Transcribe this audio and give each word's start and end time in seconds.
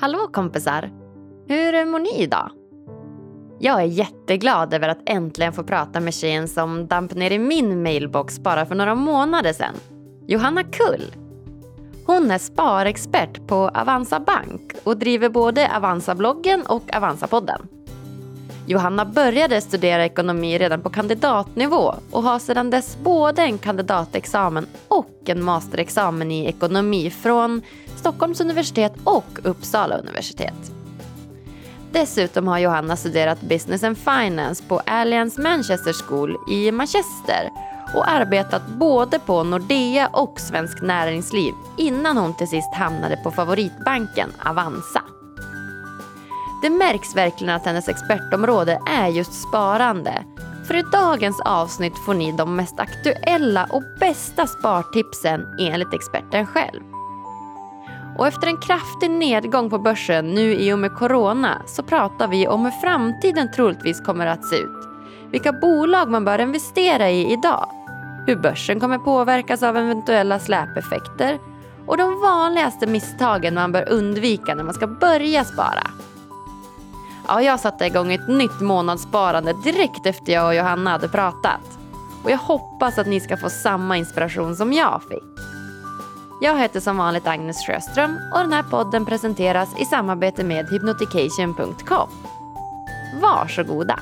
Hallå 0.00 0.28
kompisar! 0.32 0.90
Hur 1.46 1.86
mår 1.86 1.98
ni 1.98 2.22
idag? 2.22 2.50
Jag 3.58 3.80
är 3.80 3.86
jätteglad 3.86 4.74
över 4.74 4.88
att 4.88 5.02
äntligen 5.06 5.52
få 5.52 5.62
prata 5.62 6.00
med 6.00 6.14
tjejen 6.14 6.48
som 6.48 6.86
damp 6.86 7.14
ner 7.14 7.30
i 7.30 7.38
min 7.38 7.82
mailbox 7.82 8.40
bara 8.40 8.66
för 8.66 8.74
några 8.74 8.94
månader 8.94 9.52
sedan. 9.52 9.74
Johanna 10.26 10.62
Kull. 10.62 11.14
Hon 12.06 12.30
är 12.30 12.38
sparexpert 12.38 13.46
på 13.46 13.56
Avanza 13.74 14.20
Bank 14.20 14.72
och 14.84 14.96
driver 14.96 15.28
både 15.28 15.70
Avanza-bloggen 15.76 16.62
och 16.66 16.94
Avanza-podden. 16.94 17.66
Johanna 18.66 19.04
började 19.04 19.60
studera 19.60 20.04
ekonomi 20.04 20.58
redan 20.58 20.80
på 20.80 20.90
kandidatnivå 20.90 21.94
och 22.10 22.22
har 22.22 22.38
sedan 22.38 22.70
dess 22.70 22.98
både 23.02 23.42
en 23.42 23.58
kandidatexamen 23.58 24.66
och 24.88 25.22
en 25.26 25.44
masterexamen 25.44 26.30
i 26.30 26.46
ekonomi 26.46 27.10
från 27.10 27.62
Stockholms 27.98 28.40
universitet 28.40 28.92
och 29.04 29.38
Uppsala 29.42 29.96
universitet. 29.98 30.72
Dessutom 31.92 32.48
har 32.48 32.58
Johanna 32.58 32.96
studerat 32.96 33.40
Business 33.40 33.84
and 33.84 33.98
Finance 33.98 34.64
på 34.68 34.80
Alliance 34.86 35.40
Manchester 35.40 35.92
School 35.92 36.36
i 36.50 36.72
Manchester 36.72 37.50
och 37.94 38.10
arbetat 38.10 38.62
både 38.68 39.18
på 39.18 39.42
Nordea 39.42 40.08
och 40.08 40.40
Svensk 40.40 40.82
Näringsliv 40.82 41.54
innan 41.78 42.16
hon 42.16 42.36
till 42.36 42.48
sist 42.48 42.74
hamnade 42.74 43.16
på 43.16 43.30
favoritbanken 43.30 44.32
Avanza. 44.44 45.02
Det 46.62 46.70
märks 46.70 47.16
verkligen 47.16 47.54
att 47.54 47.66
hennes 47.66 47.88
expertområde 47.88 48.80
är 48.86 49.08
just 49.08 49.48
sparande. 49.48 50.24
För 50.66 50.76
i 50.76 50.82
dagens 50.92 51.40
avsnitt 51.40 51.98
får 52.06 52.14
ni 52.14 52.32
de 52.32 52.56
mest 52.56 52.80
aktuella 52.80 53.66
och 53.70 53.82
bästa 54.00 54.46
spartipsen 54.46 55.46
enligt 55.60 55.94
experten 55.94 56.46
själv. 56.46 56.97
Och 58.18 58.26
efter 58.26 58.46
en 58.46 58.56
kraftig 58.56 59.10
nedgång 59.10 59.70
på 59.70 59.78
börsen 59.78 60.34
nu 60.34 60.54
i 60.54 60.72
och 60.72 60.78
med 60.78 60.94
corona 60.94 61.62
så 61.66 61.82
pratar 61.82 62.28
vi 62.28 62.48
om 62.48 62.64
hur 62.64 62.70
framtiden 62.70 63.52
troligtvis 63.52 64.00
kommer 64.00 64.26
att 64.26 64.44
se 64.44 64.56
ut. 64.56 64.88
Vilka 65.30 65.52
bolag 65.52 66.10
man 66.10 66.24
bör 66.24 66.38
investera 66.38 67.10
i 67.10 67.32
idag. 67.32 67.68
Hur 68.26 68.36
börsen 68.36 68.80
kommer 68.80 68.98
påverkas 68.98 69.62
av 69.62 69.76
eventuella 69.76 70.38
släpeffekter 70.38 71.38
och 71.86 71.96
de 71.96 72.20
vanligaste 72.20 72.86
misstagen 72.86 73.54
man 73.54 73.72
bör 73.72 73.88
undvika 73.88 74.54
när 74.54 74.64
man 74.64 74.74
ska 74.74 74.86
börja 74.86 75.44
spara. 75.44 75.86
Ja, 77.28 77.42
jag 77.42 77.60
satte 77.60 77.86
igång 77.86 78.12
ett 78.12 78.28
nytt 78.28 78.60
månadssparande 78.60 79.54
direkt 79.64 80.06
efter 80.06 80.32
jag 80.32 80.46
och 80.46 80.54
Johanna 80.54 80.90
hade 80.90 81.08
pratat. 81.08 81.78
Och 82.24 82.30
jag 82.30 82.38
hoppas 82.38 82.98
att 82.98 83.06
ni 83.06 83.20
ska 83.20 83.36
få 83.36 83.50
samma 83.50 83.96
inspiration 83.96 84.56
som 84.56 84.72
jag 84.72 85.02
fick. 85.08 85.57
Jag 86.40 86.58
heter 86.58 86.80
som 86.80 86.96
vanligt 86.96 87.26
Agnes 87.26 87.66
Sjöström 87.66 88.18
och 88.32 88.38
den 88.38 88.52
här 88.52 88.62
podden 88.62 89.06
presenteras 89.06 89.80
i 89.80 89.84
samarbete 89.84 90.44
med 90.44 90.68
hypnotication.com. 90.70 92.08
Varsågoda! 93.22 94.00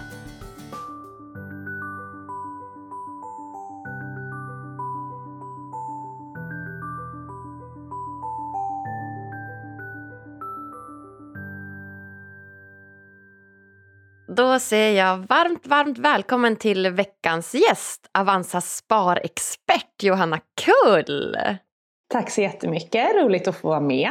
Då 14.37 14.59
säger 14.59 15.05
jag 15.07 15.19
varmt, 15.19 15.67
varmt 15.67 15.99
välkommen 15.99 16.57
till 16.57 16.91
veckans 16.91 17.55
gäst, 17.55 18.11
Avanzas 18.19 18.77
sparexpert 18.77 20.03
Johanna 20.03 20.41
Kull. 20.61 21.37
Tack 22.09 22.31
så 22.31 22.41
jättemycket, 22.41 23.15
roligt 23.15 23.49
att 23.49 23.57
få 23.57 23.69
vara 23.69 23.81
med. 23.81 24.11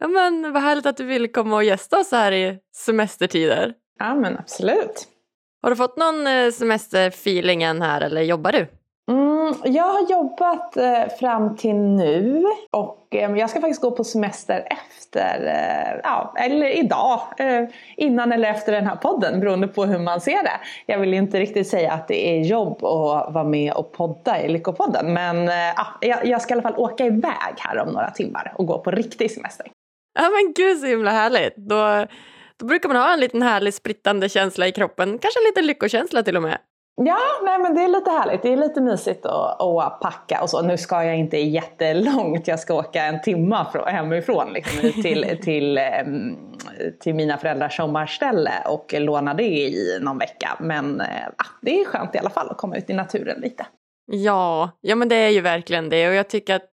Ja, 0.00 0.08
men 0.08 0.52
vad 0.52 0.62
härligt 0.62 0.86
att 0.86 0.96
du 0.96 1.04
vill 1.04 1.32
komma 1.32 1.56
och 1.56 1.64
gästa 1.64 1.98
oss 1.98 2.12
här 2.12 2.32
i 2.32 2.58
semestertider. 2.76 3.74
Ja 3.98 4.14
men 4.14 4.38
absolut. 4.38 5.08
Har 5.62 5.70
du 5.70 5.76
fått 5.76 5.96
någon 5.96 6.26
eh, 6.26 6.50
semesterfeeling 6.50 7.62
än 7.62 7.82
här 7.82 8.00
eller 8.00 8.22
jobbar 8.22 8.52
du? 8.52 8.66
Mm, 9.50 9.74
jag 9.74 9.84
har 9.84 10.10
jobbat 10.10 10.76
eh, 10.76 11.16
fram 11.20 11.56
till 11.56 11.74
nu 11.74 12.44
och 12.70 13.08
eh, 13.10 13.36
jag 13.36 13.50
ska 13.50 13.60
faktiskt 13.60 13.82
gå 13.82 13.90
på 13.90 14.04
semester 14.04 14.66
efter, 14.70 15.46
eh, 15.46 16.00
ja, 16.02 16.34
eller 16.36 16.66
idag, 16.66 17.20
eh, 17.38 17.64
innan 17.96 18.32
eller 18.32 18.50
efter 18.50 18.72
den 18.72 18.86
här 18.86 18.96
podden 18.96 19.40
beroende 19.40 19.68
på 19.68 19.84
hur 19.84 19.98
man 19.98 20.20
ser 20.20 20.42
det. 20.42 20.60
Jag 20.86 20.98
vill 20.98 21.14
inte 21.14 21.40
riktigt 21.40 21.68
säga 21.68 21.92
att 21.92 22.08
det 22.08 22.28
är 22.28 22.40
jobb 22.40 22.84
att 22.84 23.34
vara 23.34 23.44
med 23.44 23.72
och 23.72 23.92
podda 23.92 24.42
i 24.42 24.48
Lyckopodden 24.48 25.12
men 25.12 25.48
eh, 25.48 25.54
ja, 25.76 25.86
jag, 26.00 26.26
jag 26.26 26.42
ska 26.42 26.54
i 26.54 26.58
alla 26.58 26.62
fall 26.62 26.78
åka 26.78 27.06
iväg 27.06 27.54
här 27.58 27.78
om 27.78 27.88
några 27.88 28.10
timmar 28.10 28.52
och 28.56 28.66
gå 28.66 28.78
på 28.78 28.90
riktig 28.90 29.30
semester. 29.30 29.66
Ja 30.18 30.30
men 30.30 30.52
gud 30.52 30.78
så 30.78 30.86
himla 30.86 31.10
härligt. 31.10 31.56
Då, 31.56 32.06
då 32.56 32.66
brukar 32.66 32.88
man 32.88 32.96
ha 32.96 33.12
en 33.12 33.20
liten 33.20 33.42
härlig 33.42 33.74
sprittande 33.74 34.28
känsla 34.28 34.66
i 34.66 34.72
kroppen, 34.72 35.08
kanske 35.08 35.40
en 35.40 35.44
liten 35.48 35.66
lyckokänsla 35.66 36.22
till 36.22 36.36
och 36.36 36.42
med. 36.42 36.58
Ja, 37.04 37.18
nej 37.42 37.58
men 37.58 37.74
det 37.74 37.84
är 37.84 37.88
lite 37.88 38.10
härligt. 38.10 38.42
Det 38.42 38.52
är 38.52 38.56
lite 38.56 38.80
mysigt 38.80 39.26
att, 39.26 39.62
att 39.62 40.00
packa 40.00 40.42
och 40.42 40.50
så. 40.50 40.62
Nu 40.62 40.78
ska 40.78 41.04
jag 41.04 41.18
inte 41.18 41.38
jättelångt. 41.38 42.48
Jag 42.48 42.60
ska 42.60 42.74
åka 42.74 43.04
en 43.04 43.20
timma 43.20 43.66
hemifrån 43.86 44.52
liksom, 44.52 45.02
till, 45.02 45.38
till, 45.42 45.80
till 47.00 47.14
mina 47.14 47.38
föräldrars 47.38 47.76
sommarställe 47.76 48.52
och 48.66 48.94
låna 48.98 49.34
det 49.34 49.42
i 49.42 49.98
någon 50.00 50.18
vecka. 50.18 50.56
Men 50.60 51.02
ja, 51.38 51.44
det 51.62 51.80
är 51.80 51.84
skönt 51.84 52.14
i 52.14 52.18
alla 52.18 52.30
fall 52.30 52.50
att 52.50 52.56
komma 52.56 52.76
ut 52.76 52.90
i 52.90 52.94
naturen 52.94 53.40
lite. 53.40 53.66
Ja, 54.06 54.70
ja 54.80 54.94
men 54.94 55.08
det 55.08 55.16
är 55.16 55.30
ju 55.30 55.40
verkligen 55.40 55.88
det 55.88 56.08
och 56.08 56.14
jag 56.14 56.28
tycker 56.28 56.54
att 56.54 56.68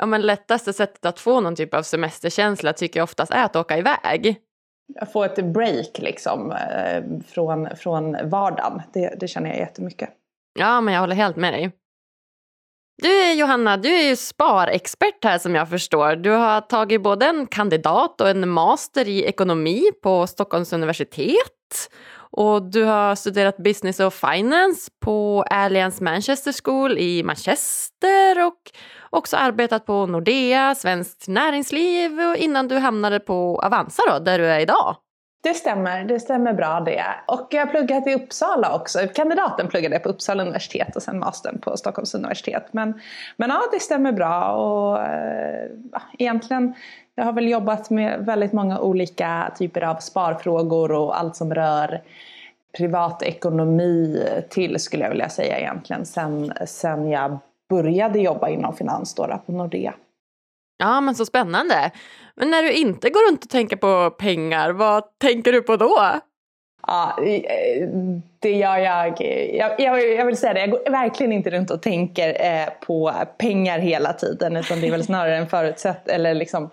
ja, 0.00 0.06
men 0.06 0.22
lättaste 0.22 0.72
sättet 0.72 1.06
att 1.06 1.20
få 1.20 1.40
någon 1.40 1.56
typ 1.56 1.74
av 1.74 1.82
semesterkänsla 1.82 2.72
tycker 2.72 3.00
jag 3.00 3.04
oftast 3.04 3.32
är 3.32 3.44
att 3.44 3.56
åka 3.56 3.78
iväg 3.78 4.36
få 5.12 5.24
ett 5.24 5.44
break 5.44 5.98
liksom 5.98 6.52
eh, 6.52 7.02
från, 7.26 7.68
från 7.76 8.16
vardagen. 8.28 8.82
Det, 8.92 9.14
det 9.20 9.28
känner 9.28 9.50
jag 9.50 9.58
jättemycket. 9.58 10.10
Ja, 10.58 10.80
men 10.80 10.94
jag 10.94 11.00
håller 11.00 11.16
helt 11.16 11.36
med 11.36 11.52
dig. 11.52 11.72
Du 13.02 13.32
Johanna, 13.32 13.76
du 13.76 13.94
är 13.94 14.08
ju 14.08 14.16
sparexpert 14.16 15.24
här 15.24 15.38
som 15.38 15.54
jag 15.54 15.68
förstår. 15.68 16.16
Du 16.16 16.30
har 16.30 16.60
tagit 16.60 17.02
både 17.02 17.26
en 17.26 17.46
kandidat 17.46 18.20
och 18.20 18.28
en 18.28 18.48
master 18.48 19.08
i 19.08 19.24
ekonomi 19.24 19.82
på 20.02 20.26
Stockholms 20.26 20.72
universitet. 20.72 21.90
Och 22.32 22.62
du 22.70 22.84
har 22.84 23.14
studerat 23.14 23.56
business 23.56 24.00
och 24.00 24.14
finance 24.14 24.90
på 25.04 25.44
Alliance 25.50 26.04
Manchester 26.04 26.54
School 26.64 26.98
i 26.98 27.22
Manchester 27.22 28.46
och 28.46 28.70
också 29.10 29.36
arbetat 29.36 29.86
på 29.86 30.06
Nordea, 30.06 30.74
Svenskt 30.74 31.28
Näringsliv 31.28 32.20
och 32.20 32.36
innan 32.36 32.68
du 32.68 32.78
hamnade 32.78 33.20
på 33.20 33.60
Avanza 33.64 34.02
då, 34.08 34.18
där 34.18 34.38
du 34.38 34.46
är 34.46 34.60
idag. 34.60 34.96
Det 35.42 35.54
stämmer, 35.54 36.04
det 36.04 36.20
stämmer 36.20 36.52
bra 36.52 36.80
det. 36.80 37.04
Och 37.26 37.46
jag 37.50 37.66
har 37.66 37.70
pluggat 37.70 38.06
i 38.06 38.14
Uppsala 38.14 38.74
också. 38.74 38.98
Kandidaten 39.14 39.68
pluggade 39.68 39.94
jag 39.94 40.02
på 40.02 40.08
Uppsala 40.08 40.42
universitet 40.42 40.96
och 40.96 41.02
sen 41.02 41.18
mastern 41.18 41.58
på 41.58 41.76
Stockholms 41.76 42.14
universitet. 42.14 42.64
Men, 42.72 43.00
men 43.36 43.50
ja, 43.50 43.62
det 43.72 43.80
stämmer 43.80 44.12
bra 44.12 44.52
och 44.52 45.02
eh, 45.02 45.66
ja, 45.92 46.02
egentligen 46.18 46.74
jag 47.14 47.24
har 47.24 47.32
väl 47.32 47.48
jobbat 47.48 47.90
med 47.90 48.26
väldigt 48.26 48.52
många 48.52 48.80
olika 48.80 49.52
typer 49.58 49.82
av 49.82 49.96
sparfrågor 49.96 50.92
och 50.92 51.18
allt 51.18 51.36
som 51.36 51.54
rör 51.54 52.02
privatekonomi 52.78 54.24
till 54.48 54.80
skulle 54.80 55.04
jag 55.04 55.10
vilja 55.10 55.28
säga 55.28 55.58
egentligen 55.58 56.06
sen, 56.06 56.52
sen 56.66 57.08
jag 57.08 57.38
började 57.68 58.18
jobba 58.18 58.48
inom 58.48 58.76
finans 58.76 59.14
då, 59.14 59.40
på 59.46 59.52
Nordea. 59.52 59.94
Ja 60.80 61.00
men 61.00 61.14
så 61.14 61.26
spännande. 61.26 61.90
Men 62.36 62.50
när 62.50 62.62
du 62.62 62.72
inte 62.72 63.10
går 63.10 63.30
runt 63.30 63.44
och 63.44 63.50
tänker 63.50 63.76
på 63.76 64.10
pengar, 64.10 64.70
vad 64.70 65.18
tänker 65.18 65.52
du 65.52 65.62
på 65.62 65.76
då? 65.76 66.20
Ja, 66.86 67.18
eh, 67.22 67.88
det 68.38 68.52
gör 68.52 68.76
jag. 68.76 69.20
Jag, 69.54 69.80
jag, 69.80 70.12
jag 70.14 70.26
vill 70.26 70.36
säga 70.36 70.54
det, 70.54 70.60
jag 70.60 70.70
går 70.70 70.90
verkligen 70.90 71.32
inte 71.32 71.50
runt 71.50 71.70
och 71.70 71.82
tänker 71.82 72.28
eh, 72.28 72.68
på 72.86 73.12
pengar 73.38 73.78
hela 73.78 74.12
tiden 74.12 74.56
utan 74.56 74.80
det 74.80 74.86
är 74.86 74.90
väl 74.90 75.04
snarare 75.04 75.36
en 75.36 75.48
förutsätt 75.48 76.08
eller 76.08 76.34
liksom 76.34 76.70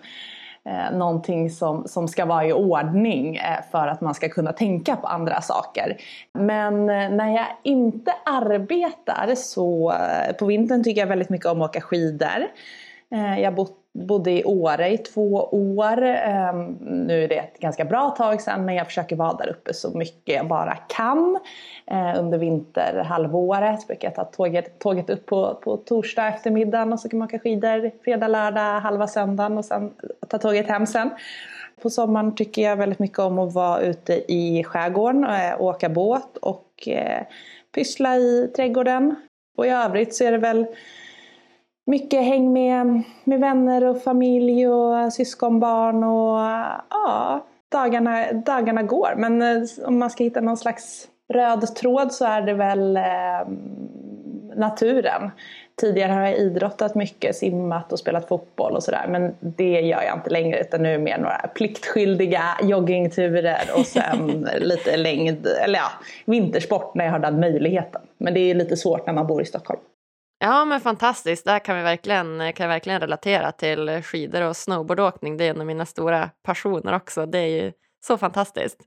eh, 0.64 0.98
någonting 0.98 1.50
som, 1.50 1.88
som 1.88 2.08
ska 2.08 2.24
vara 2.24 2.46
i 2.46 2.52
ordning 2.52 3.36
eh, 3.36 3.62
för 3.70 3.88
att 3.88 4.00
man 4.00 4.14
ska 4.14 4.28
kunna 4.28 4.52
tänka 4.52 4.96
på 4.96 5.06
andra 5.06 5.40
saker. 5.40 5.96
Men 6.34 6.86
när 6.86 7.34
jag 7.36 7.46
inte 7.64 8.12
arbetar 8.26 9.34
så 9.34 9.94
på 10.38 10.46
vintern 10.46 10.84
tycker 10.84 11.00
jag 11.00 11.08
väldigt 11.08 11.30
mycket 11.30 11.46
om 11.46 11.62
att 11.62 11.70
åka 11.70 11.80
skidor. 11.80 12.46
jag 13.10 13.44
har 13.44 13.52
bott 13.52 13.87
bodde 14.06 14.30
i 14.30 14.44
Åre 14.44 14.88
i 14.88 14.98
två 14.98 15.48
år. 15.52 16.02
Ehm, 16.02 16.76
nu 16.80 17.24
är 17.24 17.28
det 17.28 17.38
ett 17.38 17.58
ganska 17.58 17.84
bra 17.84 18.10
tag 18.10 18.40
sedan 18.40 18.64
men 18.64 18.74
jag 18.74 18.86
försöker 18.86 19.16
vara 19.16 19.32
där 19.32 19.48
uppe 19.48 19.74
så 19.74 19.98
mycket 19.98 20.34
jag 20.34 20.48
bara 20.48 20.74
kan. 20.74 21.38
Ehm, 21.86 22.16
under 22.18 22.38
vinterhalvåret 22.38 23.86
brukar 23.86 24.08
jag 24.08 24.14
ta 24.14 24.24
tåget, 24.24 24.78
tåget 24.78 25.10
upp 25.10 25.26
på, 25.26 25.54
på 25.54 25.76
torsdag 25.76 26.28
eftermiddagen 26.28 26.92
och 26.92 27.00
så 27.00 27.08
kan 27.08 27.18
man 27.18 27.28
åka 27.28 27.38
skidor 27.38 27.90
fredag, 28.04 28.28
lördag, 28.28 28.80
halva 28.80 29.06
söndagen 29.06 29.58
och 29.58 29.64
sen 29.64 29.92
ta 30.28 30.38
tåget 30.38 30.68
hem 30.68 30.86
sen. 30.86 31.10
På 31.82 31.90
sommaren 31.90 32.34
tycker 32.34 32.62
jag 32.62 32.76
väldigt 32.76 32.98
mycket 32.98 33.18
om 33.18 33.38
att 33.38 33.54
vara 33.54 33.80
ute 33.80 34.32
i 34.32 34.64
skärgården, 34.64 35.24
och 35.58 35.66
åka 35.66 35.88
båt 35.88 36.36
och 36.36 36.88
eh, 36.88 37.22
pyssla 37.74 38.16
i 38.16 38.52
trädgården. 38.56 39.14
Och 39.56 39.66
i 39.66 39.68
övrigt 39.68 40.14
så 40.14 40.24
är 40.24 40.32
det 40.32 40.38
väl 40.38 40.66
mycket 41.88 42.24
häng 42.24 42.52
med, 42.52 43.02
med 43.24 43.40
vänner 43.40 43.84
och 43.84 44.02
familj 44.02 44.68
och 44.68 45.12
syskonbarn 45.12 46.04
och 46.04 46.38
ja, 46.90 47.46
dagarna, 47.68 48.32
dagarna 48.32 48.82
går. 48.82 49.14
Men 49.16 49.42
eh, 49.42 49.62
om 49.86 49.98
man 49.98 50.10
ska 50.10 50.24
hitta 50.24 50.40
någon 50.40 50.56
slags 50.56 51.08
röd 51.28 51.74
tråd 51.74 52.12
så 52.12 52.24
är 52.24 52.42
det 52.42 52.54
väl 52.54 52.96
eh, 52.96 53.48
naturen. 54.56 55.30
Tidigare 55.80 56.12
har 56.12 56.20
jag 56.20 56.36
idrottat 56.36 56.94
mycket, 56.94 57.36
simmat 57.36 57.92
och 57.92 57.98
spelat 57.98 58.28
fotboll 58.28 58.76
och 58.76 58.82
sådär. 58.82 59.06
Men 59.08 59.34
det 59.40 59.80
gör 59.80 60.02
jag 60.02 60.16
inte 60.16 60.30
längre 60.30 60.60
utan 60.60 60.82
nu 60.82 60.88
är 60.88 60.98
det 60.98 61.04
mer 61.04 61.18
några 61.18 61.50
pliktskyldiga 61.54 62.42
joggingturer 62.62 63.70
och 63.76 63.86
sen 63.86 64.48
lite 64.58 64.96
längd, 64.96 65.46
eller 65.46 65.78
ja, 65.78 65.90
vintersport 66.24 66.94
när 66.94 67.04
jag 67.04 67.12
har 67.12 67.18
den 67.18 67.40
möjligheten. 67.40 68.02
Men 68.18 68.34
det 68.34 68.40
är 68.40 68.54
lite 68.54 68.76
svårt 68.76 69.06
när 69.06 69.12
man 69.12 69.26
bor 69.26 69.42
i 69.42 69.44
Stockholm. 69.44 69.80
Ja 70.40 70.64
men 70.64 70.80
fantastiskt, 70.80 71.44
där 71.44 71.58
kan 71.58 71.76
vi 71.76 71.82
verkligen, 71.82 72.40
eh, 72.40 72.52
kan 72.52 72.64
jag 72.64 72.74
verkligen 72.74 73.00
relatera 73.00 73.52
till 73.52 74.02
skidor 74.02 74.42
och 74.42 74.56
snowboardåkning. 74.56 75.36
Det 75.36 75.44
är 75.44 75.50
en 75.50 75.60
av 75.60 75.66
mina 75.66 75.86
stora 75.86 76.30
passioner 76.42 76.92
också. 76.92 77.26
Det 77.26 77.38
är 77.38 77.64
ju 77.64 77.72
så 78.06 78.18
fantastiskt. 78.18 78.80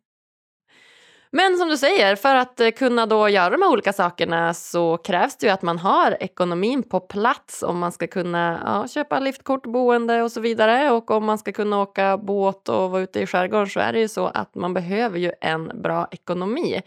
Men 1.33 1.57
som 1.57 1.69
du 1.69 1.77
säger, 1.77 2.15
för 2.15 2.35
att 2.35 2.59
eh, 2.59 2.69
kunna 2.71 3.05
då 3.05 3.29
göra 3.29 3.49
de 3.49 3.61
här 3.61 3.71
olika 3.71 3.93
sakerna 3.93 4.53
så 4.53 4.97
krävs 4.97 5.37
det 5.37 5.45
ju 5.45 5.53
att 5.53 5.61
man 5.61 5.77
har 5.77 6.17
ekonomin 6.19 6.83
på 6.83 6.99
plats 6.99 7.63
om 7.63 7.79
man 7.79 7.91
ska 7.91 8.07
kunna 8.07 8.61
ja, 8.65 8.87
köpa 8.87 9.19
liftkort, 9.19 9.63
boende 9.63 10.21
och 10.21 10.31
så 10.31 10.41
vidare. 10.41 10.91
Och 10.91 11.11
om 11.11 11.25
man 11.25 11.37
ska 11.37 11.51
kunna 11.51 11.81
åka 11.81 12.17
båt 12.17 12.69
och 12.69 12.91
vara 12.91 13.01
ute 13.01 13.19
i 13.19 13.27
skärgården 13.27 13.67
så 13.67 13.79
är 13.79 13.93
det 13.93 13.99
ju 13.99 14.07
så 14.07 14.25
att 14.27 14.55
man 14.55 14.73
behöver 14.73 15.19
ju 15.19 15.31
en 15.41 15.81
bra 15.81 16.07
ekonomi. 16.11 16.81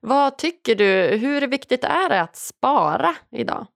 Vad 0.00 0.38
tycker 0.38 0.74
du, 0.74 1.16
hur 1.16 1.46
viktigt 1.46 1.84
är 1.84 2.08
det 2.08 2.20
att 2.20 2.36
spara 2.36 3.14
idag? 3.30 3.66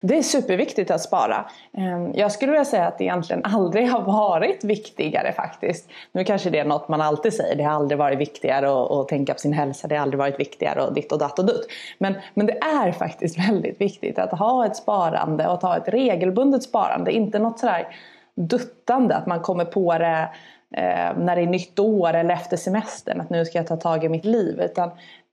Det 0.00 0.18
är 0.18 0.22
superviktigt 0.22 0.90
att 0.90 1.00
spara. 1.00 1.50
Ehm, 1.78 2.12
jag 2.14 2.32
skulle 2.32 2.52
vilja 2.52 2.64
säga 2.64 2.86
att 2.86 2.98
det 2.98 3.04
egentligen 3.04 3.44
aldrig 3.44 3.90
har 3.90 4.02
varit 4.02 4.64
viktigare 4.64 5.32
faktiskt. 5.32 5.88
Nu 6.12 6.24
kanske 6.24 6.50
det 6.50 6.58
är 6.58 6.64
något 6.64 6.88
man 6.88 7.00
alltid 7.00 7.32
säger, 7.32 7.56
det 7.56 7.62
har 7.62 7.72
aldrig 7.72 7.98
varit 7.98 8.18
viktigare 8.18 8.66
att, 8.66 8.90
att 8.90 9.08
tänka 9.08 9.34
på 9.34 9.40
sin 9.40 9.52
hälsa, 9.52 9.88
det 9.88 9.94
har 9.94 10.02
aldrig 10.02 10.18
varit 10.18 10.40
viktigare 10.40 10.82
och 10.82 10.94
ditt 10.94 11.12
och 11.12 11.18
datt 11.18 11.38
och 11.38 11.46
dutt. 11.46 11.66
Men, 11.98 12.14
men 12.34 12.46
det 12.46 12.58
är 12.58 12.92
faktiskt 12.92 13.38
väldigt 13.48 13.80
viktigt 13.80 14.18
att 14.18 14.38
ha 14.38 14.66
ett 14.66 14.76
sparande 14.76 15.46
och 15.46 15.54
att 15.54 15.62
ha 15.62 15.76
ett 15.76 15.88
regelbundet 15.88 16.62
sparande, 16.62 17.12
inte 17.12 17.38
något 17.38 17.58
sådär 17.58 17.88
duttande, 18.34 19.16
att 19.16 19.26
man 19.26 19.40
kommer 19.40 19.64
på 19.64 19.98
det 19.98 20.28
eh, 20.74 21.16
när 21.18 21.36
det 21.36 21.42
är 21.42 21.46
nytt 21.46 21.78
år 21.78 22.14
eller 22.14 22.34
efter 22.34 22.56
semestern, 22.56 23.20
att 23.20 23.30
nu 23.30 23.44
ska 23.44 23.58
jag 23.58 23.66
ta 23.66 23.76
tag 23.76 24.04
i 24.04 24.08
mitt 24.08 24.24
liv. 24.24 24.60
Utan 24.60 24.90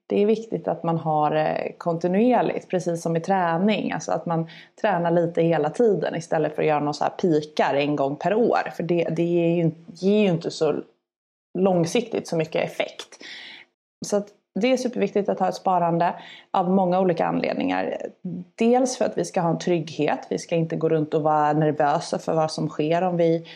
det 0.08 0.22
är 0.22 0.26
viktigt 0.26 0.68
att 0.68 0.84
man 0.84 0.98
har 0.98 1.36
eh, 1.36 1.72
kontinuerligt, 1.78 2.70
precis 2.70 3.02
som 3.02 3.16
i 3.16 3.20
träning. 3.20 3.92
Alltså 3.92 4.12
att 4.12 4.26
man 4.26 4.50
tränar 4.82 5.12
lite 5.12 5.42
hela 5.42 5.70
tiden 5.70 6.16
istället 6.16 6.56
för 6.56 6.62
att 6.62 6.68
göra 6.68 6.80
några 6.80 6.94
så 6.94 7.04
här 7.04 7.12
pikar 7.12 7.74
en 7.74 7.96
gång 7.96 8.16
per 8.16 8.34
år. 8.34 8.72
För 8.76 8.84
det, 8.84 9.08
det 9.16 9.24
ger, 9.24 9.56
ju, 9.56 9.72
ger 9.94 10.22
ju 10.22 10.28
inte 10.28 10.52
så 10.52 10.76
långsiktigt 11.58 12.28
så 12.28 12.38
mycket 12.38 12.64
effekt. 12.64 13.18
Så 14.06 14.18
att 14.18 14.28
det 14.60 14.72
är 14.72 14.78
superviktigt 14.78 15.30
att 15.30 15.40
ha 15.40 15.50
ett 15.50 15.56
sparande 15.56 16.16
av 16.52 16.70
många 16.70 17.00
olika 17.00 17.26
anledningar. 17.26 17.98
Dels 18.56 18.98
för 18.98 19.06
att 19.06 19.18
vi 19.18 19.26
ska 19.26 19.42
ha 19.42 19.50
en 19.50 19.60
trygghet. 19.60 20.28
Vi 20.30 20.40
ska 20.40 20.56
inte 20.56 20.76
gå 20.76 20.90
runt 20.90 21.14
och 21.14 21.22
vara 21.22 21.54
nervösa 21.54 22.20
för 22.20 22.34
vad 22.34 22.52
som 22.52 22.70
sker 22.70 23.02
om 23.02 23.18
vi 23.18 23.48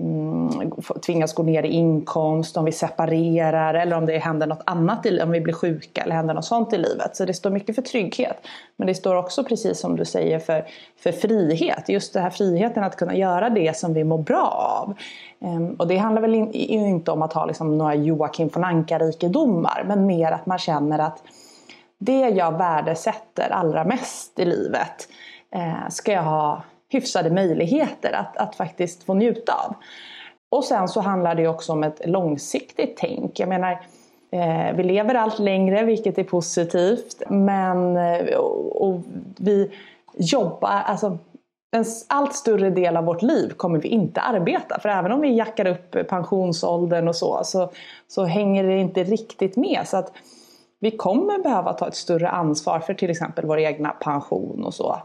Mm, 0.00 0.70
tvingas 1.06 1.34
gå 1.34 1.42
ner 1.42 1.62
i 1.62 1.68
inkomst, 1.68 2.56
om 2.56 2.64
vi 2.64 2.72
separerar 2.72 3.74
eller 3.74 3.96
om 3.96 4.06
det 4.06 4.18
händer 4.18 4.46
något 4.46 4.62
annat, 4.66 5.06
om 5.22 5.30
vi 5.30 5.40
blir 5.40 5.54
sjuka 5.54 6.02
eller 6.02 6.14
händer 6.14 6.34
något 6.34 6.44
sånt 6.44 6.72
i 6.72 6.78
livet. 6.78 7.16
Så 7.16 7.24
det 7.24 7.34
står 7.34 7.50
mycket 7.50 7.74
för 7.74 7.82
trygghet. 7.82 8.36
Men 8.76 8.86
det 8.86 8.94
står 8.94 9.16
också 9.16 9.44
precis 9.44 9.80
som 9.80 9.96
du 9.96 10.04
säger 10.04 10.38
för, 10.38 10.64
för 10.96 11.12
frihet. 11.12 11.88
Just 11.88 12.12
den 12.12 12.22
här 12.22 12.30
friheten 12.30 12.84
att 12.84 12.96
kunna 12.96 13.16
göra 13.16 13.50
det 13.50 13.76
som 13.76 13.94
vi 13.94 14.04
mår 14.04 14.18
bra 14.18 14.76
av. 14.80 14.94
Ehm, 15.40 15.74
och 15.74 15.88
det 15.88 15.96
handlar 15.96 16.22
väl 16.22 16.34
inte 16.54 17.10
om 17.10 17.22
att 17.22 17.32
ha 17.32 17.46
liksom 17.46 17.78
några 17.78 17.94
Joakim 17.94 18.50
von 18.54 18.64
Anka-rikedomar 18.64 19.84
men 19.86 20.06
mer 20.06 20.32
att 20.32 20.46
man 20.46 20.58
känner 20.58 20.98
att 20.98 21.22
det 21.98 22.28
jag 22.28 22.58
värdesätter 22.58 23.50
allra 23.50 23.84
mest 23.84 24.38
i 24.38 24.44
livet 24.44 25.08
eh, 25.54 25.88
ska 25.88 26.12
jag 26.12 26.22
ha 26.22 26.62
hyfsade 26.94 27.30
möjligheter 27.30 28.12
att, 28.12 28.36
att 28.36 28.56
faktiskt 28.56 29.04
få 29.04 29.14
njuta 29.14 29.52
av. 29.52 29.74
Och 30.50 30.64
sen 30.64 30.88
så 30.88 31.00
handlar 31.00 31.34
det 31.34 31.48
också 31.48 31.72
om 31.72 31.84
ett 31.84 32.00
långsiktigt 32.04 32.96
tänk. 32.96 33.40
Jag 33.40 33.48
menar, 33.48 33.80
eh, 34.30 34.76
vi 34.76 34.82
lever 34.82 35.14
allt 35.14 35.38
längre 35.38 35.84
vilket 35.84 36.18
är 36.18 36.24
positivt 36.24 37.22
men 37.28 37.96
eh, 37.96 38.36
och, 38.36 38.88
och 38.88 39.00
vi 39.36 39.70
jobbar, 40.16 40.68
alltså 40.68 41.18
en 41.76 41.84
allt 42.08 42.34
större 42.34 42.70
del 42.70 42.96
av 42.96 43.04
vårt 43.04 43.22
liv 43.22 43.50
kommer 43.56 43.78
vi 43.78 43.88
inte 43.88 44.20
arbeta. 44.20 44.80
För 44.80 44.88
även 44.88 45.12
om 45.12 45.20
vi 45.20 45.36
jackar 45.36 45.66
upp 45.66 46.08
pensionsåldern 46.08 47.08
och 47.08 47.16
så, 47.16 47.40
så, 47.44 47.70
så 48.08 48.24
hänger 48.24 48.64
det 48.64 48.78
inte 48.78 49.04
riktigt 49.04 49.56
med. 49.56 49.80
Så 49.84 49.96
att 49.96 50.12
vi 50.80 50.90
kommer 50.90 51.42
behöva 51.42 51.72
ta 51.72 51.88
ett 51.88 51.94
större 51.94 52.28
ansvar 52.28 52.80
för 52.80 52.94
till 52.94 53.10
exempel 53.10 53.46
vår 53.46 53.58
egna 53.58 53.90
pension 53.90 54.64
och 54.64 54.74
så. 54.74 55.02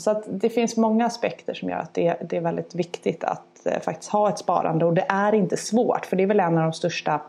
Så 0.00 0.10
att 0.10 0.24
det 0.26 0.50
finns 0.50 0.76
många 0.76 1.06
aspekter 1.06 1.54
som 1.54 1.68
gör 1.68 1.78
att 1.78 1.94
det, 1.94 2.16
det 2.30 2.36
är 2.36 2.40
väldigt 2.40 2.74
viktigt 2.74 3.24
att 3.24 3.66
eh, 3.66 3.80
faktiskt 3.80 4.10
ha 4.10 4.28
ett 4.28 4.38
sparande 4.38 4.84
och 4.84 4.94
det 4.94 5.06
är 5.08 5.34
inte 5.34 5.56
svårt 5.56 6.06
för 6.06 6.16
det 6.16 6.22
är 6.22 6.26
väl 6.26 6.40
en 6.40 6.58
av 6.58 6.62
de 6.62 6.72
största 6.72 7.20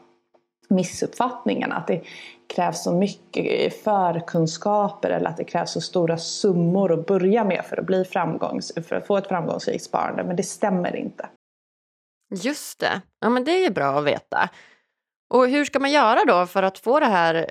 missuppfattningarna 0.70 1.76
att 1.76 1.88
det 1.88 2.02
krävs 2.56 2.84
så 2.84 2.94
mycket 2.94 3.84
förkunskaper 3.84 5.10
eller 5.10 5.30
att 5.30 5.38
det 5.38 5.44
krävs 5.44 5.72
så 5.72 5.82
stora 5.82 6.18
summor 6.18 6.94
att 6.94 7.06
börja 7.06 7.44
med 7.44 7.66
för 7.66 7.78
att, 7.78 7.86
bli 7.86 8.06
framgångs, 8.06 8.72
för 8.88 8.96
att 8.96 9.08
få 9.08 9.18
ett 9.18 9.28
framgångsrikt 9.28 9.84
sparande 9.84 10.24
men 10.24 10.36
det 10.36 10.44
stämmer 10.44 10.96
inte. 10.96 11.30
Just 12.44 12.80
det, 12.80 13.02
ja 13.20 13.30
men 13.30 13.44
det 13.44 13.52
är 13.52 13.64
ju 13.64 13.70
bra 13.70 14.00
att 14.00 14.06
veta. 14.06 14.50
Och 15.34 15.48
hur 15.48 15.66
ska 15.66 15.80
man 15.80 15.92
göra 15.92 16.20
då 16.28 16.46
för 16.46 16.64
att 16.64 16.78
få 16.78 17.00
det 17.00 17.06
här 17.06 17.50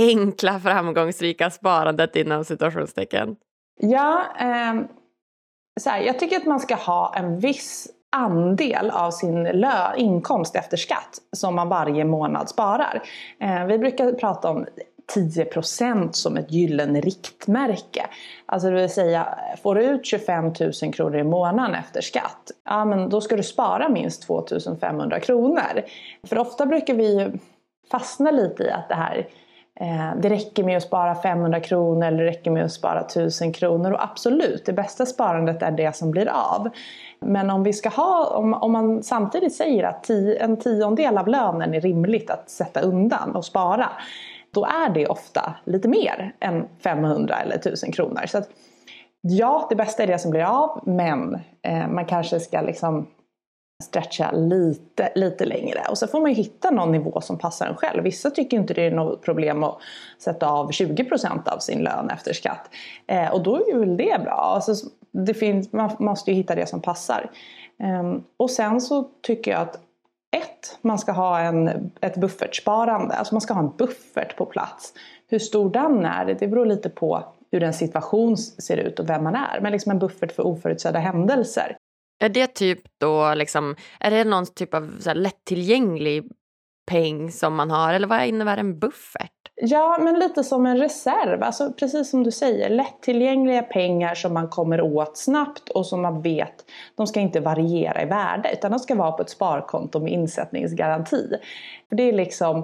enkla 0.00 0.60
framgångsrika 0.60 1.50
sparandet 1.50 2.16
inom 2.16 2.44
situationstecken? 2.44 3.36
Ja, 3.78 4.22
eh, 4.40 4.74
så 5.80 5.90
här, 5.90 6.00
jag 6.00 6.18
tycker 6.18 6.36
att 6.36 6.46
man 6.46 6.60
ska 6.60 6.74
ha 6.74 7.14
en 7.16 7.38
viss 7.38 7.88
andel 8.16 8.90
av 8.90 9.10
sin 9.10 9.44
lö 9.44 9.96
inkomst 9.96 10.56
efter 10.56 10.76
skatt 10.76 11.18
som 11.32 11.54
man 11.54 11.68
varje 11.68 12.04
månad 12.04 12.48
sparar. 12.48 13.02
Eh, 13.40 13.64
vi 13.64 13.78
brukar 13.78 14.12
prata 14.12 14.50
om 14.50 14.66
10% 15.14 16.12
som 16.12 16.36
ett 16.36 16.52
gyllene 16.52 17.00
riktmärke. 17.00 18.06
Alltså 18.46 18.70
det 18.70 18.76
vill 18.76 18.90
säga, 18.90 19.38
får 19.62 19.74
du 19.74 19.82
ut 19.82 20.06
25 20.06 20.52
000 20.82 20.92
kronor 20.92 21.16
i 21.16 21.24
månaden 21.24 21.74
efter 21.74 22.00
skatt, 22.00 22.50
ja 22.64 22.84
men 22.84 23.08
då 23.08 23.20
ska 23.20 23.36
du 23.36 23.42
spara 23.42 23.88
minst 23.88 24.22
2 24.22 24.46
500 24.80 25.20
kronor. 25.20 25.84
För 26.26 26.38
ofta 26.38 26.66
brukar 26.66 26.94
vi 26.94 27.32
fastna 27.90 28.30
lite 28.30 28.62
i 28.62 28.70
att 28.70 28.88
det 28.88 28.94
här 28.94 29.28
Eh, 29.80 30.10
det 30.16 30.28
räcker 30.28 30.64
med 30.64 30.76
att 30.76 30.82
spara 30.82 31.14
500 31.14 31.60
kronor 31.60 32.06
eller 32.06 32.18
det 32.18 32.30
räcker 32.30 32.50
med 32.50 32.64
att 32.64 32.72
spara 32.72 33.00
1000 33.00 33.52
kronor. 33.52 33.92
Och 33.92 34.04
absolut, 34.04 34.66
det 34.66 34.72
bästa 34.72 35.06
sparandet 35.06 35.62
är 35.62 35.70
det 35.70 35.96
som 35.96 36.10
blir 36.10 36.28
av. 36.28 36.68
Men 37.20 37.50
om, 37.50 37.62
vi 37.62 37.72
ska 37.72 37.88
ha, 37.88 38.26
om, 38.26 38.54
om 38.54 38.72
man 38.72 39.02
samtidigt 39.02 39.54
säger 39.54 39.84
att 39.84 40.04
tio, 40.04 40.44
en 40.44 40.56
tiondel 40.56 41.18
av 41.18 41.28
lönen 41.28 41.74
är 41.74 41.80
rimligt 41.80 42.30
att 42.30 42.50
sätta 42.50 42.80
undan 42.80 43.36
och 43.36 43.44
spara. 43.44 43.88
Då 44.54 44.64
är 44.64 44.90
det 44.94 45.06
ofta 45.06 45.54
lite 45.64 45.88
mer 45.88 46.32
än 46.40 46.68
500 46.82 47.34
eller 47.36 47.56
1000 47.56 47.92
kronor. 47.92 48.26
Så 48.26 48.38
att, 48.38 48.48
ja, 49.20 49.66
det 49.70 49.76
bästa 49.76 50.02
är 50.02 50.06
det 50.06 50.18
som 50.18 50.30
blir 50.30 50.44
av. 50.44 50.80
Men 50.86 51.38
eh, 51.62 51.88
man 51.88 52.04
kanske 52.04 52.40
ska 52.40 52.60
liksom 52.60 53.06
stretcha 53.82 54.30
lite, 54.32 55.12
lite 55.14 55.44
längre. 55.44 55.80
Och 55.90 55.98
så 55.98 56.06
får 56.06 56.20
man 56.20 56.30
ju 56.30 56.36
hitta 56.36 56.70
någon 56.70 56.92
nivå 56.92 57.20
som 57.20 57.38
passar 57.38 57.66
en 57.66 57.76
själv. 57.76 58.02
Vissa 58.02 58.30
tycker 58.30 58.56
inte 58.56 58.74
det 58.74 58.86
är 58.86 58.90
något 58.90 59.22
problem 59.22 59.64
att 59.64 59.78
sätta 60.18 60.48
av 60.48 60.70
20% 60.70 61.48
av 61.48 61.58
sin 61.58 61.78
lön 61.78 62.10
efter 62.10 62.32
skatt. 62.32 62.70
Eh, 63.06 63.32
och 63.32 63.42
då 63.42 63.56
är 63.56 63.68
ju 63.68 63.78
väl 63.78 63.96
det 63.96 64.20
bra. 64.24 64.32
Alltså, 64.32 64.88
det 65.10 65.34
finns, 65.34 65.72
man 65.72 65.96
måste 65.98 66.30
ju 66.30 66.36
hitta 66.36 66.54
det 66.54 66.66
som 66.66 66.82
passar. 66.82 67.30
Eh, 67.82 68.20
och 68.36 68.50
sen 68.50 68.80
så 68.80 69.08
tycker 69.22 69.50
jag 69.50 69.60
att 69.60 69.80
ett, 70.36 70.78
man 70.80 70.98
ska 70.98 71.12
ha 71.12 71.40
en, 71.40 71.90
ett 72.00 72.16
buffertsparande. 72.16 73.14
Alltså 73.14 73.34
man 73.34 73.40
ska 73.40 73.54
ha 73.54 73.60
en 73.60 73.76
buffert 73.76 74.36
på 74.36 74.46
plats. 74.46 74.92
Hur 75.26 75.38
stor 75.38 75.70
den 75.70 76.04
är, 76.04 76.24
det 76.24 76.48
beror 76.48 76.66
lite 76.66 76.90
på 76.90 77.24
hur 77.50 77.62
en 77.62 77.74
situation 77.74 78.36
ser 78.36 78.76
ut 78.76 78.98
och 78.98 79.08
vem 79.08 79.24
man 79.24 79.34
är. 79.34 79.60
Men 79.60 79.72
liksom 79.72 79.92
en 79.92 79.98
buffert 79.98 80.32
för 80.32 80.46
oförutsedda 80.46 80.98
händelser. 80.98 81.76
Är 82.20 82.28
det 82.28 82.46
typ 82.46 82.80
då 82.98 83.34
liksom, 83.34 83.76
är 84.00 84.10
det 84.10 84.24
någon 84.24 84.46
typ 84.46 84.74
av 84.74 84.96
så 85.00 85.14
lättillgänglig 85.14 86.24
peng 86.86 87.32
som 87.32 87.54
man 87.54 87.70
har 87.70 87.94
eller 87.94 88.06
vad 88.06 88.26
innebär 88.26 88.56
en 88.56 88.78
buffert? 88.78 89.32
Ja, 89.60 89.98
men 90.00 90.18
lite 90.18 90.44
som 90.44 90.66
en 90.66 90.76
reserv. 90.76 91.42
Alltså 91.42 91.72
precis 91.72 92.10
som 92.10 92.24
du 92.24 92.30
säger, 92.30 92.70
lättillgängliga 92.70 93.62
pengar 93.62 94.14
som 94.14 94.34
man 94.34 94.48
kommer 94.48 94.80
åt 94.80 95.18
snabbt 95.18 95.68
och 95.68 95.86
som 95.86 96.02
man 96.02 96.22
vet, 96.22 96.64
de 96.96 97.06
ska 97.06 97.20
inte 97.20 97.40
variera 97.40 98.02
i 98.02 98.06
värde 98.06 98.52
utan 98.52 98.70
de 98.70 98.78
ska 98.78 98.94
vara 98.94 99.12
på 99.12 99.22
ett 99.22 99.30
sparkonto 99.30 100.00
med 100.00 100.12
insättningsgaranti. 100.12 101.28
För 101.88 101.96
det 101.96 102.02
är 102.02 102.12
liksom 102.12 102.58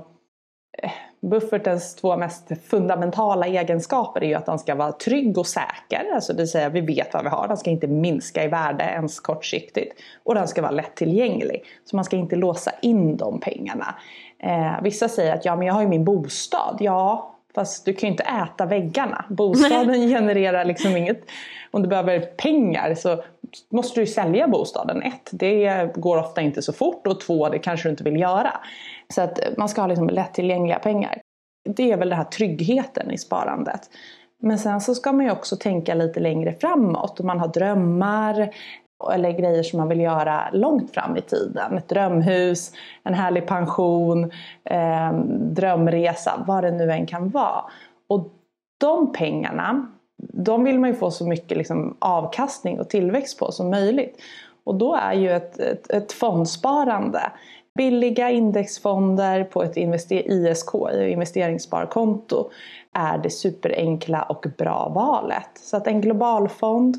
eh, 0.83 0.91
Buffertens 1.31 1.95
två 1.95 2.17
mest 2.17 2.51
fundamentala 2.67 3.47
egenskaper 3.47 4.23
är 4.23 4.29
ju 4.29 4.35
att 4.35 4.47
den 4.47 4.59
ska 4.59 4.75
vara 4.75 4.93
trygg 4.93 5.39
och 5.39 5.47
säker, 5.47 6.15
alltså 6.15 6.33
det 6.33 6.39
vill 6.39 6.51
säga 6.51 6.69
vi 6.69 6.81
vet 6.81 7.15
vad 7.15 7.23
vi 7.23 7.29
har, 7.29 7.49
den 7.49 7.57
ska 7.57 7.71
inte 7.71 7.87
minska 7.87 8.45
i 8.45 8.49
värde 8.49 8.85
ens 8.85 9.21
kortsiktigt. 9.21 10.01
Och 10.23 10.35
den 10.35 10.49
ska 10.49 10.63
vara 10.63 10.73
lättillgänglig, 10.73 11.65
så 11.85 11.97
man 11.97 12.05
ska 12.05 12.17
inte 12.17 12.37
låsa 12.37 12.71
in 12.83 13.17
de 13.17 13.41
pengarna. 13.41 13.95
Eh, 14.39 14.83
vissa 14.83 15.09
säger 15.09 15.35
att 15.35 15.45
ja 15.45 15.57
men 15.57 15.67
jag 15.67 15.75
har 15.75 15.83
ju 15.83 15.89
min 15.89 16.05
bostad, 16.05 16.77
ja 16.81 17.34
Fast 17.55 17.85
du 17.85 17.93
kan 17.95 18.09
ju 18.09 18.11
inte 18.11 18.23
äta 18.23 18.67
väggarna. 18.67 19.25
Bostaden 19.31 20.09
genererar 20.09 20.65
liksom 20.65 20.97
inget. 20.97 21.21
Om 21.71 21.83
du 21.83 21.89
behöver 21.89 22.21
pengar 22.21 22.95
så 22.95 23.23
måste 23.71 24.01
du 24.01 24.07
sälja 24.07 24.49
bostaden. 24.49 25.03
Ett, 25.03 25.31
det 25.33 25.91
går 25.95 26.17
ofta 26.17 26.41
inte 26.41 26.63
så 26.63 26.73
fort 26.73 27.07
och 27.07 27.21
två, 27.21 27.49
det 27.49 27.59
kanske 27.59 27.89
du 27.89 27.91
inte 27.91 28.05
vill 28.05 28.21
göra. 28.21 28.61
Så 29.15 29.23
att 29.23 29.39
man 29.57 29.69
ska 29.69 29.81
ha 29.81 29.89
liksom 29.89 30.09
lättillgängliga 30.09 30.79
pengar. 30.79 31.21
Det 31.69 31.93
är 31.93 31.97
väl 31.97 32.09
den 32.09 32.19
här 32.19 32.25
tryggheten 32.25 33.11
i 33.11 33.19
sparandet. 33.19 33.81
Men 34.43 34.59
sen 34.59 34.81
så 34.81 34.95
ska 34.95 35.13
man 35.13 35.25
ju 35.25 35.31
också 35.31 35.57
tänka 35.57 35.95
lite 35.95 36.21
längre 36.21 36.55
framåt. 36.61 37.21
Om 37.21 37.27
man 37.27 37.41
har 37.41 37.49
drömmar 37.49 38.55
eller 39.15 39.31
grejer 39.31 39.63
som 39.63 39.79
man 39.79 39.89
vill 39.89 40.01
göra 40.01 40.51
långt 40.53 40.95
fram 40.95 41.17
i 41.17 41.21
tiden. 41.21 41.79
Ett 41.79 41.89
drömhus, 41.89 42.73
en 43.03 43.15
härlig 43.15 43.47
pension, 43.47 44.31
eh, 44.65 45.13
drömresa, 45.29 46.45
vad 46.47 46.65
det 46.65 46.71
nu 46.71 46.91
än 46.91 47.07
kan 47.07 47.31
vara. 47.31 47.65
Och 48.09 48.29
de 48.81 49.13
pengarna, 49.13 49.87
de 50.19 50.65
vill 50.65 50.79
man 50.79 50.91
ju 50.91 50.97
få 50.97 51.11
så 51.11 51.27
mycket 51.27 51.59
liksom 51.59 51.97
avkastning 51.99 52.81
och 52.81 52.89
tillväxt 52.89 53.39
på 53.39 53.53
som 53.53 53.71
möjligt. 53.71 54.17
Och 54.65 54.75
då 54.75 54.95
är 54.95 55.13
ju 55.13 55.31
ett, 55.31 55.59
ett, 55.59 55.91
ett 55.91 56.13
fondsparande 56.13 57.21
Billiga 57.79 58.31
indexfonder 58.31 59.45
på 59.45 59.63
ett 59.63 59.77
ISK, 59.77 60.75
investeringssparkonto, 61.09 62.51
är 62.93 63.19
det 63.19 63.31
superenkla 63.31 64.23
och 64.23 64.47
bra 64.59 64.93
valet. 64.95 65.51
Så 65.55 65.77
att 65.77 65.87
en 65.87 66.01
globalfond 66.01 66.97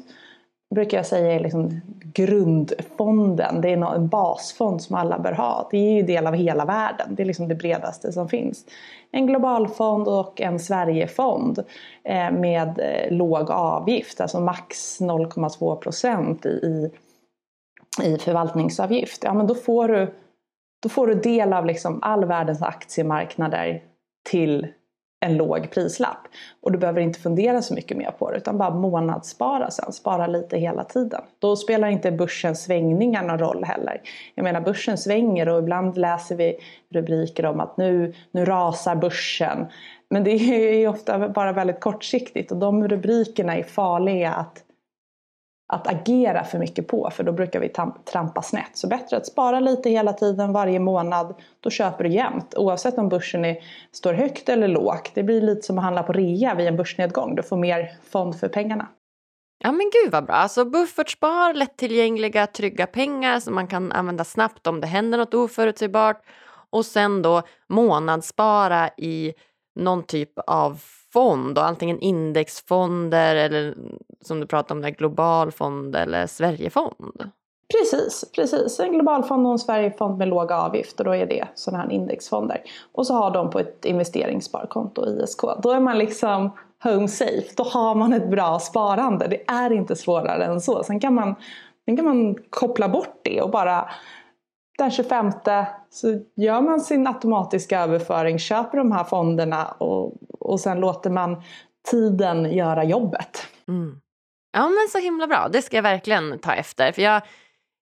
brukar 0.75 0.97
jag 0.97 1.05
säga 1.05 1.33
är 1.33 1.39
liksom 1.39 1.81
grundfonden. 2.13 3.61
Det 3.61 3.69
är 3.69 3.95
en 3.95 4.07
basfond 4.07 4.81
som 4.81 4.95
alla 4.95 5.19
bör 5.19 5.31
ha. 5.31 5.67
Det 5.71 5.77
är 5.77 5.93
ju 5.93 6.01
del 6.01 6.27
av 6.27 6.33
hela 6.33 6.65
världen. 6.65 7.15
Det 7.15 7.23
är 7.23 7.25
liksom 7.25 7.47
det 7.47 7.55
bredaste 7.55 8.11
som 8.11 8.29
finns. 8.29 8.65
En 9.11 9.27
globalfond 9.27 10.07
och 10.07 10.41
en 10.41 10.59
Sverigefond 10.59 11.59
eh, 12.03 12.31
med 12.31 12.79
eh, 12.79 13.17
låg 13.17 13.51
avgift, 13.51 14.21
alltså 14.21 14.39
max 14.39 15.01
0,2 15.01 15.75
procent 15.75 16.45
i, 16.45 16.91
i 18.03 18.17
förvaltningsavgift. 18.17 19.23
Ja, 19.23 19.33
men 19.33 19.47
då 19.47 19.55
får 19.55 19.87
du, 19.87 20.13
då 20.83 20.89
får 20.89 21.07
du 21.07 21.13
del 21.15 21.53
av 21.53 21.65
liksom 21.65 21.99
all 22.01 22.25
världens 22.25 22.61
aktiemarknader 22.61 23.83
till 24.29 24.67
en 25.25 25.37
låg 25.37 25.71
prislapp. 25.71 26.27
Och 26.61 26.71
du 26.71 26.77
behöver 26.77 27.01
inte 27.01 27.19
fundera 27.19 27.61
så 27.61 27.73
mycket 27.73 27.97
mer 27.97 28.11
på 28.11 28.31
det 28.31 28.37
utan 28.37 28.57
bara 28.57 28.69
månadsspara 28.69 29.71
sen, 29.71 29.91
spara 29.91 30.27
lite 30.27 30.57
hela 30.57 30.83
tiden. 30.83 31.21
Då 31.39 31.55
spelar 31.55 31.87
inte 31.87 32.11
börsens 32.11 32.63
svängningar 32.63 33.23
någon 33.23 33.39
roll 33.39 33.63
heller. 33.63 34.01
Jag 34.35 34.43
menar 34.43 34.61
börsen 34.61 34.97
svänger 34.97 35.49
och 35.49 35.59
ibland 35.59 35.97
läser 35.97 36.35
vi 36.35 36.57
rubriker 36.89 37.45
om 37.45 37.59
att 37.59 37.77
nu, 37.77 38.13
nu 38.31 38.45
rasar 38.45 38.95
börsen. 38.95 39.65
Men 40.09 40.23
det 40.23 40.31
är 40.31 40.79
ju 40.79 40.87
ofta 40.87 41.29
bara 41.29 41.51
väldigt 41.53 41.79
kortsiktigt 41.79 42.51
och 42.51 42.57
de 42.57 42.87
rubrikerna 42.87 43.55
är 43.55 43.63
farliga 43.63 44.33
att 44.33 44.64
att 45.67 45.87
agera 45.87 46.43
för 46.43 46.59
mycket 46.59 46.87
på 46.87 47.09
för 47.09 47.23
då 47.23 47.31
brukar 47.31 47.59
vi 47.59 47.69
trampa 48.05 48.41
snett. 48.41 48.69
Så 48.73 48.87
bättre 48.87 49.17
att 49.17 49.25
spara 49.25 49.59
lite 49.59 49.89
hela 49.89 50.13
tiden 50.13 50.53
varje 50.53 50.79
månad. 50.79 51.35
Då 51.59 51.69
köper 51.69 52.03
du 52.03 52.09
jämt 52.09 52.53
oavsett 52.57 52.97
om 52.97 53.09
börsen 53.09 53.45
är, 53.45 53.57
står 53.91 54.13
högt 54.13 54.49
eller 54.49 54.67
lågt. 54.67 55.11
Det 55.13 55.23
blir 55.23 55.41
lite 55.41 55.61
som 55.61 55.77
att 55.77 55.83
handla 55.83 56.03
på 56.03 56.13
rea 56.13 56.55
vid 56.55 56.67
en 56.67 56.77
börsnedgång. 56.77 57.35
Du 57.35 57.43
får 57.43 57.57
mer 57.57 57.91
fond 58.11 58.39
för 58.39 58.47
pengarna. 58.47 58.87
Ja 59.63 59.71
men 59.71 59.91
gud 59.93 60.11
vad 60.11 60.25
bra. 60.25 60.35
Alltså 60.35 60.65
buffertspar, 60.65 61.53
lättillgängliga, 61.53 62.47
trygga 62.47 62.87
pengar 62.87 63.39
som 63.39 63.55
man 63.55 63.67
kan 63.67 63.91
använda 63.91 64.23
snabbt 64.23 64.67
om 64.67 64.81
det 64.81 64.87
händer 64.87 65.17
något 65.17 65.33
oförutsägbart. 65.33 66.21
Och 66.69 66.85
sen 66.85 67.21
då 67.21 67.41
månadsspara 67.69 68.89
i 68.97 69.33
någon 69.75 70.03
typ 70.03 70.39
av 70.47 70.81
fond 71.15 71.57
och 71.57 71.65
antingen 71.65 71.99
indexfonder 71.99 73.35
eller 73.35 73.75
som 74.21 74.39
du 74.39 74.47
pratade 74.47 74.77
om, 74.77 74.81
där, 74.81 74.89
global 74.89 75.51
fond 75.51 75.95
eller 75.95 76.27
Sverigefond. 76.27 77.31
Precis, 77.73 78.31
precis. 78.35 78.79
En 78.79 78.91
global 78.91 79.23
fond 79.23 79.45
och 79.45 79.51
en 79.51 79.59
Sverigefond 79.59 80.17
med 80.17 80.27
låga 80.27 80.55
avgifter. 80.55 81.03
Då 81.03 81.15
är 81.15 81.25
det 81.25 81.47
sådana 81.55 81.83
här 81.83 81.91
indexfonder. 81.91 82.61
Och 82.91 83.07
så 83.07 83.13
har 83.13 83.31
de 83.31 83.49
på 83.49 83.59
ett 83.59 83.85
investeringssparkonto, 83.85 85.05
ISK. 85.05 85.41
Då 85.63 85.71
är 85.71 85.79
man 85.79 85.97
liksom 85.97 86.51
home 86.83 87.07
safe. 87.07 87.53
Då 87.57 87.63
har 87.63 87.95
man 87.95 88.13
ett 88.13 88.29
bra 88.29 88.59
sparande. 88.59 89.27
Det 89.27 89.43
är 89.47 89.73
inte 89.73 89.95
svårare 89.95 90.45
än 90.45 90.61
så. 90.61 90.83
Sen 90.83 90.99
kan 90.99 91.13
man, 91.13 91.35
sen 91.85 91.95
kan 91.95 92.05
man 92.05 92.35
koppla 92.49 92.89
bort 92.89 93.19
det 93.23 93.41
och 93.41 93.49
bara 93.49 93.89
den 94.77 94.91
25 94.91 95.31
så 95.89 96.19
gör 96.35 96.61
man 96.61 96.79
sin 96.81 97.07
automatiska 97.07 97.79
överföring, 97.79 98.39
köper 98.39 98.77
de 98.77 98.91
här 98.91 99.03
fonderna 99.03 99.65
och, 99.65 100.13
och 100.39 100.59
sen 100.59 100.79
låter 100.79 101.09
man 101.09 101.43
tiden 101.91 102.53
göra 102.53 102.83
jobbet. 102.83 103.47
Mm. 103.67 104.01
Ja 104.53 104.69
men 104.69 104.87
så 104.91 104.97
himla 104.97 105.27
bra, 105.27 105.47
det 105.51 105.61
ska 105.61 105.75
jag 105.75 105.83
verkligen 105.83 106.39
ta 106.39 106.53
efter. 106.53 106.91
För 106.91 107.01
jag, 107.01 107.21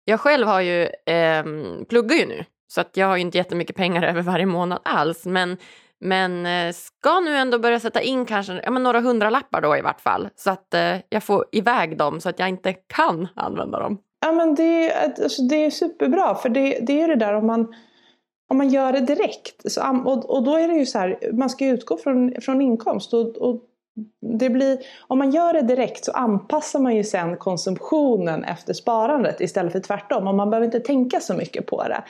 jag 0.05 0.19
själv 0.19 0.47
har 0.47 0.61
ju, 0.61 0.83
eh, 1.05 1.43
pluggar 1.89 2.15
ju 2.15 2.25
nu 2.25 2.45
så 2.67 2.81
att 2.81 2.97
jag 2.97 3.07
har 3.07 3.15
ju 3.15 3.21
inte 3.21 3.37
jättemycket 3.37 3.75
pengar 3.75 4.03
över 4.09 4.21
varje 4.21 4.45
månad 4.45 4.79
alls. 4.83 5.25
Men, 5.25 5.57
men 5.99 6.45
eh, 6.45 6.73
ska 6.73 7.19
nu 7.19 7.37
ändå 7.37 7.59
börja 7.59 7.79
sätta 7.79 8.01
in 8.01 8.25
kanske 8.25 8.61
ja, 8.63 8.71
men 8.71 8.83
några 8.83 8.99
hundralappar 8.99 9.61
då 9.61 9.77
i 9.77 9.81
vart 9.81 10.01
fall. 10.01 10.29
Så 10.35 10.51
att 10.51 10.73
eh, 10.73 10.95
jag 11.09 11.23
får 11.23 11.45
iväg 11.51 11.97
dem 11.97 12.21
så 12.21 12.29
att 12.29 12.39
jag 12.39 12.49
inte 12.49 12.73
kan 12.73 13.27
använda 13.35 13.79
dem. 13.79 13.97
Ja 14.25 14.31
men 14.31 14.55
det, 14.55 14.93
alltså, 14.93 15.41
det 15.41 15.65
är 15.65 15.69
superbra 15.69 16.35
för 16.35 16.49
det, 16.49 16.79
det 16.81 17.01
är 17.01 17.07
det 17.07 17.15
där 17.15 17.33
om 17.33 17.47
man 17.47 17.73
om 18.47 18.57
man 18.57 18.69
gör 18.69 18.93
det 18.93 18.99
direkt. 18.99 19.71
Så, 19.71 19.81
och, 20.05 20.29
och 20.29 20.43
då 20.43 20.55
är 20.55 20.67
det 20.67 20.73
ju 20.73 20.85
så 20.85 20.99
här, 20.99 21.19
man 21.33 21.49
ska 21.49 21.65
utgå 21.65 21.97
från, 21.97 22.33
från 22.41 22.61
inkomst. 22.61 23.13
Och, 23.13 23.37
och 23.37 23.61
det 24.39 24.49
blir, 24.49 24.77
om 25.07 25.17
man 25.17 25.31
gör 25.31 25.53
det 25.53 25.61
direkt 25.61 26.05
så 26.05 26.11
anpassar 26.11 26.79
man 26.79 26.95
ju 26.95 27.03
sen 27.03 27.37
konsumtionen 27.37 28.43
efter 28.43 28.73
sparandet 28.73 29.41
istället 29.41 29.71
för 29.71 29.79
tvärtom. 29.79 30.27
Och 30.27 30.35
man 30.35 30.49
behöver 30.49 30.65
inte 30.65 30.79
tänka 30.79 31.19
så 31.19 31.33
mycket 31.33 31.65
på 31.65 31.83
det. 31.83 32.03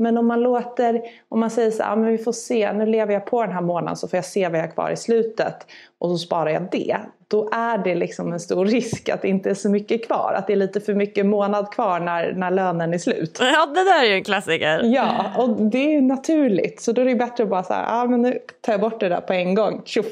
Men 0.00 0.18
om 0.18 0.26
man 0.26 0.40
låter, 0.40 1.02
om 1.28 1.40
man 1.40 1.50
säger 1.50 1.70
så 1.70 1.82
här, 1.82 1.96
men 1.96 2.10
vi 2.10 2.18
får 2.18 2.32
se, 2.32 2.72
nu 2.72 2.86
lever 2.86 3.14
jag 3.14 3.26
på 3.26 3.42
den 3.42 3.52
här 3.52 3.60
månaden 3.60 3.96
så 3.96 4.08
får 4.08 4.16
jag 4.16 4.24
se 4.24 4.48
vad 4.48 4.58
jag 4.58 4.62
har 4.62 4.70
kvar 4.70 4.90
i 4.90 4.96
slutet 4.96 5.66
och 5.98 6.10
så 6.10 6.18
sparar 6.18 6.50
jag 6.50 6.68
det. 6.70 6.96
Då 7.28 7.48
är 7.52 7.78
det 7.78 7.94
liksom 7.94 8.32
en 8.32 8.40
stor 8.40 8.66
risk 8.66 9.08
att 9.08 9.22
det 9.22 9.28
inte 9.28 9.50
är 9.50 9.54
så 9.54 9.70
mycket 9.70 10.06
kvar. 10.06 10.34
Att 10.36 10.46
det 10.46 10.52
är 10.52 10.56
lite 10.56 10.80
för 10.80 10.94
mycket 10.94 11.26
månad 11.26 11.72
kvar 11.72 12.00
när, 12.00 12.32
när 12.32 12.50
lönen 12.50 12.94
är 12.94 12.98
slut. 12.98 13.38
Ja, 13.54 13.66
det 13.66 13.84
där 13.84 14.04
är 14.04 14.08
ju 14.08 14.14
en 14.14 14.24
klassiker. 14.24 14.80
Ja, 14.84 15.32
och 15.36 15.48
det 15.48 15.78
är 15.78 15.90
ju 15.90 16.00
naturligt. 16.00 16.80
Så 16.80 16.92
då 16.92 17.02
är 17.02 17.06
det 17.06 17.14
bättre 17.14 17.44
att 17.44 17.50
bara 17.50 17.62
säga, 17.62 17.84
ja 17.88 18.04
men 18.04 18.22
nu 18.22 18.38
tar 18.60 18.72
jag 18.72 18.80
bort 18.80 19.00
det 19.00 19.08
där 19.08 19.20
på 19.20 19.32
en 19.32 19.54
gång. 19.54 19.82
Tjuff. 19.84 20.06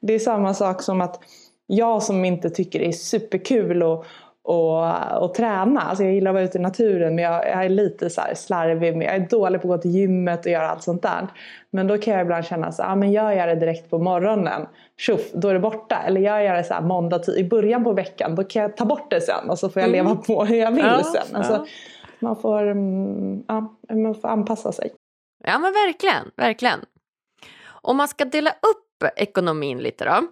Det 0.00 0.12
är 0.12 0.18
samma 0.18 0.54
sak 0.54 0.82
som 0.82 1.00
att 1.00 1.20
jag 1.66 2.02
som 2.02 2.24
inte 2.24 2.50
tycker 2.50 2.78
det 2.78 2.86
är 2.86 2.92
superkul 2.92 3.82
och 3.82 4.06
och, 4.44 5.22
och 5.22 5.34
träna. 5.34 5.80
Alltså 5.80 6.04
jag 6.04 6.12
gillar 6.12 6.30
att 6.30 6.34
vara 6.34 6.44
ute 6.44 6.58
i 6.58 6.60
naturen 6.60 7.14
men 7.14 7.24
jag, 7.24 7.46
jag 7.46 7.64
är 7.64 7.68
lite 7.68 8.10
så 8.10 8.22
slarvig. 8.34 8.96
Med, 8.96 9.06
jag 9.06 9.14
är 9.14 9.28
dålig 9.28 9.62
på 9.62 9.72
att 9.72 9.76
gå 9.76 9.82
till 9.82 9.90
gymmet 9.90 10.46
och 10.46 10.52
göra 10.52 10.70
allt 10.70 10.82
sånt 10.82 11.02
där. 11.02 11.26
Men 11.70 11.86
då 11.86 11.98
kan 11.98 12.14
jag 12.14 12.22
ibland 12.22 12.44
känna 12.44 12.72
så 12.72 12.82
ah, 12.82 12.96
men 12.96 13.12
gör 13.12 13.32
jag 13.32 13.48
det 13.48 13.54
direkt 13.54 13.90
på 13.90 13.98
morgonen, 13.98 14.66
tjoff, 14.96 15.32
då 15.32 15.48
är 15.48 15.54
det 15.54 15.60
borta. 15.60 16.02
Eller 16.06 16.20
gör 16.20 16.38
jag 16.38 16.56
det 16.56 16.64
så 16.64 16.74
här 16.74 16.80
måndag 16.80 17.20
i 17.36 17.44
början 17.44 17.84
på 17.84 17.92
veckan, 17.92 18.34
då 18.34 18.44
kan 18.44 18.62
jag 18.62 18.76
ta 18.76 18.84
bort 18.84 19.10
det 19.10 19.20
sen 19.20 19.50
och 19.50 19.58
så 19.58 19.68
får 19.68 19.82
jag 19.82 19.88
mm. 19.88 20.06
leva 20.06 20.16
på 20.16 20.44
hur 20.44 20.56
jag 20.56 20.70
vill 20.70 20.84
ja, 20.84 21.02
sen. 21.02 21.36
Alltså, 21.36 21.52
ja. 21.52 21.66
man, 22.18 22.36
får, 22.36 22.66
mm, 22.66 23.44
ja, 23.48 23.76
man 23.94 24.14
får 24.14 24.28
anpassa 24.28 24.72
sig. 24.72 24.92
Ja 25.44 25.58
men 25.58 25.72
verkligen, 25.72 26.30
verkligen. 26.36 26.80
Om 27.66 27.96
man 27.96 28.08
ska 28.08 28.24
dela 28.24 28.50
upp 28.50 29.12
ekonomin 29.16 29.78
lite 29.78 30.04
då. 30.04 30.28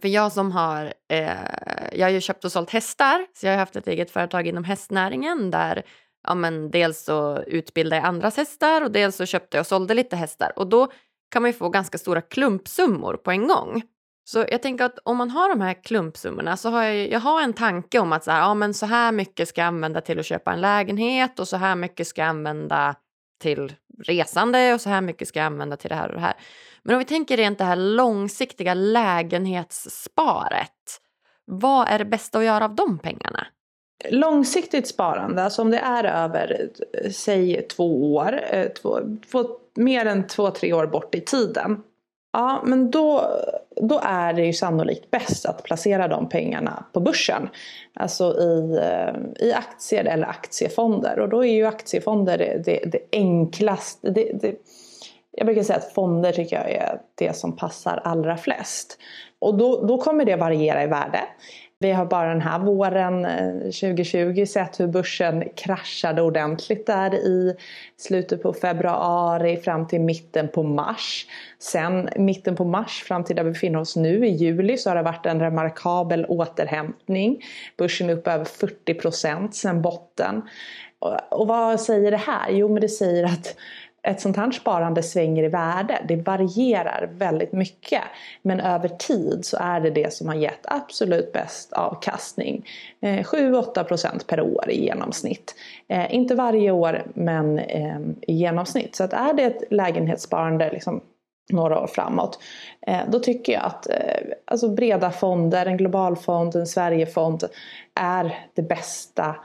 För 0.00 0.08
jag 0.08 0.32
som 0.32 0.52
har, 0.52 0.92
eh, 1.08 1.36
jag 1.92 2.06
har 2.06 2.10
ju 2.10 2.20
köpt 2.20 2.44
och 2.44 2.52
sålt 2.52 2.70
hästar, 2.70 3.26
så 3.34 3.46
jag 3.46 3.52
har 3.52 3.58
haft 3.58 3.76
ett 3.76 3.88
eget 3.88 4.10
företag 4.10 4.46
inom 4.46 4.64
hästnäringen 4.64 5.50
där 5.50 5.82
ja, 6.28 6.34
men 6.34 6.70
dels 6.70 7.04
så 7.04 7.42
utbildade 7.46 7.96
jag 7.96 8.04
andras 8.04 8.36
hästar 8.36 8.82
och 8.82 8.90
dels 8.90 9.16
så 9.16 9.26
köpte 9.26 9.56
jag 9.56 9.62
och 9.62 9.66
sålde 9.66 9.94
lite 9.94 10.16
hästar. 10.16 10.52
Och 10.56 10.66
då 10.66 10.92
kan 11.30 11.42
man 11.42 11.48
ju 11.48 11.52
få 11.52 11.68
ganska 11.68 11.98
stora 11.98 12.20
klumpsummor 12.20 13.16
på 13.16 13.30
en 13.30 13.48
gång. 13.48 13.82
Så 14.24 14.44
jag 14.48 14.62
tänker 14.62 14.84
att 14.84 14.98
om 15.04 15.16
man 15.16 15.30
har 15.30 15.48
de 15.48 15.60
här 15.60 15.84
klumpsummorna 15.84 16.56
så 16.56 16.70
har 16.70 16.82
jag, 16.82 17.10
jag 17.10 17.20
har 17.20 17.42
en 17.42 17.52
tanke 17.52 17.98
om 17.98 18.12
att 18.12 18.24
så 18.24 18.30
här, 18.30 18.40
ja, 18.40 18.54
men 18.54 18.74
så 18.74 18.86
här 18.86 19.12
mycket 19.12 19.48
ska 19.48 19.60
jag 19.60 19.68
använda 19.68 20.00
till 20.00 20.18
att 20.18 20.26
köpa 20.26 20.52
en 20.52 20.60
lägenhet 20.60 21.38
och 21.38 21.48
så 21.48 21.56
här 21.56 21.76
mycket 21.76 22.06
ska 22.06 22.20
jag 22.20 22.28
använda 22.28 22.94
till 23.40 23.72
resande 24.04 24.74
och 24.74 24.80
så 24.80 24.88
här 24.88 25.00
mycket 25.00 25.28
ska 25.28 25.38
jag 25.38 25.46
använda 25.46 25.76
till 25.76 25.88
det 25.88 25.94
här 25.94 26.08
och 26.08 26.14
det 26.14 26.20
här. 26.20 26.34
Men 26.84 26.94
om 26.94 26.98
vi 26.98 27.04
tänker 27.04 27.36
rent 27.36 27.58
det 27.58 27.64
här 27.64 27.76
långsiktiga 27.76 28.74
lägenhetssparet. 28.74 30.70
Vad 31.44 31.88
är 31.88 31.98
det 31.98 32.04
bästa 32.04 32.38
att 32.38 32.44
göra 32.44 32.64
av 32.64 32.74
de 32.74 32.98
pengarna? 32.98 33.46
långsiktigt 34.10 34.88
sparande, 34.88 35.42
alltså 35.42 35.62
om 35.62 35.70
det 35.70 35.78
är 35.78 36.04
över 36.04 36.68
säg 37.10 37.62
två 37.62 38.14
år, 38.14 38.40
eh, 38.50 38.68
två, 38.68 38.98
två, 39.30 39.44
mer 39.74 40.06
än 40.06 40.26
två, 40.26 40.50
tre 40.50 40.72
år 40.72 40.86
bort 40.86 41.14
i 41.14 41.20
tiden. 41.20 41.82
Ja, 42.32 42.62
men 42.64 42.90
då, 42.90 43.30
då 43.76 44.00
är 44.04 44.32
det 44.32 44.46
ju 44.46 44.52
sannolikt 44.52 45.10
bäst 45.10 45.46
att 45.46 45.62
placera 45.62 46.08
de 46.08 46.28
pengarna 46.28 46.84
på 46.92 47.00
börsen. 47.00 47.48
Alltså 47.94 48.38
i, 48.38 48.78
eh, 48.82 49.46
i 49.46 49.52
aktier 49.52 50.04
eller 50.04 50.26
aktiefonder. 50.26 51.18
Och 51.18 51.28
då 51.28 51.44
är 51.44 51.52
ju 51.52 51.66
aktiefonder 51.66 52.38
det, 52.38 52.62
det, 52.64 52.80
det 52.92 53.00
enklaste. 53.12 54.10
Det, 54.10 54.32
det, 54.40 54.54
jag 55.32 55.46
brukar 55.46 55.62
säga 55.62 55.78
att 55.78 55.92
fonder 55.92 56.32
tycker 56.32 56.56
jag 56.56 56.70
är 56.70 57.00
det 57.14 57.36
som 57.36 57.56
passar 57.56 58.00
allra 58.04 58.36
flest. 58.36 58.98
Och 59.38 59.58
då, 59.58 59.86
då 59.86 59.98
kommer 59.98 60.24
det 60.24 60.36
variera 60.36 60.82
i 60.82 60.86
värde. 60.86 61.20
Vi 61.78 61.92
har 61.92 62.06
bara 62.06 62.28
den 62.28 62.40
här 62.40 62.58
våren 62.58 63.24
eh, 63.24 63.60
2020 63.60 64.44
sett 64.46 64.80
hur 64.80 64.86
börsen 64.86 65.44
kraschade 65.56 66.22
ordentligt 66.22 66.86
där 66.86 67.14
i 67.14 67.56
slutet 67.96 68.42
på 68.42 68.52
februari 68.52 69.56
fram 69.56 69.86
till 69.86 70.00
mitten 70.00 70.48
på 70.48 70.62
mars. 70.62 71.26
Sen 71.58 72.08
mitten 72.16 72.56
på 72.56 72.64
mars 72.64 73.02
fram 73.02 73.24
till 73.24 73.36
där 73.36 73.44
vi 73.44 73.50
befinner 73.50 73.80
oss 73.80 73.96
nu 73.96 74.26
i 74.26 74.30
juli 74.30 74.76
så 74.76 74.90
har 74.90 74.96
det 74.96 75.02
varit 75.02 75.26
en 75.26 75.40
remarkabel 75.40 76.26
återhämtning. 76.28 77.44
Börsen 77.78 78.10
är 78.10 78.14
upp 78.14 78.28
över 78.28 78.44
40 78.44 78.94
procent 78.94 79.54
sen 79.54 79.82
botten. 79.82 80.42
Och 81.30 81.46
vad 81.48 81.80
säger 81.80 82.10
det 82.10 82.16
här? 82.16 82.50
Jo 82.50 82.68
men 82.68 82.80
det 82.80 82.88
säger 82.88 83.24
att 83.24 83.56
ett 84.02 84.20
sånt 84.20 84.36
här 84.36 84.50
sparande 84.50 85.02
svänger 85.02 85.44
i 85.44 85.48
värde. 85.48 85.98
Det 86.08 86.16
varierar 86.16 87.10
väldigt 87.12 87.52
mycket. 87.52 88.02
Men 88.42 88.60
över 88.60 88.88
tid 88.88 89.44
så 89.44 89.56
är 89.60 89.80
det 89.80 89.90
det 89.90 90.12
som 90.12 90.28
har 90.28 90.34
gett 90.34 90.60
absolut 90.64 91.32
bäst 91.32 91.72
avkastning. 91.72 92.66
Eh, 93.00 93.24
7-8% 93.24 94.26
per 94.26 94.40
år 94.40 94.70
i 94.70 94.84
genomsnitt. 94.84 95.54
Eh, 95.88 96.14
inte 96.14 96.34
varje 96.34 96.70
år 96.70 97.02
men 97.14 97.58
ehm, 97.58 98.14
i 98.20 98.32
genomsnitt. 98.32 98.96
Så 98.96 99.04
att 99.04 99.12
är 99.12 99.34
det 99.34 99.42
ett 99.42 99.62
lägenhetssparande 99.70 100.70
liksom, 100.72 101.00
några 101.50 101.80
år 101.80 101.86
framåt. 101.86 102.38
Eh, 102.86 103.00
då 103.08 103.18
tycker 103.18 103.52
jag 103.52 103.64
att 103.64 103.90
eh, 103.90 103.96
alltså 104.44 104.68
breda 104.68 105.10
fonder, 105.10 105.66
en 105.66 105.76
globalfond, 105.76 106.56
en 106.56 106.66
Sverigefond 106.66 107.44
är 107.94 108.46
det 108.54 108.62
bästa 108.62 109.36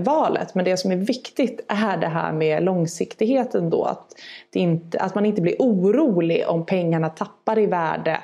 valet. 0.00 0.54
Men 0.54 0.64
det 0.64 0.76
som 0.76 0.92
är 0.92 0.96
viktigt 0.96 1.64
är 1.68 1.96
det 1.96 2.08
här 2.08 2.32
med 2.32 2.62
långsiktigheten 2.62 3.70
då. 3.70 3.84
Att, 3.84 4.06
inte, 4.54 4.98
att 4.98 5.14
man 5.14 5.26
inte 5.26 5.42
blir 5.42 5.56
orolig 5.58 6.44
om 6.48 6.66
pengarna 6.66 7.08
tappar 7.08 7.58
i 7.58 7.66
värde 7.66 8.20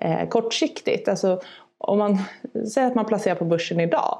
eh, 0.00 0.28
kortsiktigt. 0.28 1.08
Alltså, 1.08 1.40
om 1.78 1.98
man 1.98 2.18
säger 2.74 2.86
att 2.86 2.94
man 2.94 3.06
placerar 3.06 3.34
på 3.34 3.44
börsen 3.44 3.80
idag. 3.80 4.18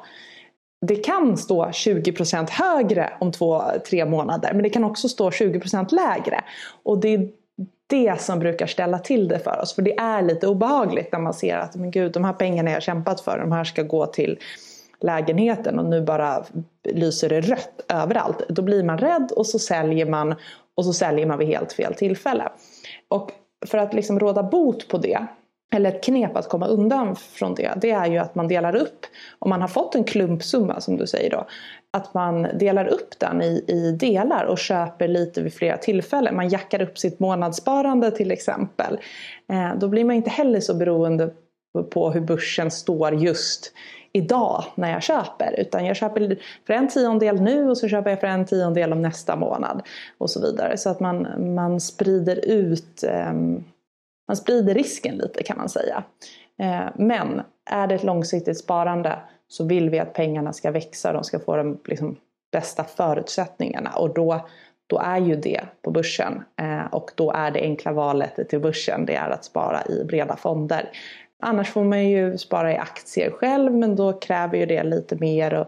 Det 0.87 0.96
kan 0.96 1.37
stå 1.37 1.66
20% 1.66 2.50
högre 2.50 3.12
om 3.20 3.32
två, 3.32 3.62
tre 3.88 4.04
månader 4.04 4.52
men 4.52 4.62
det 4.62 4.70
kan 4.70 4.85
också 4.85 5.08
stå 5.08 5.30
20% 5.30 5.94
lägre. 5.94 6.44
Och 6.82 7.00
det 7.00 7.14
är 7.14 7.28
det 7.87 8.21
som 8.21 8.38
brukar 8.38 8.66
ställa 8.66 8.99
till 8.99 9.28
det 9.28 9.38
för 9.38 9.61
oss. 9.62 9.75
För 9.75 9.83
det 9.83 9.99
är 9.99 10.23
lite 10.23 10.49
obehagligt 10.49 11.12
när 11.12 11.19
man 11.19 11.35
ser 11.35 11.57
att 11.57 11.76
men 11.76 11.90
gud, 11.90 12.12
de 12.12 12.25
här 12.25 12.33
pengarna 12.33 12.71
jag 12.71 12.76
har 12.76 12.81
kämpat 12.81 13.21
för, 13.21 13.38
de 13.38 13.52
här 13.52 13.64
ska 13.64 13.83
gå 13.83 14.07
till 14.07 14.38
lägenheten 15.00 15.78
och 15.78 15.85
nu 15.85 16.00
bara 16.00 16.45
lyser 16.85 17.28
det 17.28 17.40
rött 17.40 17.81
överallt. 17.88 18.43
Då 18.49 18.62
blir 18.62 18.83
man 18.83 18.99
rädd 18.99 19.33
och 19.37 19.47
så 19.47 19.59
säljer 19.59 20.07
man 20.07 20.35
och 20.75 20.85
så 20.85 20.93
säljer 20.93 21.26
man 21.26 21.38
vid 21.38 21.49
helt 21.49 21.73
fel 21.73 21.95
tillfälle. 21.95 22.49
Och 23.09 23.31
för 23.66 23.78
att 23.78 23.95
liksom 23.95 24.21
råda 24.21 24.43
bot 24.43 24.88
på 24.88 24.99
det 24.99 25.26
eller 25.75 25.90
ett 25.90 26.04
knep 26.04 26.37
att 26.37 26.49
komma 26.49 26.66
undan 26.66 27.16
från 27.16 27.54
det, 27.54 27.73
det 27.76 27.90
är 27.90 28.06
ju 28.06 28.18
att 28.18 28.35
man 28.35 28.49
delar 28.49 28.76
upp, 28.76 29.06
om 29.38 29.50
man 29.50 29.61
har 29.61 29.68
fått 29.68 29.94
en 29.94 30.04
klumpsumma 30.04 30.80
som 30.80 30.96
du 30.96 31.06
säger 31.06 31.30
då, 31.30 31.46
att 31.92 32.14
man 32.14 32.42
delar 32.42 32.87
upp 32.87 33.18
den 33.18 33.42
i, 33.42 33.64
i 33.68 33.92
delar 33.92 34.44
och 34.44 34.58
köper 34.58 35.08
lite 35.08 35.42
vid 35.42 35.54
flera 35.54 35.76
tillfällen. 35.76 36.37
Man 36.37 36.49
jackar 36.49 36.82
upp 36.82 36.99
sitt 36.99 37.20
månadssparande 37.20 38.11
till 38.11 38.30
exempel. 38.30 38.99
Eh, 39.52 39.78
då 39.78 39.88
blir 39.88 40.04
man 40.04 40.16
inte 40.16 40.30
heller 40.30 40.61
så 40.61 40.75
beroende 40.75 41.30
på 41.90 42.11
hur 42.11 42.20
börsen 42.20 42.70
står 42.70 43.14
just 43.14 43.73
idag 44.12 44.64
när 44.75 44.90
jag 44.90 45.02
köper. 45.02 45.61
Utan 45.61 45.87
jag 45.87 45.96
köper 45.96 46.38
för 46.66 46.75
en 46.75 46.88
tiondel 46.88 47.40
nu 47.40 47.70
och 47.70 47.78
så 47.78 47.88
köper 47.88 48.11
jag 48.11 48.20
för 48.20 48.26
en 48.26 48.46
tiondel 48.46 48.92
om 48.92 49.02
nästa 49.02 49.37
månad. 49.37 49.82
Och 50.18 50.30
så 50.30 50.40
vidare. 50.40 50.76
Så 50.76 50.90
att 50.90 51.00
man, 51.00 51.55
man 51.55 51.81
sprider 51.81 52.44
ut 52.44 53.05
eh, 53.05 53.33
man 54.28 54.36
sprider 54.36 54.74
risken 54.74 55.16
lite 55.16 55.42
kan 55.42 55.56
man 55.56 55.68
säga. 55.68 56.04
Eh, 56.58 56.86
men 56.94 57.42
är 57.70 57.86
det 57.86 57.94
ett 57.94 58.04
långsiktigt 58.04 58.58
sparande 58.58 59.18
så 59.48 59.64
vill 59.64 59.90
vi 59.90 59.98
att 59.98 60.14
pengarna 60.14 60.52
ska 60.52 60.70
växa 60.70 61.08
och 61.08 61.14
de 61.14 61.24
ska 61.24 61.38
få 61.38 61.56
de 61.56 61.80
liksom, 61.84 62.16
bästa 62.52 62.84
förutsättningarna. 62.84 63.90
Och 63.90 64.14
då, 64.14 64.48
då 64.86 64.98
är 64.98 65.18
ju 65.18 65.36
det 65.36 65.60
på 65.82 65.90
börsen. 65.90 66.44
Eh, 66.60 66.86
och 66.86 67.10
då 67.14 67.32
är 67.32 67.50
det 67.50 67.60
enkla 67.60 67.92
valet 67.92 68.48
till 68.48 68.60
börsen 68.60 69.06
det 69.06 69.14
är 69.14 69.30
att 69.30 69.44
spara 69.44 69.82
i 69.86 70.04
breda 70.04 70.36
fonder. 70.36 70.90
Annars 71.42 71.70
får 71.70 71.84
man 71.84 72.08
ju 72.08 72.38
spara 72.38 72.72
i 72.72 72.76
aktier 72.76 73.30
själv 73.30 73.72
men 73.72 73.96
då 73.96 74.12
kräver 74.12 74.58
ju 74.58 74.66
det 74.66 74.82
lite 74.82 75.16
mer. 75.16 75.54
Och, 75.54 75.66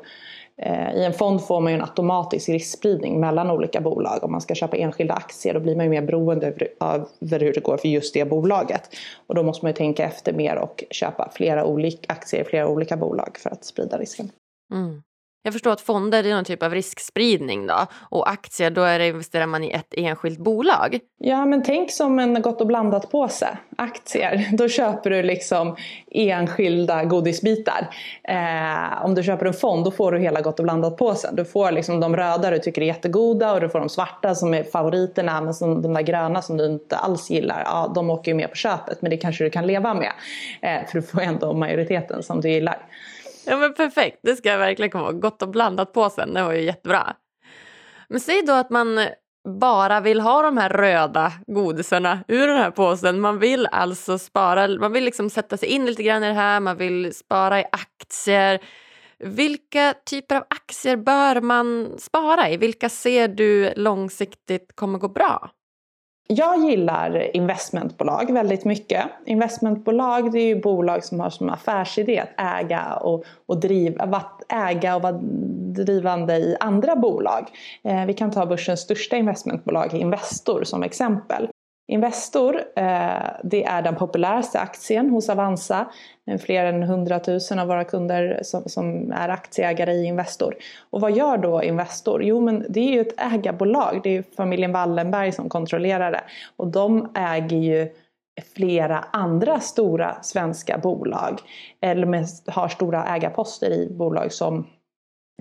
Eh, 0.63 0.95
I 0.95 1.05
en 1.05 1.13
fond 1.13 1.43
får 1.43 1.61
man 1.61 1.73
ju 1.73 1.77
en 1.77 1.85
automatisk 1.85 2.49
riskspridning 2.49 3.21
mellan 3.21 3.51
olika 3.51 3.81
bolag. 3.81 4.25
Om 4.25 4.33
man 4.33 4.41
ska 4.41 4.55
köpa 4.55 4.77
enskilda 4.77 5.15
aktier 5.15 5.55
då 5.55 5.61
blir 5.61 5.77
man 5.77 5.85
ju 5.85 5.91
mer 5.91 6.03
beroende 6.03 6.55
av 6.81 7.09
hur 7.21 7.53
det 7.53 7.61
går 7.61 7.77
för 7.77 7.89
just 7.89 8.15
det 8.15 8.25
bolaget. 8.25 8.83
Och 9.27 9.35
då 9.35 9.43
måste 9.43 9.65
man 9.65 9.71
ju 9.71 9.77
tänka 9.77 10.05
efter 10.05 10.33
mer 10.33 10.57
och 10.57 10.85
köpa 10.91 11.31
flera 11.35 11.65
olika 11.65 12.13
aktier 12.13 12.41
i 12.41 12.45
flera 12.45 12.69
olika 12.69 12.97
bolag 12.97 13.39
för 13.39 13.51
att 13.51 13.65
sprida 13.65 13.99
risken. 13.99 14.31
Mm. 14.75 15.03
Jag 15.49 15.53
förstår 15.53 15.73
att 15.73 15.81
fonder 15.81 16.27
är 16.27 16.35
någon 16.35 16.45
typ 16.45 16.63
av 16.63 16.75
riskspridning 16.75 17.67
då 17.67 17.87
och 18.11 18.31
aktier 18.31 18.71
då 18.71 18.83
är 18.83 18.99
det, 18.99 19.07
investerar 19.07 19.47
man 19.47 19.65
i 19.65 19.71
ett 19.71 19.95
enskilt 19.97 20.39
bolag. 20.39 20.99
Ja 21.19 21.47
men 21.47 21.63
tänk 21.63 21.91
som 21.91 22.19
en 22.19 22.43
gott 22.43 22.61
och 22.61 22.67
blandat 22.67 23.11
påse. 23.11 23.59
Aktier, 23.77 24.49
då 24.53 24.69
köper 24.69 25.11
du 25.11 25.23
liksom 25.23 25.77
enskilda 26.11 27.05
godisbitar. 27.05 27.89
Eh, 28.25 29.05
om 29.05 29.15
du 29.15 29.23
köper 29.23 29.47
en 29.47 29.53
fond 29.53 29.85
då 29.85 29.91
får 29.91 30.13
du 30.13 30.19
hela 30.19 30.41
gott 30.41 30.59
och 30.59 30.65
blandat 30.65 30.97
påsen. 30.97 31.37
Du 31.37 31.45
får 31.45 31.73
liksom 31.73 32.01
de 32.01 32.17
röda 32.17 32.51
du 32.51 32.59
tycker 32.59 32.83
är 32.83 32.87
jättegoda 32.87 33.53
och 33.53 33.61
du 33.61 33.69
får 33.69 33.79
de 33.79 33.89
svarta 33.89 34.35
som 34.35 34.55
är 34.55 34.63
favoriterna 34.63 35.41
men 35.41 35.55
som 35.55 35.83
de 35.83 35.95
där 35.95 36.03
gröna 36.03 36.43
som 36.43 36.57
du 36.57 36.67
inte 36.67 36.97
alls 36.97 37.31
gillar, 37.31 37.63
ja 37.65 37.93
de 37.95 38.11
åker 38.11 38.31
ju 38.31 38.37
med 38.37 38.51
på 38.51 38.57
köpet 38.57 39.03
men 39.03 39.11
det 39.11 39.17
kanske 39.17 39.45
du 39.45 39.51
kan 39.51 39.67
leva 39.67 39.95
med. 39.95 40.13
Eh, 40.63 40.87
för 40.89 41.01
du 41.01 41.07
får 41.07 41.21
ändå 41.21 41.53
majoriteten 41.53 42.23
som 42.23 42.41
du 42.41 42.51
gillar. 42.51 42.79
Ja 43.49 43.57
men 43.57 43.75
perfekt, 43.75 44.19
det 44.23 44.37
ska 44.37 44.49
jag 44.49 44.59
verkligen 44.59 44.91
komma 44.91 45.05
ihåg. 45.05 45.21
Gott 45.21 45.43
och 45.43 45.49
blandat 45.49 45.93
på 45.93 46.11
sen, 46.11 46.35
det 46.35 46.43
var 46.43 46.53
ju 46.53 46.63
jättebra. 46.63 47.17
Men 48.09 48.21
säg 48.21 48.43
då 48.43 48.53
att 48.53 48.71
man 48.71 49.09
bara 49.49 50.01
vill 50.01 50.21
ha 50.21 50.43
de 50.43 50.57
här 50.57 50.69
röda 50.69 51.33
godisarna 51.47 52.25
ur 52.29 52.47
den 52.47 52.57
här 52.57 52.71
påsen. 52.71 53.21
Man 53.21 53.39
vill 53.39 53.67
alltså 53.67 54.19
spara, 54.19 54.69
man 54.69 54.93
vill 54.93 55.05
liksom 55.05 55.31
sätta 55.31 55.57
sig 55.57 55.69
in 55.69 55.87
lite 55.87 56.03
grann 56.03 56.25
i 56.25 56.27
det 56.27 56.33
här, 56.33 56.61
man 56.61 56.77
vill 56.77 57.15
spara 57.15 57.61
i 57.61 57.65
aktier. 57.73 58.61
Vilka 59.19 59.95
typer 60.07 60.37
av 60.37 60.45
aktier 60.51 60.97
bör 60.97 61.41
man 61.41 61.95
spara 61.99 62.51
i? 62.51 62.57
Vilka 62.57 62.89
ser 62.89 63.29
du 63.29 63.73
långsiktigt 63.77 64.77
kommer 64.77 64.99
gå 64.99 65.09
bra? 65.09 65.51
Jag 66.31 66.71
gillar 66.71 67.37
investmentbolag 67.37 68.33
väldigt 68.33 68.65
mycket. 68.65 69.03
Investmentbolag 69.27 70.33
det 70.33 70.39
är 70.39 70.47
ju 70.47 70.61
bolag 70.61 71.05
som 71.05 71.21
har 71.21 71.31
som 71.31 71.51
affärsidé 71.51 72.19
att 72.19 72.61
äga 72.61 72.95
och, 72.95 73.25
och 73.47 73.61
driva, 73.61 74.23
äga 74.49 74.97
och 74.97 75.03
vara 75.03 75.21
drivande 75.75 76.37
i 76.37 76.57
andra 76.61 76.97
bolag. 76.97 77.49
Eh, 77.85 78.07
vi 78.07 78.15
kan 78.15 78.31
ta 78.31 78.47
börsens 78.47 78.81
största 78.81 79.17
investmentbolag 79.17 79.95
Investor 79.95 80.65
som 80.65 80.83
exempel. 80.83 81.49
Investor, 81.91 82.57
eh, 82.77 83.31
det 83.43 83.65
är 83.65 83.83
den 83.83 83.97
populäraste 83.97 84.61
aktien 84.61 85.11
hos 85.11 85.29
Avanza. 85.29 85.87
Fler 86.41 86.65
än 86.65 86.83
100 86.83 87.21
000 87.51 87.59
av 87.59 87.69
våra 87.69 87.85
kunder 87.85 88.41
som, 88.43 88.63
som, 88.67 89.13
är 89.13 89.29
aktieägare 89.29 89.93
i 89.93 90.05
Investor. 90.05 90.55
Och 90.91 91.01
vad 91.01 91.17
gör 91.17 91.39
då 91.39 91.63
Investor? 91.63 92.25
Jo 92.25 92.41
men 92.41 92.67
det 92.69 92.81
är 92.81 92.93
ju 92.93 93.01
ett 93.01 93.21
ägarbolag. 93.21 94.01
Det 94.03 94.17
är 94.17 94.25
familjen 94.37 94.73
Wallenberg 94.73 95.33
som 95.33 95.49
kontrollerar 95.49 96.13
det. 96.13 96.23
Och 96.57 96.67
de 96.67 97.13
äger 97.15 97.57
ju 97.57 97.89
flera 98.55 99.05
andra 99.13 99.61
stora 99.61 100.23
svenska 100.23 100.79
bolag. 100.79 101.41
Eller 101.81 102.51
har 102.51 102.69
stora 102.69 103.05
ägarposter 103.05 103.71
i 103.71 103.89
bolag 103.91 104.33
som 104.33 104.67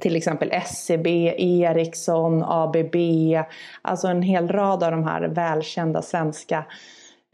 till 0.02 0.16
exempel 0.16 0.52
SEB, 0.66 1.08
Ericsson, 1.08 2.44
ABB, 2.44 2.96
alltså 3.82 4.08
en 4.08 4.22
hel 4.22 4.48
rad 4.48 4.84
av 4.84 4.92
de 4.92 5.04
här 5.04 5.22
välkända 5.22 6.02
svenska 6.02 6.66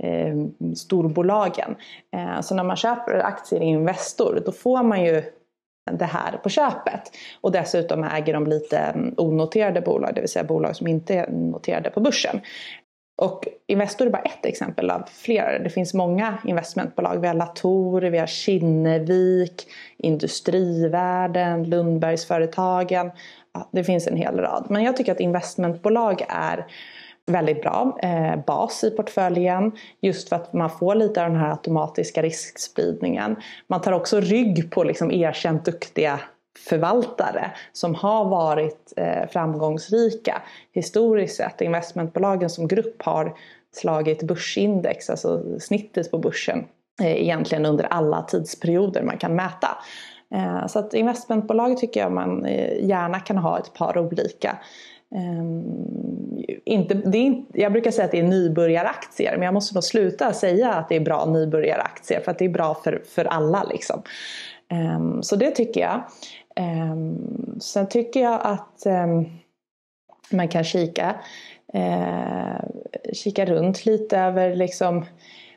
eh, 0.04 0.36
storbolagen. 0.76 1.76
Eh, 2.16 2.42
så 2.42 2.56
när 2.56 2.64
man 2.64 2.76
köper 2.76 3.20
aktier 3.20 3.62
i 3.62 3.66
Investor 3.66 4.44
då 4.46 4.52
får 4.52 4.84
man 4.84 5.06
ju 5.06 5.24
det 5.92 6.06
här 6.06 6.38
på 6.38 6.50
köpet. 6.50 7.02
Och 7.42 7.52
dessutom 7.52 8.04
äger 8.04 8.34
de 8.34 8.48
lite 8.48 8.78
mm, 8.78 9.14
onoterade 9.18 9.82
bolag, 9.82 10.16
det 10.16 10.22
vill 10.22 10.30
säga 10.30 10.44
bolag 10.44 10.76
som 10.76 10.88
inte 10.88 11.14
är 11.14 11.30
noterade 11.32 11.90
på 11.90 12.00
börsen. 12.00 12.42
Och 13.16 13.48
Investor 13.68 14.06
är 14.08 14.12
bara 14.12 14.22
ett 14.22 14.46
exempel 14.46 14.90
av 14.90 15.04
flera. 15.12 15.60
Det 15.60 15.70
finns 15.70 15.94
många 15.94 16.38
investmentbolag. 16.46 17.20
Vi 17.20 17.28
har 17.28 17.34
Latour, 17.34 18.02
vi 18.02 18.18
har 18.18 18.28
Kinnevik, 18.28 19.68
Industrivärden, 19.98 21.64
Lundbergsföretagen. 21.64 23.12
Ja, 23.54 23.70
det 23.72 23.84
finns 23.84 24.08
en 24.08 24.18
hel 24.18 24.38
rad. 24.38 24.66
Men 24.70 24.84
jag 24.84 24.98
tycker 24.98 25.12
att 25.12 25.20
investmentbolag 25.20 26.26
är 26.30 26.66
väldigt 27.26 27.62
bra 27.62 27.98
eh, 28.02 28.36
bas 28.46 28.84
i 28.84 28.90
portföljen. 28.90 29.72
Just 30.02 30.30
för 30.30 30.36
att 30.36 30.54
man 30.54 30.70
får 30.70 30.96
lite 30.96 31.24
av 31.24 31.30
den 31.30 31.40
här 31.40 31.52
automatiska 31.52 32.22
riskspridningen. 32.22 33.36
Man 33.68 33.82
tar 33.82 33.92
också 33.92 34.20
rygg 34.20 34.72
på 34.72 34.84
liksom 34.84 35.12
erkänt 35.12 35.66
duktiga 35.66 36.20
förvaltare 36.60 37.52
som 37.72 37.96
har 37.96 38.26
varit 38.26 38.94
eh, 38.98 39.30
framgångsrika 39.30 40.42
historiskt 40.72 41.36
sett. 41.36 41.62
Investmentbolagen 41.62 42.50
som 42.50 42.68
grupp 42.68 43.02
har 43.02 43.34
slagit 43.76 44.24
börsindex, 44.24 45.10
alltså 45.10 45.60
snittet 45.60 46.12
på 46.12 46.18
börsen, 46.18 46.66
eh, 47.02 47.22
egentligen 47.22 47.66
under 47.66 47.84
alla 47.84 48.22
tidsperioder 48.22 49.04
man 49.04 49.18
kan 49.18 49.36
mäta. 49.36 49.78
Eh, 50.36 50.68
så 50.68 50.80
att 50.80 50.94
investmentbolag 50.94 51.78
tycker 51.78 52.00
jag 52.00 52.12
man 52.12 52.46
eh, 52.46 52.86
gärna 52.86 53.20
kan 53.20 53.38
ha 53.38 53.60
ett 53.60 53.74
par 53.74 53.98
olika. 53.98 54.58
Um, 55.16 56.44
inte, 56.66 56.94
det 56.94 57.28
är, 57.28 57.44
jag 57.54 57.72
brukar 57.72 57.92
säga 57.92 58.06
att 58.06 58.12
det 58.12 58.20
är 58.20 58.24
nybörjaraktier 58.24 59.32
men 59.38 59.42
jag 59.42 59.54
måste 59.54 59.76
nog 59.76 59.84
sluta 59.84 60.34
säga 60.34 60.74
att 60.74 60.90
det 60.90 60.96
är 60.96 61.00
bra 61.00 61.26
nybörjaraktier 61.26 62.20
för 62.20 62.32
att 62.32 62.40
det 62.40 62.46
är 62.46 62.50
bra 62.50 62.76
för, 62.84 63.04
för 63.16 63.26
alla. 63.26 63.64
Liksom. 63.64 64.02
Um, 64.72 65.24
så 65.24 65.36
det 65.36 65.52
tycker 65.52 65.82
jag. 65.82 66.04
Um, 66.60 67.60
sen 67.62 67.90
tycker 67.90 68.20
jag 68.20 68.40
att 68.44 68.86
ehm, 68.86 69.26
man 70.30 70.48
kan 70.48 70.64
kika, 70.64 71.16
uh, 71.76 72.60
kika 73.14 73.46
runt 73.46 73.86
lite 73.86 74.18
över 74.18 74.56
liksom, 74.56 75.06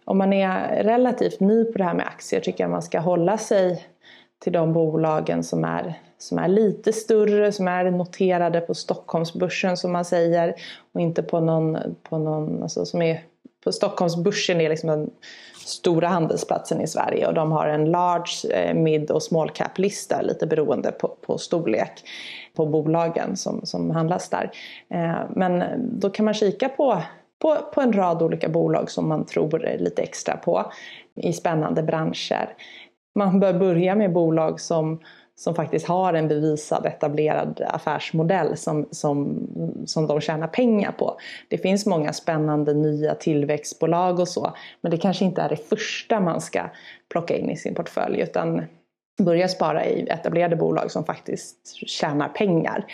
om 0.04 0.18
man 0.18 0.32
är 0.32 0.82
relativt 0.85 1.40
ny 1.40 1.64
på 1.64 1.78
det 1.78 1.85
här 1.85 1.94
med 1.94 2.06
aktier 2.06 2.40
tycker 2.40 2.64
jag 2.64 2.70
man 2.70 2.82
ska 2.82 2.98
hålla 2.98 3.38
sig 3.38 3.87
till 4.38 4.52
de 4.52 4.72
bolagen 4.72 5.44
som 5.44 5.64
är, 5.64 5.94
som 6.18 6.38
är 6.38 6.48
lite 6.48 6.92
större, 6.92 7.52
som 7.52 7.68
är 7.68 7.90
noterade 7.90 8.61
på 8.61 8.74
Stockholmsbörsen 8.74 9.76
som 9.76 9.92
man 9.92 10.04
säger 10.04 10.54
och 10.92 11.00
inte 11.00 11.22
på 11.22 11.40
någon, 11.40 11.78
på 12.02 12.18
någon 12.18 12.62
alltså 12.62 12.85
som 12.85 13.02
är 13.02 13.22
på 13.64 13.72
Stockholmsbörsen 13.72 14.61
är 14.61 14.68
liksom 14.68 14.90
en 14.90 15.11
stora 15.66 16.09
handelsplatsen 16.09 16.81
i 16.81 16.87
Sverige 16.87 17.26
och 17.26 17.35
de 17.35 17.52
har 17.52 17.68
en 17.68 17.90
large, 17.90 18.55
eh, 18.55 18.74
mid 18.74 19.11
och 19.11 19.22
small 19.22 19.50
cap 19.50 19.79
lista 19.79 20.20
lite 20.20 20.46
beroende 20.46 20.92
på, 20.92 21.09
på 21.09 21.38
storlek 21.38 21.92
på 22.55 22.66
bolagen 22.66 23.37
som, 23.37 23.66
som 23.66 23.90
handlas 23.90 24.29
där. 24.29 24.50
Eh, 24.90 25.20
men 25.31 25.64
då 26.00 26.11
kan 26.11 26.24
man 26.24 26.35
kika 26.35 26.68
på 26.68 27.02
på, 27.38 27.57
på 27.74 27.81
en 27.81 27.92
rad 27.92 28.22
olika 28.22 28.48
bolag 28.48 28.90
som 28.90 29.09
man 29.09 29.26
tror 29.26 29.76
lite 29.79 30.02
extra 30.02 30.37
på 30.37 30.72
i 31.14 31.33
spännande 31.33 31.83
branscher 31.83 32.48
man 33.16 33.40
bör 33.40 33.52
börja 33.52 33.94
med 33.94 34.12
bolag 34.12 34.61
som, 34.61 35.00
som 35.38 35.55
faktiskt 35.55 35.87
har 35.87 36.14
en 36.14 36.29
bevisad 36.29 36.87
etablerad 36.87 37.62
affärsmodell 37.68 38.57
som, 38.57 38.88
som, 38.90 39.46
som 39.87 40.07
de 40.07 40.20
tjänar 40.20 40.46
pengar 40.46 40.92
på. 40.92 41.16
Det 41.49 41.59
finns 41.59 41.87
många 41.87 42.12
spännande 42.12 42.75
nya 42.75 43.14
tillväxtbolag 43.14 44.20
och 44.20 44.29
så 44.29 44.53
men 44.81 44.90
det 44.90 44.99
kanske 44.99 45.25
inte 45.25 45.42
är 45.42 45.49
det 45.49 45.68
första 45.68 46.20
man 46.20 46.40
ska 46.40 46.62
plocka 47.09 47.37
in 47.37 47.51
i 47.51 47.57
sin 47.57 47.75
portfölj 47.75 48.20
utan 48.20 48.62
börja 49.18 49.49
spara 49.49 49.85
i 49.87 50.09
etablerade 50.09 50.57
bolag 50.57 50.90
som 50.90 51.05
faktiskt 51.05 51.77
tjänar 51.88 52.29
pengar. 52.29 52.85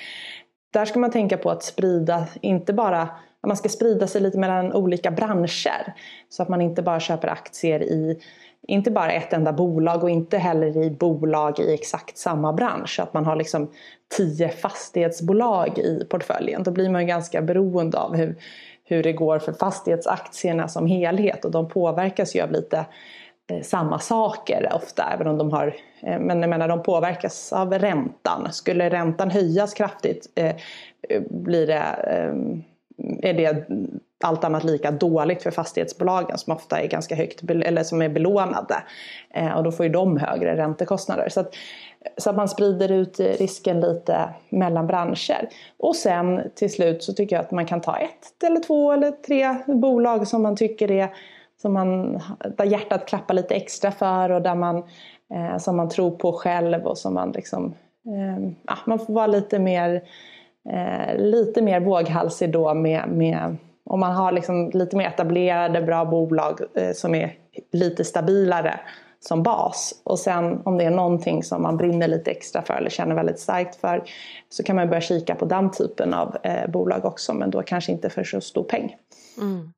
Där 0.72 0.84
ska 0.84 0.98
man 0.98 1.10
tänka 1.10 1.36
på 1.36 1.50
att 1.50 1.62
sprida, 1.62 2.26
inte 2.40 2.72
bara 2.72 3.08
man 3.46 3.56
ska 3.56 3.68
sprida 3.68 4.06
sig 4.06 4.20
lite 4.20 4.38
mellan 4.38 4.72
olika 4.72 5.10
branscher. 5.10 5.94
Så 6.28 6.42
att 6.42 6.48
man 6.48 6.60
inte 6.60 6.82
bara 6.82 7.00
köper 7.00 7.28
aktier 7.28 7.82
i 7.82 8.20
inte 8.68 8.90
bara 8.90 9.12
ett 9.12 9.32
enda 9.32 9.52
bolag 9.52 10.04
och 10.04 10.10
inte 10.10 10.38
heller 10.38 10.76
i 10.76 10.90
bolag 10.90 11.58
i 11.58 11.74
exakt 11.74 12.18
samma 12.18 12.52
bransch. 12.52 13.00
Att 13.00 13.14
man 13.14 13.26
har 13.26 13.36
liksom 13.36 13.70
tio 14.16 14.48
fastighetsbolag 14.48 15.78
i 15.78 16.06
portföljen. 16.10 16.62
Då 16.62 16.70
blir 16.70 16.90
man 16.90 17.00
ju 17.00 17.06
ganska 17.06 17.42
beroende 17.42 17.98
av 17.98 18.16
hur, 18.16 18.36
hur 18.84 19.02
det 19.02 19.12
går 19.12 19.38
för 19.38 19.52
fastighetsaktierna 19.52 20.68
som 20.68 20.86
helhet 20.86 21.44
och 21.44 21.50
de 21.50 21.68
påverkas 21.68 22.36
ju 22.36 22.40
av 22.40 22.52
lite 22.52 22.86
eh, 23.50 23.62
samma 23.62 23.98
saker 23.98 24.70
ofta 24.74 25.12
även 25.14 25.26
om 25.26 25.38
de 25.38 25.52
har, 25.52 25.66
eh, 26.02 26.20
men 26.20 26.40
jag 26.40 26.50
menar 26.50 26.68
de 26.68 26.82
påverkas 26.82 27.52
av 27.52 27.72
räntan. 27.72 28.48
Skulle 28.52 28.90
räntan 28.90 29.30
höjas 29.30 29.74
kraftigt 29.74 30.26
eh, 30.34 30.54
eh 31.08 31.22
blir 31.30 31.66
det, 31.66 31.82
är 33.22 33.34
det 33.34 33.66
allt 34.22 34.44
annat 34.44 34.64
lika 34.64 34.90
dåligt 34.90 35.42
för 35.42 35.50
fastighetsbolagen 35.50 36.38
som 36.38 36.52
ofta 36.52 36.80
är 36.80 36.86
ganska 36.86 37.14
högt 37.14 37.42
eller 37.50 37.82
som 37.82 38.02
är 38.02 38.08
belånade. 38.08 38.76
Eh, 39.34 39.52
och 39.52 39.64
då 39.64 39.72
får 39.72 39.86
ju 39.86 39.92
de 39.92 40.16
högre 40.16 40.56
räntekostnader. 40.56 41.28
Så 41.28 41.40
att, 41.40 41.54
så 42.16 42.30
att 42.30 42.36
man 42.36 42.48
sprider 42.48 42.92
ut 42.92 43.20
risken 43.20 43.80
lite 43.80 44.28
mellan 44.48 44.86
branscher. 44.86 45.48
Och 45.78 45.96
sen 45.96 46.50
till 46.54 46.72
slut 46.72 47.02
så 47.02 47.12
tycker 47.12 47.36
jag 47.36 47.44
att 47.44 47.50
man 47.50 47.66
kan 47.66 47.80
ta 47.80 47.96
ett 47.96 48.42
eller 48.44 48.60
två 48.60 48.92
eller 48.92 49.10
tre 49.10 49.56
bolag 49.66 50.28
som 50.28 50.42
man 50.42 50.56
tycker 50.56 50.90
är 50.90 51.08
som 51.62 51.72
man, 51.72 52.20
där 52.56 52.64
hjärtat 52.64 53.06
klappar 53.06 53.34
lite 53.34 53.54
extra 53.54 53.90
för 53.90 54.30
och 54.30 54.42
där 54.42 54.54
man, 54.54 54.76
eh, 55.34 55.58
som 55.58 55.76
man 55.76 55.88
tror 55.88 56.10
på 56.10 56.32
själv 56.32 56.82
och 56.82 56.98
som 56.98 57.14
man 57.14 57.32
liksom, 57.32 57.74
eh, 58.06 58.52
ja, 58.66 58.78
man 58.86 58.98
får 58.98 59.14
vara 59.14 59.26
lite 59.26 59.58
mer, 59.58 60.02
eh, 60.70 61.16
lite 61.16 61.62
mer 61.62 61.80
våghalsig 61.80 62.52
då 62.52 62.74
med, 62.74 63.08
med 63.08 63.56
om 63.84 64.00
man 64.00 64.12
har 64.12 64.32
liksom 64.32 64.70
lite 64.70 64.96
mer 64.96 65.06
etablerade 65.06 65.82
bra 65.82 66.04
bolag 66.04 66.60
eh, 66.74 66.92
som 66.92 67.14
är 67.14 67.34
lite 67.72 68.04
stabilare 68.04 68.80
som 69.20 69.42
bas. 69.42 70.00
Och 70.04 70.18
sen 70.18 70.62
om 70.64 70.78
det 70.78 70.84
är 70.84 70.90
någonting 70.90 71.42
som 71.42 71.62
man 71.62 71.76
brinner 71.76 72.08
lite 72.08 72.30
extra 72.30 72.62
för 72.62 72.74
eller 72.74 72.90
känner 72.90 73.14
väldigt 73.14 73.38
starkt 73.38 73.76
för 73.80 74.04
så 74.48 74.62
kan 74.62 74.76
man 74.76 74.88
börja 74.88 75.00
kika 75.00 75.34
på 75.34 75.44
den 75.44 75.70
typen 75.70 76.14
av 76.14 76.36
eh, 76.42 76.70
bolag 76.70 77.04
också 77.04 77.34
men 77.34 77.50
då 77.50 77.62
kanske 77.62 77.92
inte 77.92 78.10
för 78.10 78.24
så 78.24 78.40
stor 78.40 78.64
peng. 78.64 78.96
Mm. 79.38 79.72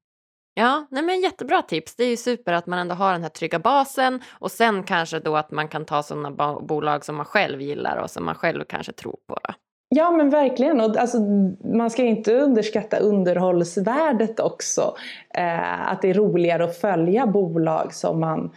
Ja, 0.55 0.87
nej 0.91 1.03
men 1.03 1.21
jättebra 1.21 1.63
tips. 1.63 1.97
Det 1.97 2.05
är 2.05 2.09
ju 2.09 2.17
super 2.17 2.53
att 2.53 2.67
man 2.67 2.79
ändå 2.79 2.95
har 2.95 3.13
den 3.13 3.23
här 3.23 3.29
trygga 3.29 3.59
basen 3.59 4.23
och 4.31 4.51
sen 4.51 4.83
kanske 4.83 5.19
då 5.19 5.37
att 5.37 5.51
man 5.51 5.69
kan 5.69 5.85
ta 5.85 6.03
sådana 6.03 6.61
bolag 6.61 7.05
som 7.05 7.17
man 7.17 7.27
själv 7.27 7.61
gillar 7.61 7.97
och 7.97 8.11
som 8.11 8.25
man 8.25 8.35
själv 8.35 8.65
kanske 8.69 8.93
tror 8.93 9.17
på. 9.29 9.39
Då. 9.43 9.55
Ja 9.97 10.11
men 10.11 10.31
verkligen. 10.31 10.81
Och 10.81 10.97
alltså, 10.97 11.19
man 11.65 11.91
ska 11.91 12.03
inte 12.03 12.35
underskatta 12.35 12.97
underhållsvärdet 12.97 14.41
också. 14.41 14.95
Eh, 15.35 15.91
att 15.91 16.03
det 16.03 16.11
är 16.11 16.15
roligare 16.15 16.65
att 16.65 16.77
följa 16.77 17.27
bolag 17.27 17.95
som 17.95 18.21
man, 18.21 18.51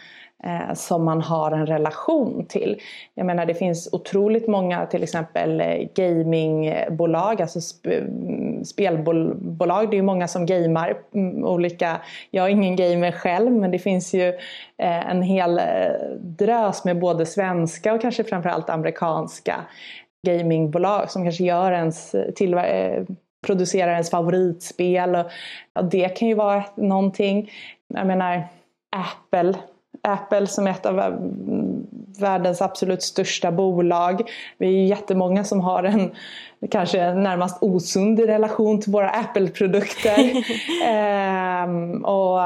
eh, 0.44 0.74
som 0.74 1.06
man 1.06 1.22
har 1.22 1.52
en 1.52 1.66
relation 1.66 2.46
till. 2.50 2.82
Jag 3.14 3.26
menar 3.26 3.46
det 3.46 3.54
finns 3.54 3.90
otroligt 3.92 4.48
många 4.48 4.86
till 4.86 5.04
exempel 5.04 5.62
eh, 5.62 5.88
gamingbolag, 5.96 7.42
alltså 7.42 7.62
sp 7.72 7.86
mm, 7.86 8.66
spelbolag. 8.66 9.90
Det 9.90 9.96
är 9.96 10.00
ju 10.00 10.04
många 10.04 10.28
som 10.28 10.46
gamer. 10.46 10.98
Mm, 11.14 11.44
olika, 11.44 11.98
jag 12.32 12.46
är 12.46 12.50
ingen 12.50 12.76
gamer 12.76 13.12
själv 13.12 13.52
men 13.52 13.72
det 13.72 13.80
finns 13.80 14.14
ju 14.14 14.28
eh, 14.78 15.10
en 15.10 15.22
hel 15.22 15.60
eh, 15.60 15.66
drös 16.20 16.86
med 16.86 17.00
både 17.00 17.26
svenska 17.26 17.94
och 17.94 18.02
kanske 18.02 18.24
framförallt 18.24 18.70
amerikanska 18.70 19.56
gamingbolag 20.28 21.12
som 21.12 21.24
kanske 21.24 21.44
gör 21.44 21.72
ens, 21.72 22.16
eh, 22.16 23.04
producerar 23.48 23.92
ens 23.92 24.10
favoritspel. 24.10 25.16
Och, 25.16 25.26
ja, 25.74 25.82
det 25.82 26.10
kan 26.10 26.28
ju 26.28 26.34
vara 26.34 26.64
någonting. 26.76 27.52
Jag 27.88 28.08
menar 28.08 28.48
Apple. 28.96 29.54
Apple 30.02 30.48
som 30.48 30.68
är 30.68 30.72
ett 30.72 30.86
av 30.86 31.00
världens 32.20 32.62
absolut 32.62 33.04
största 33.04 33.52
bolag. 33.52 34.22
Vi 34.58 34.68
är 34.68 34.86
jättemånga 34.86 35.44
som 35.44 35.60
har 35.60 35.84
en 35.84 36.12
kanske 36.72 37.14
närmast 37.14 37.58
osund 37.64 38.20
relation 38.20 38.82
till 38.82 38.92
våra 38.92 39.10
Apple-produkter. 39.10 40.32
ehm, 40.86 42.06
och 42.06 42.40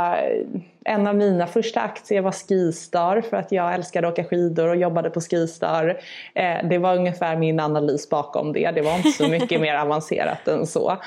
en 0.86 1.08
av 1.08 1.16
mina 1.16 1.48
första 1.48 1.82
aktier 1.82 2.22
var 2.22 2.32
Skistar 2.32 3.22
för 3.22 3.38
att 3.38 3.52
jag 3.52 3.74
älskade 3.74 4.08
att 4.08 4.14
åka 4.14 4.24
skidor 4.24 4.68
och 4.68 4.76
jobbade 4.76 5.10
på 5.10 5.22
Skistar. 5.22 6.00
Eh, 6.34 6.68
det 6.70 6.78
var 6.78 6.96
ungefär 6.96 7.38
min 7.38 7.60
analys 7.60 8.10
bakom 8.10 8.54
det. 8.54 8.72
Det 8.72 8.82
var 8.82 8.98
inte 8.98 9.12
så 9.12 9.28
mycket 9.28 9.62
mer 9.62 9.76
avancerat 9.76 10.48
än 10.48 10.68
så. 10.68 10.98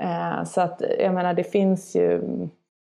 Eh, 0.00 0.44
så 0.44 0.60
att 0.60 0.82
jag 0.98 1.14
menar 1.14 1.34
det 1.34 1.44
finns 1.44 1.96
ju 1.96 2.20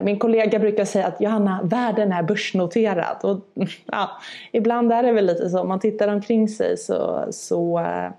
min 0.03 0.19
kollega 0.19 0.59
brukar 0.59 0.85
säga 0.85 1.07
att 1.07 1.21
Johanna, 1.21 1.61
världen 1.65 2.13
är 2.13 2.23
börsnoterad. 2.23 3.17
Och, 3.23 3.41
ja, 3.87 4.11
ibland 4.53 4.93
är 4.93 5.03
det 5.03 5.13
väl 5.13 5.27
lite 5.27 5.51
så. 5.51 5.61
Om 5.61 5.69
man 5.69 5.81
tittar 5.81 6.09
omkring 6.09 6.49
sig 6.49 6.77
så, 6.79 7.27
så 7.31 7.79
äh, 7.79 8.11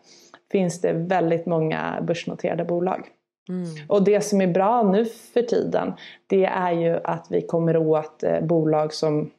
finns 0.51 0.81
det 0.81 0.93
väldigt 0.93 1.45
många 1.45 2.01
börsnoterade 2.01 2.65
bolag. 2.65 3.07
Mm. 3.49 3.65
Och 3.87 4.03
det 4.03 4.21
som 4.21 4.41
är 4.41 4.47
bra 4.47 4.83
nu 4.83 5.05
för 5.05 5.41
tiden 5.41 5.93
det 6.27 6.45
är 6.45 6.71
ju 6.71 6.99
att 7.03 7.27
vi 7.29 7.41
kommer 7.41 7.77
åt 7.77 8.23
eh, 8.23 8.41
bolag 8.41 8.93
som 8.93 9.31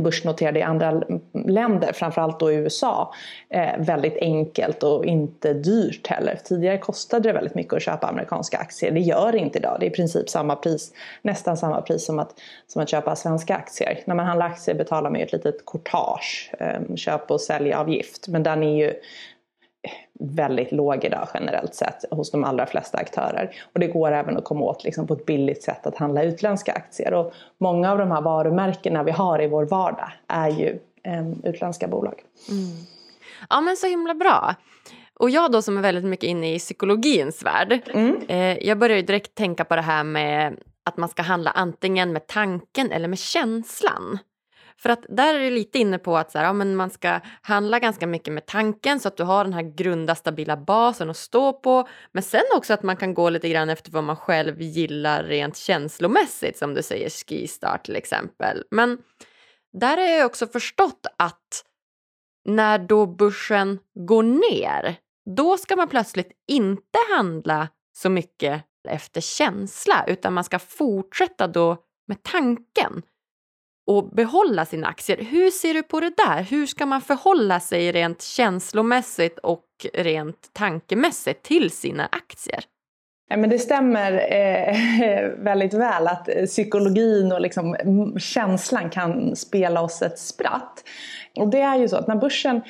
börsnoterade 0.00 0.58
i 0.58 0.62
andra 0.62 1.02
länder, 1.32 1.92
framförallt 1.92 2.40
då 2.40 2.52
i 2.52 2.54
USA, 2.54 3.14
eh, 3.48 3.78
väldigt 3.78 4.16
enkelt 4.16 4.82
och 4.82 5.04
inte 5.04 5.52
dyrt 5.52 6.06
heller. 6.06 6.38
Tidigare 6.44 6.78
kostade 6.78 7.28
det 7.28 7.32
väldigt 7.32 7.54
mycket 7.54 7.72
att 7.72 7.82
köpa 7.82 8.06
amerikanska 8.06 8.58
aktier. 8.58 8.90
Det 8.90 9.00
gör 9.00 9.32
det 9.32 9.38
inte 9.38 9.58
idag. 9.58 9.76
Det 9.80 9.86
är 9.86 9.90
i 9.90 9.94
princip 9.94 10.28
samma 10.28 10.56
pris, 10.56 10.92
nästan 11.22 11.56
samma 11.56 11.80
pris 11.80 12.04
som 12.04 12.18
att, 12.18 12.34
som 12.66 12.82
att 12.82 12.88
köpa 12.88 13.16
svenska 13.16 13.56
aktier. 13.56 13.98
När 14.04 14.14
man 14.14 14.26
handlar 14.26 14.46
aktier 14.46 14.74
betalar 14.74 15.10
man 15.10 15.20
ju 15.20 15.26
ett 15.26 15.32
litet 15.32 15.66
courtage, 15.66 16.52
eh, 16.58 16.96
köp 16.96 17.30
och 17.30 17.40
säljavgift. 17.40 18.28
Men 18.28 18.42
den 18.42 18.62
är 18.62 18.76
ju 18.76 18.94
väldigt 20.20 20.72
låg 20.72 21.04
idag 21.04 21.28
generellt 21.34 21.74
sett 21.74 22.04
hos 22.10 22.30
de 22.30 22.44
allra 22.44 22.66
flesta 22.66 22.98
aktörer. 22.98 23.54
Och 23.72 23.80
det 23.80 23.86
går 23.86 24.12
även 24.12 24.36
att 24.36 24.44
komma 24.44 24.64
åt 24.64 24.84
liksom, 24.84 25.06
på 25.06 25.14
ett 25.14 25.26
billigt 25.26 25.62
sätt 25.62 25.86
att 25.86 25.96
handla 25.96 26.22
utländska 26.22 26.72
aktier. 26.72 27.14
Och 27.14 27.32
många 27.58 27.92
av 27.92 27.98
de 27.98 28.10
här 28.10 28.20
varumärkena 28.20 29.02
vi 29.02 29.10
har 29.10 29.42
i 29.42 29.46
vår 29.46 29.64
vardag 29.64 30.12
är 30.26 30.48
ju 30.48 30.78
eh, 31.02 31.30
utländska 31.44 31.88
bolag. 31.88 32.22
Mm. 32.50 32.66
Ja 33.50 33.60
men 33.60 33.76
så 33.76 33.86
himla 33.86 34.14
bra. 34.14 34.54
Och 35.20 35.30
jag 35.30 35.52
då 35.52 35.62
som 35.62 35.78
är 35.78 35.82
väldigt 35.82 36.04
mycket 36.04 36.28
inne 36.28 36.54
i 36.54 36.58
psykologins 36.58 37.44
värld. 37.44 37.80
Mm. 37.94 38.16
Eh, 38.28 38.66
jag 38.66 38.78
börjar 38.78 38.96
ju 38.96 39.02
direkt 39.02 39.34
tänka 39.34 39.64
på 39.64 39.76
det 39.76 39.82
här 39.82 40.04
med 40.04 40.56
att 40.84 40.96
man 40.96 41.08
ska 41.08 41.22
handla 41.22 41.50
antingen 41.50 42.12
med 42.12 42.26
tanken 42.26 42.92
eller 42.92 43.08
med 43.08 43.18
känslan. 43.18 44.18
För 44.80 44.90
att 44.90 45.04
där 45.08 45.34
är 45.34 45.40
du 45.40 45.50
lite 45.50 45.78
inne 45.78 45.98
på 45.98 46.16
att 46.16 46.30
så 46.30 46.38
här, 46.38 46.44
ja, 46.44 46.52
men 46.52 46.76
man 46.76 46.90
ska 46.90 47.20
handla 47.42 47.78
ganska 47.78 48.06
mycket 48.06 48.32
med 48.32 48.46
tanken 48.46 49.00
så 49.00 49.08
att 49.08 49.16
du 49.16 49.22
har 49.22 49.44
den 49.44 49.52
här 49.52 49.74
grunda 49.76 50.14
stabila 50.14 50.56
basen 50.56 51.10
att 51.10 51.16
stå 51.16 51.52
på. 51.52 51.88
Men 52.12 52.22
sen 52.22 52.42
också 52.56 52.74
att 52.74 52.82
man 52.82 52.96
kan 52.96 53.14
gå 53.14 53.30
lite 53.30 53.48
grann 53.48 53.70
efter 53.70 53.90
vad 53.90 54.04
man 54.04 54.16
själv 54.16 54.62
gillar 54.62 55.24
rent 55.24 55.56
känslomässigt 55.56 56.58
som 56.58 56.74
du 56.74 56.82
säger 56.82 57.10
skistart 57.10 57.84
till 57.84 57.96
exempel. 57.96 58.64
Men 58.70 58.98
där 59.72 59.96
har 59.96 60.04
jag 60.04 60.26
också 60.26 60.46
förstått 60.46 61.06
att 61.16 61.64
när 62.44 62.78
då 62.78 63.06
börsen 63.06 63.78
går 63.94 64.22
ner 64.22 64.96
då 65.36 65.56
ska 65.56 65.76
man 65.76 65.88
plötsligt 65.88 66.32
inte 66.48 66.98
handla 67.16 67.68
så 67.96 68.10
mycket 68.10 68.62
efter 68.88 69.20
känsla 69.20 70.04
utan 70.06 70.32
man 70.32 70.44
ska 70.44 70.58
fortsätta 70.58 71.46
då 71.46 71.76
med 72.06 72.22
tanken 72.22 73.02
och 73.86 74.08
behålla 74.08 74.64
sina 74.64 74.86
aktier. 74.86 75.16
Hur 75.16 75.50
ser 75.50 75.74
du 75.74 75.82
på 75.82 76.00
det 76.00 76.12
där? 76.16 76.42
Hur 76.42 76.66
ska 76.66 76.86
man 76.86 77.00
förhålla 77.00 77.60
sig 77.60 77.92
rent 77.92 78.22
känslomässigt 78.22 79.38
och 79.38 79.64
rent 79.94 80.50
tankemässigt 80.52 81.42
till 81.42 81.70
sina 81.70 82.06
aktier? 82.12 82.64
Ja, 83.28 83.36
men 83.36 83.50
det 83.50 83.58
stämmer 83.58 84.12
eh, 84.32 85.28
väldigt 85.44 85.74
väl 85.74 86.06
att 86.08 86.28
eh, 86.28 86.44
psykologin 86.46 87.32
och 87.32 87.40
liksom 87.40 87.74
mm, 87.74 88.18
känslan 88.18 88.90
kan 88.90 89.36
spela 89.36 89.80
oss 89.80 90.02
ett 90.02 90.18
spratt. 90.18 90.84
Och 91.36 91.48
det 91.48 91.60
är 91.60 91.78
ju 91.78 91.88
så 91.88 91.96
att 91.96 92.06
när 92.06 92.16
börsen, 92.16 92.62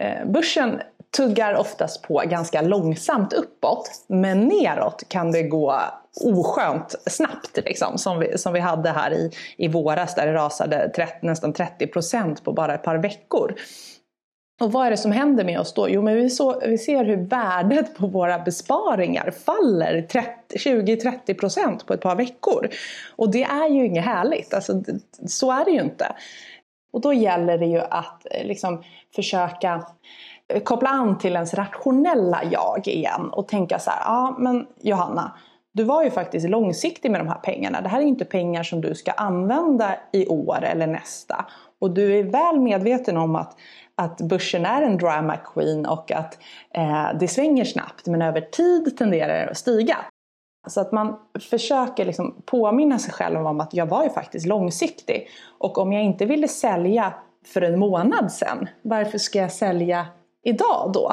eh, 0.00 0.26
börsen 0.26 0.80
tuggar 1.16 1.54
oftast 1.54 2.02
på 2.02 2.22
ganska 2.26 2.62
långsamt 2.62 3.32
uppåt 3.32 4.04
men 4.08 4.40
neråt 4.40 5.08
kan 5.08 5.32
det 5.32 5.42
gå 5.42 5.80
oskönt 6.20 6.94
snabbt 7.06 7.56
liksom, 7.56 7.98
som, 7.98 8.18
vi, 8.18 8.38
som 8.38 8.52
vi 8.52 8.60
hade 8.60 8.90
här 8.90 9.12
i, 9.12 9.30
i 9.56 9.68
våras 9.68 10.14
där 10.14 10.26
det 10.26 10.34
rasade 10.34 10.88
30, 10.88 11.12
nästan 11.20 11.52
30 11.52 11.86
procent 11.86 12.44
på 12.44 12.52
bara 12.52 12.74
ett 12.74 12.82
par 12.82 12.96
veckor. 12.96 13.54
Och 14.60 14.72
vad 14.72 14.86
är 14.86 14.90
det 14.90 14.96
som 14.96 15.12
händer 15.12 15.44
med 15.44 15.60
oss 15.60 15.74
då? 15.74 15.88
Jo, 15.88 16.02
men 16.02 16.14
vi, 16.14 16.30
så, 16.30 16.60
vi 16.60 16.78
ser 16.78 17.04
hur 17.04 17.16
värdet 17.16 17.96
på 17.96 18.06
våra 18.06 18.38
besparingar 18.38 19.30
faller 19.30 20.06
20-30 20.54 21.34
procent 21.34 21.86
på 21.86 21.94
ett 21.94 22.00
par 22.00 22.16
veckor. 22.16 22.68
Och 23.16 23.30
det 23.30 23.42
är 23.42 23.68
ju 23.68 23.86
inget 23.86 24.04
härligt, 24.04 24.54
alltså, 24.54 24.82
så 25.26 25.52
är 25.52 25.64
det 25.64 25.70
ju 25.70 25.80
inte. 25.80 26.14
Och 26.92 27.00
då 27.00 27.12
gäller 27.12 27.58
det 27.58 27.66
ju 27.66 27.80
att 27.80 28.26
eh, 28.30 28.46
liksom, 28.46 28.82
försöka 29.16 29.86
eh, 30.48 30.62
koppla 30.62 30.88
an 30.88 31.18
till 31.18 31.32
ens 31.32 31.54
rationella 31.54 32.42
jag 32.50 32.88
igen 32.88 33.28
och 33.32 33.48
tänka 33.48 33.78
så 33.78 33.90
här, 33.90 34.00
ja 34.00 34.36
men 34.38 34.66
Johanna, 34.80 35.32
du 35.74 35.84
var 35.84 36.04
ju 36.04 36.10
faktiskt 36.10 36.48
långsiktig 36.48 37.10
med 37.10 37.20
de 37.20 37.28
här 37.28 37.38
pengarna. 37.38 37.80
Det 37.80 37.88
här 37.88 38.00
är 38.00 38.04
inte 38.04 38.24
pengar 38.24 38.62
som 38.62 38.80
du 38.80 38.94
ska 38.94 39.12
använda 39.12 39.96
i 40.12 40.26
år 40.26 40.64
eller 40.64 40.86
nästa. 40.86 41.46
Och 41.78 41.90
du 41.90 42.18
är 42.18 42.22
väl 42.22 42.60
medveten 42.60 43.16
om 43.16 43.36
att, 43.36 43.56
att 43.94 44.20
börsen 44.20 44.66
är 44.66 44.82
en 44.82 44.98
drama 44.98 45.36
queen 45.36 45.86
och 45.86 46.12
att 46.12 46.38
eh, 46.74 47.08
det 47.20 47.28
svänger 47.28 47.64
snabbt 47.64 48.06
men 48.06 48.22
över 48.22 48.40
tid 48.40 48.96
tenderar 48.98 49.44
det 49.44 49.50
att 49.50 49.56
stiga. 49.56 49.96
Så 50.66 50.80
att 50.80 50.92
man 50.92 51.16
försöker 51.50 52.04
liksom 52.04 52.42
påminna 52.44 52.98
sig 52.98 53.12
själv 53.12 53.46
om 53.46 53.60
att 53.60 53.74
jag 53.74 53.86
var 53.86 54.04
ju 54.04 54.10
faktiskt 54.10 54.46
långsiktig. 54.46 55.28
Och 55.58 55.78
om 55.78 55.92
jag 55.92 56.04
inte 56.04 56.26
ville 56.26 56.48
sälja 56.48 57.14
för 57.46 57.62
en 57.62 57.78
månad 57.78 58.32
sedan, 58.32 58.68
varför 58.82 59.18
ska 59.18 59.38
jag 59.38 59.52
sälja 59.52 60.06
idag 60.42 60.90
då? 60.94 61.12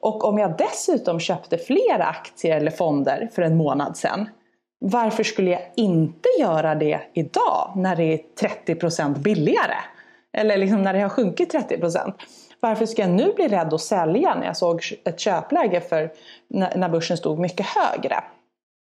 Och 0.00 0.24
om 0.24 0.38
jag 0.38 0.56
dessutom 0.58 1.20
köpte 1.20 1.58
flera 1.58 2.04
aktier 2.04 2.56
eller 2.56 2.70
fonder 2.70 3.28
för 3.32 3.42
en 3.42 3.56
månad 3.56 3.96
sedan, 3.96 4.28
varför 4.78 5.22
skulle 5.22 5.50
jag 5.50 5.62
inte 5.76 6.28
göra 6.40 6.74
det 6.74 7.00
idag 7.14 7.72
när 7.76 7.96
det 7.96 8.04
är 8.04 8.20
30% 8.66 9.18
billigare? 9.18 9.76
Eller 10.32 10.56
liksom 10.56 10.82
när 10.82 10.92
det 10.92 11.00
har 11.00 11.08
sjunkit 11.08 11.54
30%. 11.54 12.12
Varför 12.60 12.86
ska 12.86 13.02
jag 13.02 13.10
nu 13.10 13.32
bli 13.32 13.48
rädd 13.48 13.74
att 13.74 13.80
sälja 13.80 14.34
när 14.34 14.46
jag 14.46 14.56
såg 14.56 14.82
ett 15.04 15.20
köpläge 15.20 15.80
för 15.80 16.12
när 16.48 16.88
börsen 16.88 17.16
stod 17.16 17.38
mycket 17.38 17.66
högre? 17.66 18.24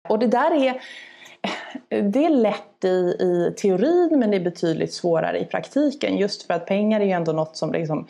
Och 0.09 0.19
det 0.19 0.27
där 0.27 0.63
är, 0.63 0.81
det 2.01 2.25
är 2.25 2.29
lätt 2.29 2.83
i, 2.83 2.87
i 3.19 3.53
teorin 3.57 4.19
men 4.19 4.31
det 4.31 4.37
är 4.37 4.43
betydligt 4.43 4.93
svårare 4.93 5.39
i 5.39 5.45
praktiken 5.45 6.17
just 6.17 6.43
för 6.43 6.53
att 6.53 6.65
pengar 6.65 6.99
är 6.99 7.05
ju 7.05 7.11
ändå 7.11 7.31
något 7.31 7.57
som 7.57 7.71
liksom 7.71 8.07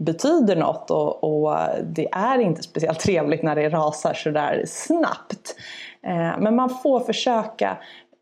betyder 0.00 0.56
något 0.56 0.90
och, 0.90 1.24
och, 1.24 1.56
det 1.82 2.08
är 2.12 2.38
inte 2.38 2.62
speciellt 2.62 3.00
trevligt 3.00 3.42
när 3.42 3.56
det 3.56 3.68
rasar 3.68 4.14
sådär 4.14 4.64
snabbt. 4.66 5.56
Eh, 6.02 6.38
men 6.38 6.56
man 6.56 6.70
får 6.70 7.00
försöka 7.00 7.76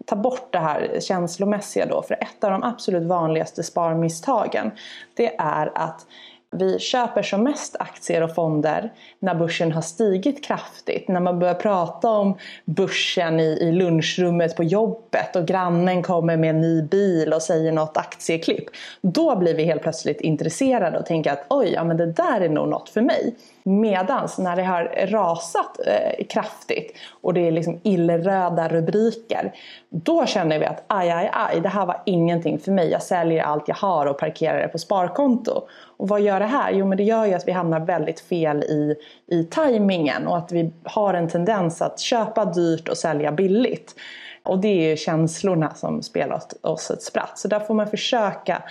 ta 0.07 0.17
bort 0.17 0.53
det 0.53 0.59
här 0.59 1.01
känslomässiga 1.01 1.87
då 1.87 2.03
för 2.03 2.15
ett 2.15 2.45
av 2.45 2.51
de 2.51 2.63
absolut 2.63 3.03
vanligaste 3.03 3.63
sparmisstagen 3.63 4.71
det 5.15 5.37
är 5.37 5.73
att 5.75 6.07
vi 6.51 6.79
köper 6.79 7.23
som 7.23 7.43
mest 7.43 7.77
aktier 7.79 8.23
och 8.23 8.35
fonder 8.35 8.93
när 9.19 9.35
börsen 9.35 9.73
har 9.73 9.83
stigit 9.83 10.45
kraftigt. 10.45 11.09
När 11.09 11.21
man 11.21 11.39
börjar 11.39 11.55
prata 11.55 12.11
om 12.11 12.39
börsen 12.65 13.41
i, 13.41 13.59
i 13.61 13.73
lunchrummet 13.73 14.57
på 14.57 14.65
jobbet 14.65 15.37
och 15.37 15.47
grannen 15.47 16.03
kommer 16.03 16.37
med 16.37 16.51
en 16.51 16.61
ny 16.61 16.83
bil 16.83 17.33
och 17.33 17.43
säger 17.43 17.73
något 17.73 17.97
aktieklipp. 17.97 18.65
Då 19.01 19.37
blir 19.37 19.55
vi 19.55 19.65
helt 19.65 19.83
plötsligt 19.83 20.21
intresserade 20.21 20.99
och 20.99 21.07
tänker 21.07 21.33
att 21.33 21.47
oj, 21.49 21.73
ja 21.73 21.85
men 21.85 21.97
det 21.97 22.13
där 22.13 22.41
är 22.41 22.49
nog 22.49 22.69
något 22.69 22.89
för 22.89 23.01
mig. 23.01 23.35
Medans 23.63 24.39
när 24.39 24.57
det 24.57 24.63
har 24.63 25.07
rasat 25.07 25.81
eh, 25.87 26.27
kraftigt 26.27 26.97
och 27.21 27.35
det 27.35 27.47
är 27.47 27.51
liksom 27.51 27.81
illröda 27.83 28.69
rubriker. 28.69 29.53
Då 29.89 30.27
känner 30.27 30.59
vi 30.59 30.67
att 30.67 30.85
aj, 30.87 31.11
aj, 31.11 31.31
aj, 31.33 31.61
det 31.61 31.69
här 31.69 31.87
var 31.87 32.03
ingenting 32.07 32.59
för 32.59 32.73
mig. 32.73 32.91
Jag 32.91 33.03
säljer 33.03 33.43
allt 33.43 33.69
jag 33.69 33.75
har 33.75 34.07
och 34.07 34.19
parkerar 34.19 34.63
det 34.63 34.69
på 34.69 34.79
sparkonto. 34.79 35.63
Och 35.99 36.09
vad 36.09 36.21
gör 36.21 36.41
det 36.41 36.47
här? 36.47 36.73
Jo 36.73 36.87
men 36.87 36.99
det 36.99 37.05
gör 37.05 37.27
ju 37.27 37.35
att 37.35 37.49
vi 37.49 37.53
hamnar 37.53 37.81
väldigt 37.81 38.21
fel 38.21 38.63
i, 38.63 38.95
i 39.27 39.45
tajmingen 39.45 40.27
och 40.27 40.39
att 40.39 40.53
vi 40.53 40.73
har 40.85 41.15
en 41.15 41.29
tendens 41.29 41.83
att 41.83 42.01
köpa 42.01 42.45
dyrt 42.45 42.89
och 42.89 42.97
sälja 42.97 43.33
billigt. 43.33 43.95
Och 44.43 44.59
det 44.59 44.69
är 44.69 44.91
ju 44.91 44.97
känslorna 44.97 45.75
som 45.75 46.03
spelar 46.03 46.41
oss 46.63 46.91
ett 46.91 47.03
spratt. 47.03 47.39
Så 47.39 47.49
där 47.49 47.61
får 47.61 47.75
man 47.75 47.87
försöka 47.87 48.63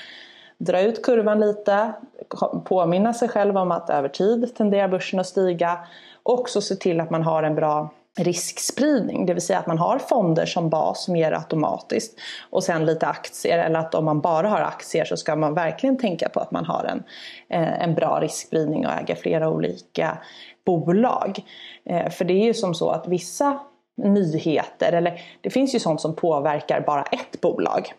dra 0.57 0.81
ut 0.81 1.03
kurvan 1.03 1.39
lite, 1.39 1.93
påminna 2.65 3.13
sig 3.13 3.29
själv 3.29 3.57
om 3.57 3.71
att 3.71 3.89
över 3.89 4.09
tid 4.09 4.55
tenderar 4.55 4.87
börsen 4.87 5.19
att 5.19 5.27
stiga 5.27 5.79
och 6.23 6.39
också 6.39 6.61
se 6.61 6.75
till 6.75 6.99
att 6.99 7.09
man 7.09 7.23
har 7.23 7.43
en 7.43 7.55
bra 7.55 7.89
riskspridning, 8.17 9.25
det 9.25 9.33
vill 9.33 9.41
säga 9.41 9.59
att 9.59 9.67
man 9.67 9.77
har 9.77 9.99
fonder 9.99 10.45
som 10.45 10.69
bas 10.69 11.07
mer 11.07 11.31
automatiskt 11.31 12.19
och 12.49 12.63
sen 12.63 12.85
lite 12.85 13.07
aktier 13.07 13.57
eller 13.57 13.79
att 13.79 13.95
om 13.95 14.05
man 14.05 14.21
bara 14.21 14.49
har 14.49 14.61
aktier 14.61 15.05
så 15.05 15.17
ska 15.17 15.35
man 15.35 15.53
verkligen 15.53 15.97
tänka 15.97 16.29
på 16.29 16.39
att 16.39 16.51
man 16.51 16.65
har 16.65 16.83
en, 16.83 17.03
eh, 17.49 17.83
en 17.83 17.95
bra 17.95 18.19
riskspridning 18.21 18.85
och 18.85 18.93
äger 18.93 19.15
flera 19.15 19.49
olika 19.49 20.17
bolag. 20.65 21.39
Eh, 21.85 22.09
för 22.09 22.25
det 22.25 22.33
är 22.33 22.45
ju 22.45 22.53
som 22.53 22.75
så 22.75 22.89
att 22.89 23.07
vissa 23.07 23.59
nyheter, 24.03 24.93
eller 24.93 25.21
det 25.41 25.49
finns 25.49 25.75
ju 25.75 25.79
sånt 25.79 26.01
som 26.01 26.15
påverkar 26.15 26.81
bara 26.81 27.03
ett 27.03 27.41
bolag. 27.41 27.93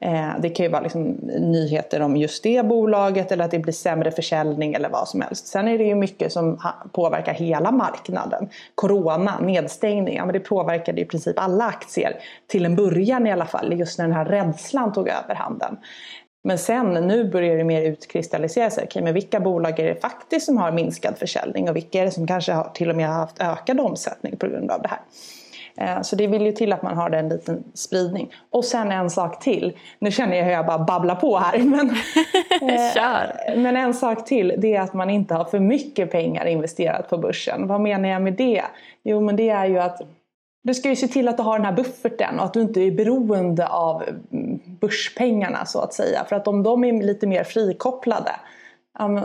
Eh, 0.00 0.30
det 0.40 0.48
kan 0.48 0.66
ju 0.66 0.72
vara 0.72 0.82
liksom 0.82 1.02
nyheter 1.38 2.00
om 2.00 2.16
just 2.16 2.42
det 2.42 2.66
bolaget 2.66 3.32
eller 3.32 3.44
att 3.44 3.50
det 3.50 3.58
blir 3.58 3.72
sämre 3.72 4.10
försäljning 4.10 4.74
eller 4.74 4.88
vad 4.88 5.08
som 5.08 5.20
helst. 5.20 5.46
Sen 5.46 5.68
är 5.68 5.78
det 5.78 5.84
ju 5.84 5.94
mycket 5.94 6.32
som 6.32 6.60
påverkar 6.92 7.32
hela 7.34 7.70
marknaden. 7.70 8.48
Corona, 8.74 9.40
nedstängning, 9.40 10.16
ja, 10.16 10.24
men 10.24 10.32
det 10.32 10.40
påverkade 10.40 11.00
i 11.00 11.04
princip 11.04 11.38
alla 11.38 11.64
aktier. 11.64 12.16
Till 12.46 12.64
en 12.64 12.76
början 12.76 13.26
i 13.26 13.32
alla 13.32 13.46
fall, 13.46 13.78
just 13.78 13.98
när 13.98 14.06
den 14.06 14.16
här 14.16 14.24
rädslan 14.24 14.92
tog 14.92 15.08
över 15.08 15.34
handen. 15.34 15.76
Men 16.44 16.58
sen 16.58 16.92
nu 16.92 17.30
börjar 17.30 17.56
det 17.56 17.64
mer 17.64 17.82
utkristallisera 17.82 18.70
sig. 18.70 18.84
Okay, 18.84 19.02
men 19.02 19.14
vilka 19.14 19.40
bolag 19.40 19.78
är 19.78 19.84
det 19.84 20.00
faktiskt 20.00 20.46
som 20.46 20.56
har 20.56 20.72
minskad 20.72 21.18
försäljning 21.18 21.68
och 21.68 21.76
vilka 21.76 22.00
är 22.00 22.04
det 22.04 22.10
som 22.10 22.26
kanske 22.26 22.52
har 22.52 22.70
till 22.74 22.90
och 22.90 22.96
med 22.96 23.08
har 23.08 23.14
haft 23.14 23.40
ökad 23.40 23.80
omsättning 23.80 24.36
på 24.36 24.46
grund 24.46 24.70
av 24.70 24.82
det 24.82 24.88
här. 24.88 25.00
Eh, 25.80 26.02
så 26.02 26.16
det 26.16 26.26
vill 26.26 26.42
ju 26.42 26.52
till 26.52 26.72
att 26.72 26.82
man 26.82 26.96
har 26.96 27.10
en 27.10 27.28
liten 27.28 27.64
spridning. 27.74 28.32
Och 28.50 28.64
sen 28.64 28.92
en 28.92 29.10
sak 29.10 29.40
till. 29.40 29.76
Nu 29.98 30.10
känner 30.10 30.36
jag 30.36 30.44
hur 30.44 30.52
jag 30.52 30.66
bara 30.66 30.78
babblar 30.78 31.14
på 31.14 31.38
här. 31.38 31.58
Men, 31.64 31.96
Kör. 32.94 33.56
men 33.56 33.76
en 33.76 33.94
sak 33.94 34.26
till. 34.26 34.54
Det 34.58 34.76
är 34.76 34.80
att 34.80 34.94
man 34.94 35.10
inte 35.10 35.34
har 35.34 35.44
för 35.44 35.60
mycket 35.60 36.10
pengar 36.10 36.46
investerat 36.46 37.10
på 37.10 37.18
börsen. 37.18 37.66
Vad 37.66 37.80
menar 37.80 38.08
jag 38.08 38.22
med 38.22 38.32
det? 38.32 38.62
Jo 39.02 39.20
men 39.20 39.36
det 39.36 39.48
är 39.48 39.66
ju 39.66 39.78
att 39.78 40.00
du 40.62 40.74
ska 40.74 40.88
ju 40.88 40.96
se 40.96 41.08
till 41.08 41.28
att 41.28 41.36
du 41.36 41.42
har 41.42 41.58
den 41.58 41.66
här 41.66 41.72
bufferten 41.72 42.38
och 42.38 42.44
att 42.44 42.52
du 42.52 42.60
inte 42.60 42.80
är 42.80 42.90
beroende 42.90 43.66
av 43.66 44.02
mm, 44.32 44.60
börspengarna 44.80 45.66
så 45.66 45.80
att 45.80 45.94
säga. 45.94 46.24
För 46.28 46.36
att 46.36 46.48
om 46.48 46.62
de 46.62 46.84
är 46.84 47.02
lite 47.02 47.26
mer 47.26 47.44
frikopplade 47.44 48.32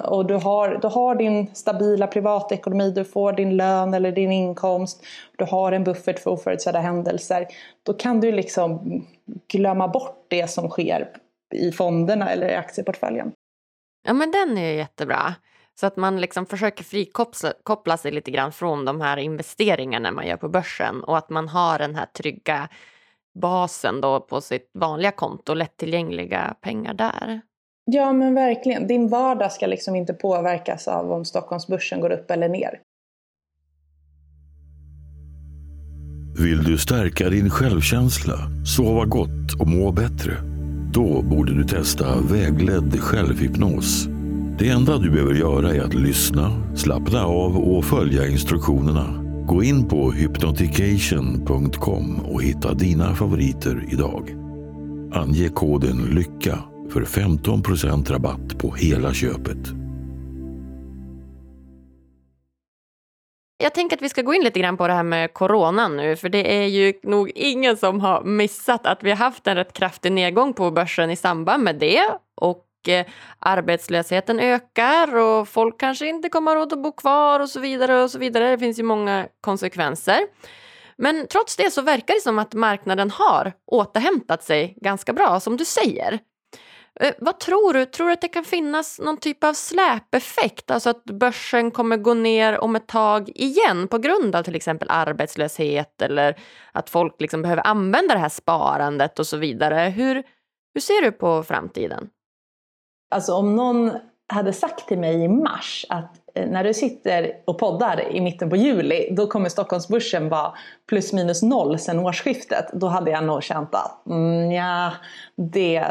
och 0.04 0.26
du 0.26 0.34
har, 0.34 0.80
du 0.82 0.88
har 0.88 1.16
din 1.16 1.56
stabila 1.56 2.08
privatekonomi, 2.08 2.92
du 2.92 3.06
får 3.06 3.34
din 3.34 3.58
lön 3.58 3.94
eller 3.94 4.12
din 4.12 4.32
inkomst, 4.32 5.06
du 5.38 5.46
har 5.46 5.72
en 5.72 5.84
buffert 5.84 6.20
för 6.20 6.32
oförutsedda 6.32 6.80
händelser. 6.80 7.48
Då 7.84 7.94
kan 7.94 8.20
du 8.20 8.32
liksom 8.32 9.02
glömma 9.48 9.88
bort 9.88 10.26
det 10.28 10.50
som 10.50 10.70
sker 10.70 11.10
i 11.56 11.72
fonderna 11.72 12.30
eller 12.30 12.50
i 12.50 12.56
aktieportföljen. 12.56 13.32
Ja 14.08 14.14
men 14.14 14.32
den 14.32 14.58
är 14.58 14.74
jättebra. 14.74 15.36
Så 15.80 15.86
att 15.86 15.98
man 15.98 16.22
liksom 16.22 16.46
försöker 16.46 16.84
frikoppla 16.84 17.98
sig 17.98 18.12
lite 18.12 18.32
grann 18.32 18.52
från 18.52 18.86
de 18.86 19.02
här 19.02 19.18
investeringarna 19.18 20.12
man 20.12 20.28
gör 20.28 20.38
på 20.38 20.50
börsen 20.50 21.04
och 21.04 21.18
att 21.18 21.30
man 21.30 21.48
har 21.48 21.80
den 21.80 21.96
här 21.96 22.06
trygga 22.06 22.70
basen 23.36 24.02
då 24.02 24.20
på 24.20 24.42
sitt 24.42 24.72
vanliga 24.74 25.12
konto, 25.12 25.54
lättillgängliga 25.54 26.56
pengar 26.62 26.94
där. 26.94 27.42
Ja 27.86 28.14
men 28.14 28.34
verkligen. 28.34 28.88
Din 28.88 29.08
vardag 29.08 29.52
ska 29.52 29.68
liksom 29.68 29.96
inte 29.96 30.14
påverkas 30.14 30.88
av 30.88 31.12
om 31.12 31.26
Stockholmsbörsen 31.26 32.02
går 32.02 32.10
upp 32.10 32.32
eller 32.32 32.50
ner. 32.50 32.80
Vill 36.40 36.64
du 36.64 36.78
stärka 36.78 37.30
din 37.30 37.50
självkänsla, 37.50 38.38
sova 38.66 39.06
gott 39.06 39.54
och 39.60 39.68
må 39.68 39.92
bättre? 39.92 40.34
Då 40.94 41.22
borde 41.22 41.54
du 41.54 41.64
testa 41.64 42.22
vägledd 42.32 43.00
självhypnos. 43.00 44.08
Det 44.60 44.70
enda 44.70 44.98
du 44.98 45.12
behöver 45.12 45.34
göra 45.34 45.74
är 45.74 45.82
att 45.82 45.94
lyssna, 45.94 46.52
slappna 46.76 47.26
av 47.26 47.58
och 47.58 47.86
följa 47.86 48.28
instruktionerna. 48.28 49.24
Gå 49.48 49.64
in 49.64 49.88
på 49.88 50.12
hypnotication.com 50.12 52.26
och 52.26 52.44
hitta 52.44 52.74
dina 52.74 53.16
favoriter 53.16 53.86
idag. 53.92 54.36
Ange 55.14 55.50
koden 55.50 55.98
LYCKA 55.98 56.73
för 56.94 57.06
15 57.06 57.64
rabatt 58.10 58.58
på 58.58 58.74
hela 58.74 59.14
köpet. 59.14 59.58
Jag 63.58 63.74
tänker 63.74 63.98
att 63.98 64.02
vi 64.02 64.10
ska 64.10 64.22
gå 64.22 64.34
in 64.34 64.44
lite 64.44 64.60
grann 64.60 64.78
på 64.78 64.88
det 64.88 64.94
här 64.94 65.04
med 65.04 65.34
coronan 65.34 65.98
nu, 65.98 66.16
för 66.16 66.30
det 66.30 66.64
är 66.64 66.68
ju 66.68 66.94
nog 67.04 67.32
ingen 67.36 67.78
som 67.78 68.00
har 68.00 68.24
missat 68.24 68.86
att 68.86 69.04
vi 69.04 69.10
har 69.10 69.18
haft 69.18 69.48
en 69.48 69.56
rätt 69.56 69.74
kraftig 69.74 70.12
nedgång 70.12 70.54
på 70.54 70.72
börsen 70.72 71.10
i 71.12 71.16
samband 71.16 71.64
med 71.64 71.76
det. 71.76 72.04
Och 72.36 72.66
eh, 72.88 73.06
arbetslösheten 73.40 74.40
ökar 74.40 75.16
och 75.16 75.48
folk 75.48 75.80
kanske 75.80 76.08
inte 76.08 76.30
kommer 76.30 76.52
ha 76.52 76.62
råd 76.62 76.74
att 76.74 76.84
bo 76.84 76.92
kvar 76.92 77.40
och 77.40 77.50
så 77.50 77.60
vidare 77.60 78.04
och 78.04 78.12
så 78.12 78.20
vidare. 78.20 78.50
Det 78.50 78.58
finns 78.58 78.80
ju 78.80 78.84
många 78.84 79.28
konsekvenser. 79.42 80.20
Men 80.98 81.28
trots 81.28 81.56
det 81.56 81.72
så 81.72 81.82
verkar 81.82 82.14
det 82.14 82.22
som 82.22 82.40
att 82.40 82.54
marknaden 82.54 83.12
har 83.12 83.54
återhämtat 83.66 84.44
sig 84.44 84.78
ganska 84.82 85.14
bra, 85.14 85.40
som 85.40 85.58
du 85.58 85.66
säger. 85.66 86.20
Eh, 87.00 87.14
vad 87.20 87.40
tror 87.40 87.74
du? 87.74 87.86
Tror 87.86 88.08
du 88.08 88.14
att 88.14 88.22
det 88.22 88.28
kan 88.28 88.44
finnas 88.44 89.00
någon 89.00 89.18
typ 89.18 89.44
av 89.44 89.54
släpeffekt? 89.54 90.72
Alltså 90.72 90.90
att 90.90 91.04
börsen 91.04 91.72
kommer 91.72 91.98
gå 91.98 92.14
ner 92.14 92.60
om 92.60 92.76
ett 92.76 92.88
tag 92.88 93.30
igen 93.36 93.88
på 93.88 93.98
grund 93.98 94.36
av 94.36 94.44
till 94.44 94.56
exempel 94.56 94.88
arbetslöshet 94.92 96.02
eller 96.02 96.40
att 96.72 96.90
folk 96.90 97.22
liksom 97.22 97.42
behöver 97.42 97.68
använda 97.68 98.14
det 98.14 98.20
här 98.20 98.30
sparandet 98.30 99.20
och 99.20 99.28
så 99.28 99.38
vidare. 99.38 99.90
Hur, 99.90 100.24
hur 100.74 100.82
ser 100.82 101.02
du 101.02 101.12
på 101.12 101.44
framtiden? 101.44 102.10
Alltså 103.16 103.34
om 103.34 103.56
någon 103.56 103.92
hade 104.34 104.54
sagt 104.54 104.88
till 104.88 105.00
mig 105.00 105.24
i 105.24 105.28
mars 105.28 105.86
att 105.90 106.23
Eh, 106.34 106.48
när 106.48 106.64
du 106.64 106.74
sitter 106.74 107.32
och 107.46 107.60
poddar 107.60 108.12
i 108.12 108.22
mitten 108.22 108.50
på 108.50 108.56
juli 108.56 109.08
då 109.12 109.28
kommer 109.28 109.50
Stockholmsbörsen 109.50 110.30
vara 110.30 110.54
plus 110.90 111.14
minus 111.14 111.42
noll 111.42 111.80
sen 111.80 112.00
årsskiftet. 112.00 112.66
Då 112.74 112.88
hade 112.88 113.12
jag 113.12 113.24
nog 113.24 113.44
känt 113.44 113.76
att 113.76 114.06
mm, 114.06 114.52
ja, 114.52 114.92
det, 115.36 115.86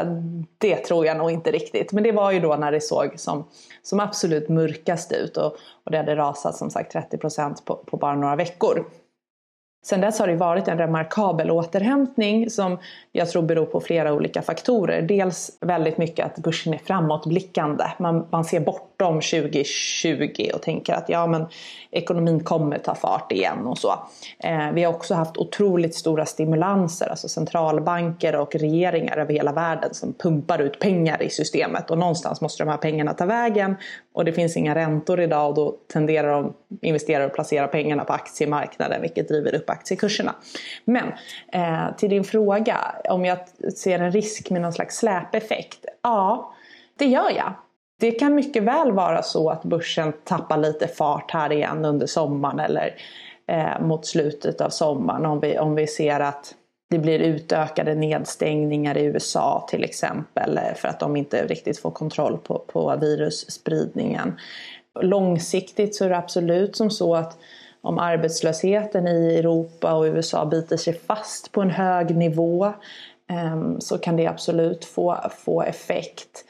det 0.57 0.75
tror 0.75 1.05
jag 1.05 1.17
nog 1.17 1.31
inte 1.31 1.51
riktigt. 1.51 1.91
Men 1.91 2.03
det 2.03 2.11
var 2.11 2.31
ju 2.31 2.39
då 2.39 2.55
när 2.55 2.71
det 2.71 2.81
såg 2.81 3.19
som, 3.19 3.47
som 3.83 3.99
absolut 3.99 4.49
mörkast 4.49 5.11
ut 5.11 5.37
och, 5.37 5.55
och 5.83 5.91
det 5.91 5.97
hade 5.97 6.15
rasat 6.15 6.55
som 6.55 6.69
sagt 6.69 6.95
30% 6.95 7.65
på, 7.65 7.75
på 7.75 7.97
bara 7.97 8.15
några 8.15 8.35
veckor. 8.35 8.85
Sen 9.85 10.01
dess 10.01 10.19
har 10.19 10.27
det 10.27 10.35
varit 10.35 10.67
en 10.67 10.77
remarkabel 10.77 11.51
återhämtning 11.51 12.49
som 12.49 12.79
jag 13.11 13.29
tror 13.29 13.41
beror 13.41 13.65
på 13.65 13.81
flera 13.81 14.13
olika 14.13 14.41
faktorer. 14.41 15.01
Dels 15.01 15.57
väldigt 15.61 15.97
mycket 15.97 16.25
att 16.25 16.37
börsen 16.37 16.73
är 16.73 16.77
framåtblickande. 16.77 17.83
Man, 17.99 18.27
man 18.29 18.45
ser 18.45 18.59
bortom 18.59 19.13
2020 19.13 20.49
och 20.53 20.61
tänker 20.61 20.93
att 20.93 21.09
ja, 21.09 21.27
men 21.27 21.45
ekonomin 21.91 22.43
kommer 22.43 22.77
ta 22.77 22.95
fart 22.95 23.31
igen 23.31 23.67
och 23.67 23.77
så. 23.77 23.93
Eh, 24.39 24.71
vi 24.73 24.83
har 24.83 24.93
också 24.93 25.13
haft 25.13 25.37
otroligt 25.37 25.95
stora 25.95 26.25
stimulanser, 26.25 27.09
alltså 27.09 27.27
centralbanker 27.27 28.35
och 28.35 28.55
regeringar 28.55 29.17
över 29.17 29.33
hela 29.33 29.51
världen 29.51 29.93
som 29.93 30.13
pumpar 30.13 30.59
ut 30.59 30.79
pengar 30.79 31.23
i 31.23 31.29
systemet 31.29 31.91
och 31.91 31.97
någonstans 31.97 32.41
måste 32.41 32.63
de 32.63 32.69
här 32.69 32.77
pengarna 32.77 33.13
ta 33.13 33.25
vägen 33.25 33.75
och 34.13 34.25
det 34.25 34.33
finns 34.33 34.57
inga 34.57 34.75
räntor 34.75 35.19
idag 35.19 35.49
och 35.49 35.55
då 35.55 35.77
tenderar 35.93 36.31
de 36.31 36.53
investerare 36.81 37.25
att 37.25 37.33
placera 37.33 37.67
pengarna 37.67 38.03
på 38.03 38.13
aktiemarknaden 38.13 39.01
vilket 39.01 39.27
driver 39.27 39.55
upp 39.55 39.69
aktiekurserna. 39.69 40.35
Men 40.85 41.13
eh, 41.51 41.95
till 41.97 42.09
din 42.09 42.23
fråga 42.23 42.77
om 43.09 43.25
jag 43.25 43.37
ser 43.77 43.99
en 43.99 44.11
risk 44.11 44.49
med 44.49 44.61
någon 44.61 44.73
slags 44.73 44.97
släpeffekt? 44.97 45.85
Ja, 46.01 46.53
det 46.97 47.05
gör 47.05 47.31
jag. 47.37 47.53
Det 47.99 48.11
kan 48.11 48.35
mycket 48.35 48.63
väl 48.63 48.91
vara 48.91 49.23
så 49.23 49.49
att 49.49 49.63
börsen 49.63 50.13
tappar 50.23 50.57
lite 50.57 50.87
fart 50.87 51.31
här 51.31 51.51
igen 51.51 51.85
under 51.85 52.07
sommaren 52.07 52.59
eller 52.59 52.95
eh, 53.47 53.81
mot 53.81 54.05
slutet 54.05 54.61
av 54.61 54.69
sommaren 54.69 55.25
om 55.25 55.39
vi, 55.39 55.59
om 55.59 55.75
vi 55.75 55.87
ser 55.87 56.19
att 56.19 56.55
det 56.93 56.99
blir 56.99 57.19
utökade 57.19 57.95
nedstängningar 57.95 58.97
i 58.97 59.03
USA 59.03 59.67
till 59.69 59.83
exempel 59.83 60.57
eh, 60.57 60.73
för 60.75 60.87
att 60.87 60.99
de 60.99 61.15
inte 61.15 61.45
riktigt 61.47 61.79
får 61.79 61.91
kontroll 61.91 62.37
på, 62.37 62.59
på 62.59 62.95
virusspridningen. 63.01 64.39
Långsiktigt 65.01 65.95
så 65.95 66.05
är 66.05 66.09
det 66.09 66.17
absolut 66.17 66.75
som 66.75 66.91
så 66.91 67.15
att 67.15 67.37
om 67.81 67.99
arbetslösheten 67.99 69.07
i 69.07 69.35
Europa 69.35 69.93
och 69.93 70.03
USA 70.03 70.45
biter 70.45 70.77
sig 70.77 70.93
fast 70.93 71.51
på 71.51 71.61
en 71.61 71.69
hög 71.69 72.15
nivå 72.15 72.73
ehm, 73.29 73.81
så 73.81 73.97
kan 73.97 74.17
det 74.17 74.27
absolut 74.27 74.85
få, 74.85 75.17
få 75.45 75.61
effekt. 75.61 76.45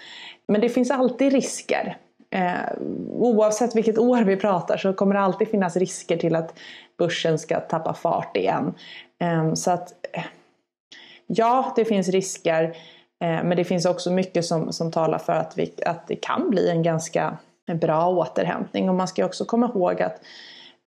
Men 0.48 0.62
det 0.62 0.70
finns 0.70 0.92
alltid 0.92 1.34
risker. 1.34 1.98
Eh, 2.30 2.78
oavsett 3.10 3.76
vilket 3.76 3.98
år 3.98 4.24
vi 4.24 4.36
pratar 4.36 4.78
så 4.78 4.94
kommer 4.94 5.16
det 5.16 5.22
alltid 5.22 5.48
finnas 5.48 5.78
risker 5.78 6.18
till 6.18 6.36
att 6.36 6.54
börsen 6.98 7.40
ska 7.40 7.60
tappa 7.60 7.94
fart 7.94 8.38
igen. 8.38 8.74
Ehm, 9.24 9.56
så 9.56 9.72
att 9.72 9.94
eh, 10.14 10.24
ja, 11.28 11.74
det 11.76 11.86
finns 11.86 12.10
risker. 12.10 12.64
Eh, 13.24 13.44
men 13.44 13.58
det 13.58 13.64
finns 13.64 13.86
också 13.86 14.12
mycket 14.12 14.46
som, 14.46 14.74
som 14.74 14.92
talar 14.92 15.18
för 15.18 15.34
att, 15.34 15.58
vi, 15.58 15.74
att 15.86 16.08
det 16.08 16.16
kan 16.16 16.50
bli 16.50 16.70
en 16.70 16.84
ganska 16.84 17.38
bra 17.82 18.08
återhämtning. 18.08 18.90
Och 18.90 18.96
man 18.96 19.08
ska 19.08 19.26
också 19.26 19.46
komma 19.46 19.72
ihåg 19.76 20.02
att 20.02 20.22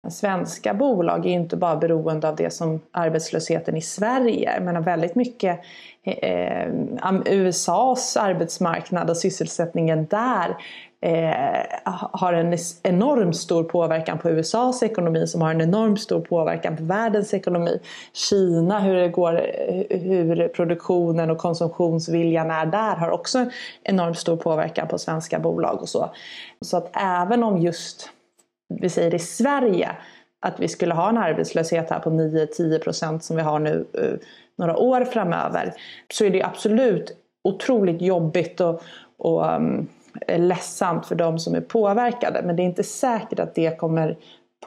svenska 0.09 0.73
bolag 0.73 1.25
är 1.25 1.29
inte 1.29 1.57
bara 1.57 1.75
beroende 1.75 2.29
av 2.29 2.35
det 2.35 2.53
som 2.53 2.81
arbetslösheten 2.91 3.77
i 3.77 3.81
Sverige. 3.81 4.59
Men 4.61 4.83
väldigt 4.83 5.15
mycket 5.15 5.59
eh, 6.03 6.61
eh 6.61 7.13
USAs 7.25 8.17
arbetsmarknad 8.17 9.09
och 9.09 9.17
sysselsättningen 9.17 10.05
där 10.05 10.57
eh, 11.03 11.65
har 12.11 12.33
en 12.33 12.57
enormt 12.83 13.35
stor 13.35 13.63
påverkan 13.63 14.17
på 14.17 14.29
USAs 14.29 14.83
ekonomi 14.83 15.27
som 15.27 15.41
har 15.41 15.51
en 15.51 15.61
enormt 15.61 16.01
stor 16.01 16.21
påverkan 16.21 16.77
på 16.77 16.83
världens 16.83 17.33
ekonomi. 17.33 17.79
Kina, 18.13 18.79
hur 18.79 18.95
det 18.95 19.09
går, 19.09 19.33
eh, 19.33 19.99
hur 19.99 20.47
produktionen 20.47 21.29
och 21.29 21.37
konsumtionsviljan 21.37 22.51
är 22.51 22.65
där 22.65 22.95
har 22.95 23.09
också 23.09 23.37
en 23.37 23.51
enormt 23.83 24.17
stor 24.17 24.37
påverkan 24.37 24.87
på 24.87 24.97
svenska 24.97 25.39
bolag 25.39 25.81
och 25.81 25.89
så. 25.89 26.09
Så 26.61 26.77
att 26.77 26.89
även 26.93 27.43
om 27.43 27.57
just, 27.57 28.09
vi 28.81 28.89
säger 28.89 29.15
i 29.15 29.19
Sverige, 29.19 29.91
att 30.41 30.59
vi 30.59 30.67
skulle 30.67 30.93
ha 30.93 31.09
en 31.09 31.17
arbetslöshet 31.17 31.89
här 31.89 31.99
på 31.99 32.09
9-10% 32.09 33.19
som 33.19 33.35
vi 33.35 33.41
har 33.41 33.59
nu 33.59 33.85
uh, 33.99 34.15
några 34.57 34.77
år 34.77 35.05
framöver 35.05 35.73
så 36.13 36.25
är 36.25 36.29
det 36.29 36.43
absolut 36.43 37.17
otroligt 37.43 38.01
jobbigt 38.01 38.61
och, 38.61 38.81
och 39.17 39.55
um, 39.55 39.87
ledsamt 40.27 41.05
för 41.05 41.15
de 41.15 41.39
som 41.39 41.55
är 41.55 41.61
påverkade. 41.61 42.41
Men 42.45 42.55
det 42.55 42.61
är 42.61 42.65
inte 42.65 42.83
säkert 42.83 43.39
att 43.39 43.55
det 43.55 43.77
kommer 43.77 44.17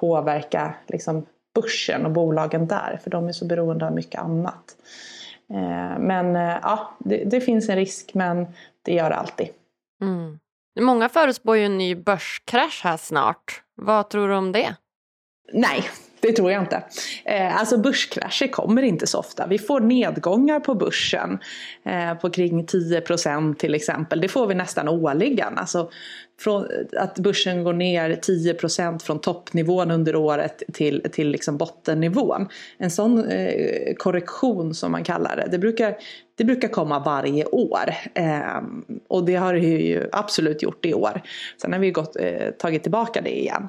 påverka 0.00 0.74
liksom, 0.86 1.26
börsen 1.54 2.06
och 2.06 2.12
bolagen 2.12 2.66
där. 2.66 3.00
För 3.02 3.10
de 3.10 3.28
är 3.28 3.32
så 3.32 3.44
beroende 3.44 3.86
av 3.86 3.92
mycket 3.92 4.20
annat. 4.20 4.76
Eh, 5.50 5.98
men 5.98 6.36
eh, 6.36 6.56
ja, 6.62 6.96
det, 6.98 7.24
det, 7.24 7.40
finns 7.40 7.68
en 7.68 7.76
risk 7.76 8.14
men 8.14 8.46
det 8.82 8.94
gör 8.94 9.10
det 9.10 9.16
alltid. 9.16 9.48
Mm. 10.02 10.38
Många 10.80 11.08
förutspår 11.08 11.56
ju 11.56 11.64
en 11.64 11.78
ny 11.78 11.94
börskrasch 11.94 12.80
här 12.84 12.96
snart. 12.96 13.62
Vad 13.74 14.08
tror 14.08 14.28
du 14.28 14.34
om 14.34 14.52
det? 14.52 14.76
Nej, 15.52 15.84
det 16.20 16.32
tror 16.32 16.52
jag 16.52 16.62
inte. 16.62 16.82
Eh, 17.24 17.60
alltså 17.60 17.78
börskrascher 17.78 18.48
kommer 18.48 18.82
inte 18.82 19.06
så 19.06 19.18
ofta. 19.18 19.46
Vi 19.46 19.58
får 19.58 19.80
nedgångar 19.80 20.60
på 20.60 20.74
börsen 20.74 21.38
eh, 21.84 22.14
på 22.14 22.30
kring 22.30 22.66
10% 22.66 23.54
till 23.54 23.74
exempel. 23.74 24.20
Det 24.20 24.28
får 24.28 24.46
vi 24.46 24.54
nästan 24.54 24.88
årligen. 24.88 25.58
Alltså 25.58 25.90
från, 26.38 26.68
att 26.96 27.18
börsen 27.18 27.64
går 27.64 27.72
ner 27.72 28.10
10% 28.10 28.98
från 28.98 29.20
toppnivån 29.20 29.90
under 29.90 30.16
året 30.16 30.62
till, 30.72 31.02
till 31.12 31.28
liksom 31.28 31.56
bottennivån. 31.56 32.48
En 32.78 32.90
sån 32.90 33.28
eh, 33.28 33.94
korrektion 33.94 34.74
som 34.74 34.92
man 34.92 35.04
kallar 35.04 35.36
det, 35.36 35.48
det 35.50 35.58
brukar, 35.58 35.96
det 36.34 36.44
brukar 36.44 36.68
komma 36.68 36.98
varje 36.98 37.44
år. 37.44 37.94
Eh, 38.14 38.62
och 39.08 39.24
det 39.24 39.34
har 39.34 39.54
det 39.54 39.60
ju 39.60 40.08
absolut 40.12 40.62
gjort 40.62 40.86
i 40.86 40.94
år. 40.94 41.22
Sen 41.62 41.72
har 41.72 41.80
vi 41.80 41.90
gått, 41.90 42.16
eh, 42.16 42.50
tagit 42.58 42.82
tillbaka 42.82 43.20
det 43.20 43.38
igen. 43.38 43.68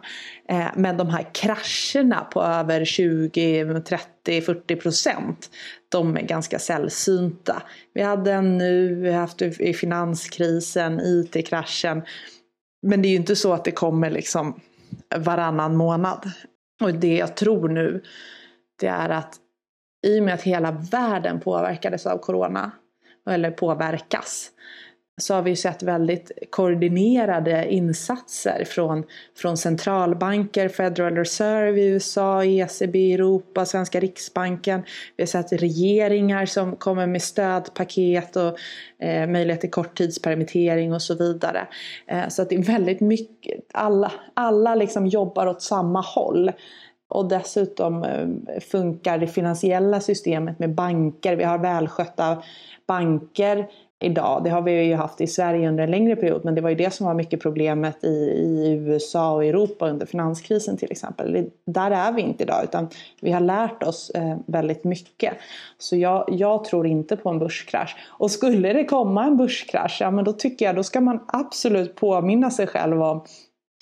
Eh, 0.49 0.67
men 0.75 0.97
de 0.97 1.09
här 1.09 1.25
krascherna 1.33 2.21
på 2.21 2.43
över 2.43 2.85
20, 2.85 3.81
30, 3.85 4.41
40 4.41 4.75
procent. 4.75 5.49
De 5.89 6.17
är 6.17 6.21
ganska 6.21 6.59
sällsynta. 6.59 7.61
Vi 7.93 8.01
hade 8.01 8.31
en 8.31 8.57
nu, 8.57 8.95
vi 8.95 9.11
har 9.11 9.19
haft 9.19 9.41
i 9.41 9.73
finanskrisen, 9.73 10.99
IT-kraschen. 10.99 12.01
Men 12.87 13.01
det 13.01 13.07
är 13.07 13.09
ju 13.09 13.15
inte 13.15 13.35
så 13.35 13.53
att 13.53 13.63
det 13.63 13.71
kommer 13.71 14.09
liksom 14.09 14.59
varannan 15.15 15.75
månad. 15.75 16.31
Och 16.81 16.93
det 16.93 17.17
jag 17.17 17.35
tror 17.35 17.69
nu 17.69 18.03
det 18.79 18.87
är 18.87 19.09
att 19.09 19.35
i 20.07 20.19
och 20.19 20.23
med 20.23 20.33
att 20.33 20.41
hela 20.41 20.71
världen 20.71 21.39
påverkades 21.39 22.05
av 22.05 22.17
corona 22.17 22.71
eller 23.29 23.51
påverkas 23.51 24.51
så 25.21 25.33
har 25.33 25.41
vi 25.41 25.55
sett 25.55 25.83
väldigt 25.83 26.31
koordinerade 26.49 27.73
insatser 27.73 28.63
från, 28.65 29.03
från 29.37 29.57
centralbanker, 29.57 30.69
Federal 30.69 31.15
Reserve 31.15 31.81
i 31.81 31.87
USA, 31.87 32.43
ECB 32.43 32.99
i 32.99 33.13
Europa, 33.13 33.65
Svenska 33.65 33.99
Riksbanken. 33.99 34.83
Vi 35.15 35.21
har 35.21 35.27
sett 35.27 35.51
regeringar 35.51 36.45
som 36.45 36.75
kommer 36.75 37.07
med 37.07 37.21
stödpaket 37.21 38.35
och 38.35 38.57
eh, 39.05 39.27
möjlighet 39.27 39.61
till 39.61 39.71
korttidspermittering 39.71 40.93
och 40.93 41.01
så 41.01 41.15
vidare. 41.15 41.67
Eh, 42.07 42.27
så 42.27 42.41
att 42.41 42.49
det 42.49 42.55
är 42.55 42.63
väldigt 42.63 43.01
mycket, 43.01 43.59
alla, 43.73 44.11
alla 44.33 44.75
liksom 44.75 45.07
jobbar 45.07 45.47
åt 45.47 45.61
samma 45.61 46.01
håll. 46.01 46.51
Och 47.09 47.27
dessutom 47.27 48.03
eh, 48.03 48.59
funkar 48.59 49.17
det 49.17 49.27
finansiella 49.27 49.99
systemet 49.99 50.59
med 50.59 50.75
banker. 50.75 51.35
Vi 51.35 51.43
har 51.43 51.57
välskötta 51.57 52.43
banker 52.87 53.67
idag. 53.99 54.43
Det 54.43 54.49
har 54.49 54.61
vi 54.61 54.83
ju 54.83 54.95
haft 54.95 55.21
i 55.21 55.27
Sverige 55.27 55.69
under 55.69 55.83
en 55.83 55.91
längre 55.91 56.15
period 56.15 56.45
men 56.45 56.55
det 56.55 56.61
var 56.61 56.69
ju 56.69 56.75
det 56.75 56.93
som 56.93 57.05
var 57.05 57.13
mycket 57.13 57.41
problemet 57.41 58.03
i, 58.03 58.07
i 58.07 58.71
USA 58.71 59.31
och 59.31 59.45
Europa 59.45 59.89
under 59.89 60.05
finanskrisen 60.05 60.77
till 60.77 60.91
exempel. 60.91 61.49
Där 61.65 61.91
är 61.91 62.11
vi 62.11 62.21
inte 62.21 62.43
idag 62.43 62.63
utan 62.63 62.87
vi 63.21 63.31
har 63.31 63.39
lärt 63.39 63.83
oss 63.83 64.09
eh, 64.09 64.37
väldigt 64.45 64.83
mycket. 64.83 65.33
Så 65.77 65.95
jag, 65.95 66.25
jag, 66.31 66.63
tror 66.63 66.87
inte 66.87 67.17
på 67.17 67.29
en 67.29 67.39
börskrasch. 67.39 67.95
Och 68.07 68.31
skulle 68.31 68.73
det 68.73 68.83
komma 68.83 69.25
en 69.25 69.37
börskrasch, 69.37 69.97
ja 69.99 70.11
men 70.11 70.25
då 70.25 70.33
tycker 70.33 70.65
jag 70.65 70.75
då 70.75 70.83
ska 70.83 71.01
man 71.01 71.19
absolut 71.27 71.95
påminna 71.95 72.51
sig 72.51 72.67
själv 72.67 73.03
om 73.03 73.21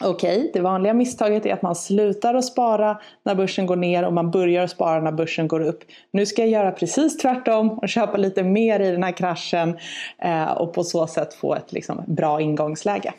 Okej, 0.03 0.37
okay, 0.39 0.51
det 0.53 0.61
vanliga 0.61 0.93
misstaget 0.93 1.45
är 1.45 1.53
att 1.53 1.61
man 1.61 1.75
slutar 1.75 2.33
att 2.33 2.45
spara 2.45 3.01
när 3.25 3.35
börsen 3.35 3.65
går 3.65 3.75
ner 3.75 4.03
och 4.05 4.13
man 4.13 4.31
börjar 4.31 4.63
att 4.63 4.71
spara 4.71 5.01
när 5.01 5.11
börsen 5.11 5.47
går 5.47 5.59
upp. 5.59 5.83
Nu 6.11 6.25
ska 6.25 6.41
jag 6.41 6.49
göra 6.49 6.71
precis 6.71 7.17
tvärtom 7.17 7.69
och 7.69 7.89
köpa 7.89 8.17
lite 8.17 8.43
mer 8.43 8.79
i 8.79 8.91
den 8.91 9.03
här 9.03 9.11
kraschen 9.11 9.77
eh, 10.19 10.51
och 10.51 10.73
på 10.73 10.83
så 10.83 11.07
sätt 11.07 11.33
få 11.33 11.55
ett 11.55 11.71
liksom, 11.71 12.03
bra 12.07 12.41
ingångsläge. 12.41 13.13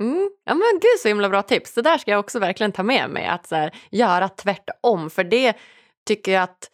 Mm. 0.00 0.30
Ja 0.44 0.54
men 0.54 0.72
gud 0.72 1.00
så 1.02 1.08
himla 1.08 1.28
bra 1.28 1.42
tips. 1.42 1.74
Det 1.74 1.82
där 1.82 1.98
ska 1.98 2.10
jag 2.10 2.20
också 2.20 2.38
verkligen 2.38 2.72
ta 2.72 2.82
med 2.82 3.10
mig. 3.10 3.26
Att 3.26 3.46
så 3.46 3.54
här, 3.54 3.74
göra 3.90 4.28
tvärtom. 4.28 5.10
För 5.10 5.24
det 5.24 5.56
tycker 6.06 6.32
jag 6.32 6.42
att 6.42 6.70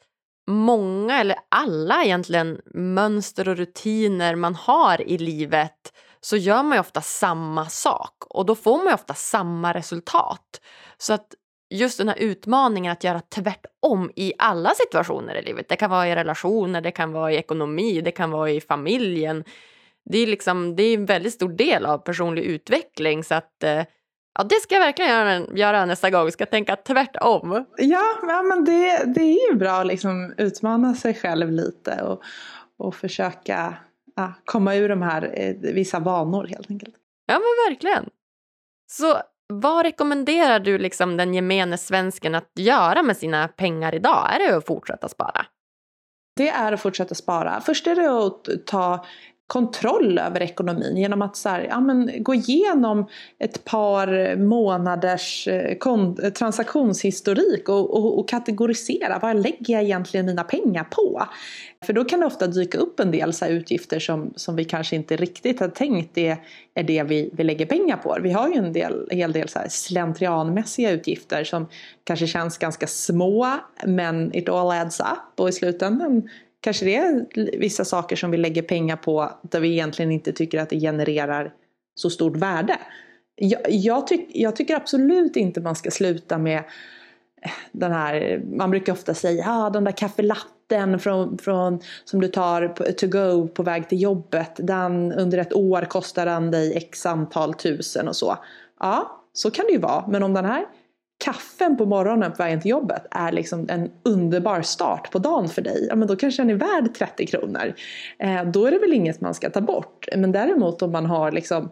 många, 0.47 1.21
eller 1.21 1.37
alla 1.49 2.05
egentligen, 2.05 2.61
mönster 2.75 3.49
och 3.49 3.57
rutiner 3.57 4.35
man 4.35 4.55
har 4.55 5.09
i 5.09 5.19
livet 5.19 5.93
så 6.25 6.37
gör 6.37 6.63
man 6.63 6.73
ju 6.77 6.81
ofta 6.81 7.01
samma 7.01 7.67
sak 7.67 8.15
och 8.29 8.47
då 8.47 8.55
får 8.55 8.77
man 8.77 8.87
ju 8.87 8.95
ofta 8.95 9.15
samma 9.15 9.73
resultat. 9.75 10.61
Så 10.99 11.13
att 11.13 11.27
just 11.71 11.99
den 11.99 12.09
här 12.09 12.19
utmaningen 12.19 12.93
att 12.93 13.05
göra 13.05 13.21
tvärtom 13.21 14.11
i 14.17 14.33
alla 14.39 14.71
situationer 14.75 15.35
i 15.35 15.43
livet. 15.43 15.69
Det 15.69 15.77
kan 15.77 15.91
vara 15.91 16.09
i 16.09 16.15
relationer, 16.15 16.81
det 16.81 16.91
kan 16.91 17.13
vara 17.13 17.33
i 17.33 17.37
ekonomi, 17.37 18.01
det 18.01 18.11
kan 18.11 18.31
vara 18.31 18.51
i 18.51 18.61
familjen. 18.61 19.45
Det 20.11 20.19
är, 20.19 20.27
liksom, 20.27 20.77
det 20.77 20.83
är 20.83 20.95
en 20.95 21.07
väldigt 21.07 21.35
stor 21.35 21.49
del 21.49 21.87
av 21.87 21.99
personlig 21.99 22.43
utveckling 22.43 23.25
så 23.25 23.35
att 23.35 23.63
eh, 23.63 23.83
Ja, 24.39 24.45
det 24.45 24.61
ska 24.63 24.75
jag 24.75 24.83
verkligen 24.83 25.11
göra, 25.11 25.47
göra 25.55 25.87
nästa 25.87 26.11
gång. 26.11 26.33
Ska 26.33 26.47
tänka 26.47 26.77
tvärtom. 26.77 27.65
Ja, 27.77 28.03
ja 28.23 28.43
men 28.43 28.65
det, 28.65 29.05
det 29.15 29.21
är 29.21 29.51
ju 29.51 29.57
bra 29.59 29.81
att 29.81 29.87
liksom 29.87 30.35
utmana 30.39 30.95
sig 30.95 31.15
själv 31.15 31.51
lite 31.51 32.03
och, 32.03 32.23
och 32.79 32.95
försöka 32.95 33.75
ja, 34.17 34.33
komma 34.45 34.75
ur 34.75 34.89
de 34.89 35.03
här 35.03 35.35
eh, 35.37 35.55
vissa 35.75 35.99
vanor 36.01 36.47
helt 36.47 36.71
enkelt. 36.71 36.95
Ja 37.27 37.35
men 37.35 37.73
verkligen. 37.73 38.11
Så 38.91 39.23
vad 39.47 39.85
rekommenderar 39.85 40.61
du 40.61 40.79
liksom 40.79 41.17
den 41.17 41.35
gemene 41.35 41.79
svensken 41.79 42.35
att 42.35 42.51
göra 42.55 43.03
med 43.03 43.17
sina 43.17 43.49
pengar 43.49 43.95
idag? 43.95 44.35
Är 44.35 44.39
det 44.39 44.57
att 44.57 44.67
fortsätta 44.67 45.09
spara? 45.09 45.47
Det 46.37 46.49
är 46.49 46.73
att 46.73 46.81
fortsätta 46.81 47.15
spara. 47.15 47.61
Först 47.61 47.87
är 47.87 47.95
det 47.95 48.27
att 48.27 48.67
ta 48.67 49.05
kontroll 49.47 50.19
över 50.19 50.43
ekonomin 50.43 50.97
genom 50.97 51.23
att 51.23 51.37
så 51.37 51.49
här, 51.49 51.67
ja, 51.71 51.81
men, 51.81 52.11
gå 52.23 52.35
igenom 52.35 53.07
ett 53.39 53.65
par 53.65 54.37
månaders 54.37 55.49
eh, 55.49 55.77
eh, 56.23 56.31
transaktionshistorik 56.31 57.69
och, 57.69 57.95
och, 57.95 58.19
och, 58.19 58.29
kategorisera 58.29 59.19
vad 59.23 59.37
lägger 59.37 59.75
jag 59.75 59.83
egentligen 59.83 60.27
mina 60.27 60.45
pengar 60.45 60.85
på? 60.85 61.23
För 61.87 61.93
då 61.93 62.05
kan 62.05 62.21
det 62.21 62.27
ofta 62.27 62.47
dyka 62.47 62.79
upp 62.79 63.01
en 63.01 63.11
del 63.11 63.33
så 63.33 63.47
utgifter 63.47 63.99
som, 63.99 64.33
som 64.37 64.57
vi 64.57 64.65
kanske 64.65 64.97
inte 64.97 65.17
riktigt 65.17 65.61
har 65.61 65.69
tänkt 65.69 66.19
är, 66.19 66.37
är 66.75 66.83
det 66.83 67.03
vi, 67.03 67.31
vi 67.33 67.45
lägger 67.45 67.67
pengar 67.67 67.97
på. 67.97 68.19
Vi 68.23 68.33
har 68.33 68.49
ju 68.49 68.55
en 68.55 68.73
del, 68.73 69.09
hel 69.11 69.33
del 69.33 69.49
så 69.49 69.59
här 69.59 69.69
slentrianmässiga 69.69 70.91
utgifter 70.91 71.45
som 71.45 71.67
kanske 72.05 72.27
känns 72.27 72.59
ganska 72.59 72.87
små 72.87 73.49
men 73.87 74.37
it 74.37 74.49
all 74.49 74.71
adds 74.71 75.01
up 75.01 75.41
och 75.41 75.49
i 75.49 75.53
slutändan 75.53 76.29
kanske 76.65 76.85
det 76.85 76.97
är 76.97 77.27
vissa 77.59 77.85
saker 77.85 78.17
som 78.17 78.31
vi 78.31 78.37
lägger 78.37 78.63
pengar 78.63 78.97
på 78.97 79.31
där 79.43 79.61
vi 79.61 79.73
egentligen 79.73 80.13
inte 80.13 80.33
tycker 80.33 80.59
att 80.59 80.71
det 80.71 80.81
genererar 80.81 81.53
så 81.95 82.11
stort 82.11 82.37
värde. 82.37 82.79
Jag, 83.37 83.61
jag, 83.69 84.07
tyck, 84.07 84.31
jag 84.35 84.57
tycker 84.57 84.77
absolut 84.77 85.37
inte 85.37 85.61
man 85.61 85.77
ska 85.77 85.91
sluta 85.91 86.39
med 86.39 86.63
den 87.73 87.93
här, 87.93 88.43
man 88.57 88.71
brukar 88.71 88.93
ofta 88.93 89.15
säga, 89.15 89.45
ah, 89.49 89.71
den 89.71 89.85
där 89.85 89.93
kaffelatten 89.93 90.99
från, 90.99 91.39
från, 91.39 91.81
som 92.05 92.21
du 92.21 92.29
tar 92.29 92.69
to 92.93 93.07
go 93.07 93.49
på 93.49 93.63
väg 93.63 93.89
till 93.89 94.03
jobbet, 94.03 94.53
den 94.57 95.13
under 95.13 95.39
ett 95.39 95.55
år 95.55 95.83
kostar 95.83 96.27
den 96.27 96.51
dig 96.51 96.77
x 96.77 97.07
antal 97.07 97.55
tusen 97.55 98.09
och 98.09 98.17
så. 98.17 98.39
Ja, 98.81 99.23
så 99.33 99.51
kan 99.51 99.65
det 99.67 99.73
ju 99.73 99.79
vara, 99.79 100.07
men 100.07 100.23
om 100.23 100.35
den 100.35 100.45
här 100.45 100.65
kaffen 101.25 101.77
på 101.77 101.87
morgonen 101.87 102.33
på 102.33 102.43
vägen 102.43 102.61
till 102.61 102.71
jobbet 102.71 103.07
är 103.11 103.33
liksom 103.33 103.67
en 103.69 103.91
underbar 104.03 104.63
start 104.63 105.11
på 105.11 105.19
dagen 105.19 105.49
för 105.49 105.63
dig, 105.63 105.87
ja 105.89 105.97
men 105.97 106.09
då 106.09 106.17
kanske 106.17 106.43
den 106.43 106.51
är 106.51 106.55
värd 106.55 106.95
30 106.95 107.27
kronor. 107.27 107.75
Eh, 108.19 108.45
då 108.45 108.67
är 108.67 108.71
det 108.71 108.79
väl 108.79 108.93
inget 108.93 109.21
man 109.21 109.35
ska 109.35 109.51
ta 109.51 109.61
bort. 109.61 110.09
Men 110.17 110.33
däremot 110.33 110.83
om 110.83 110.93
man 110.93 111.07
har 111.07 111.33
liksom 111.33 111.71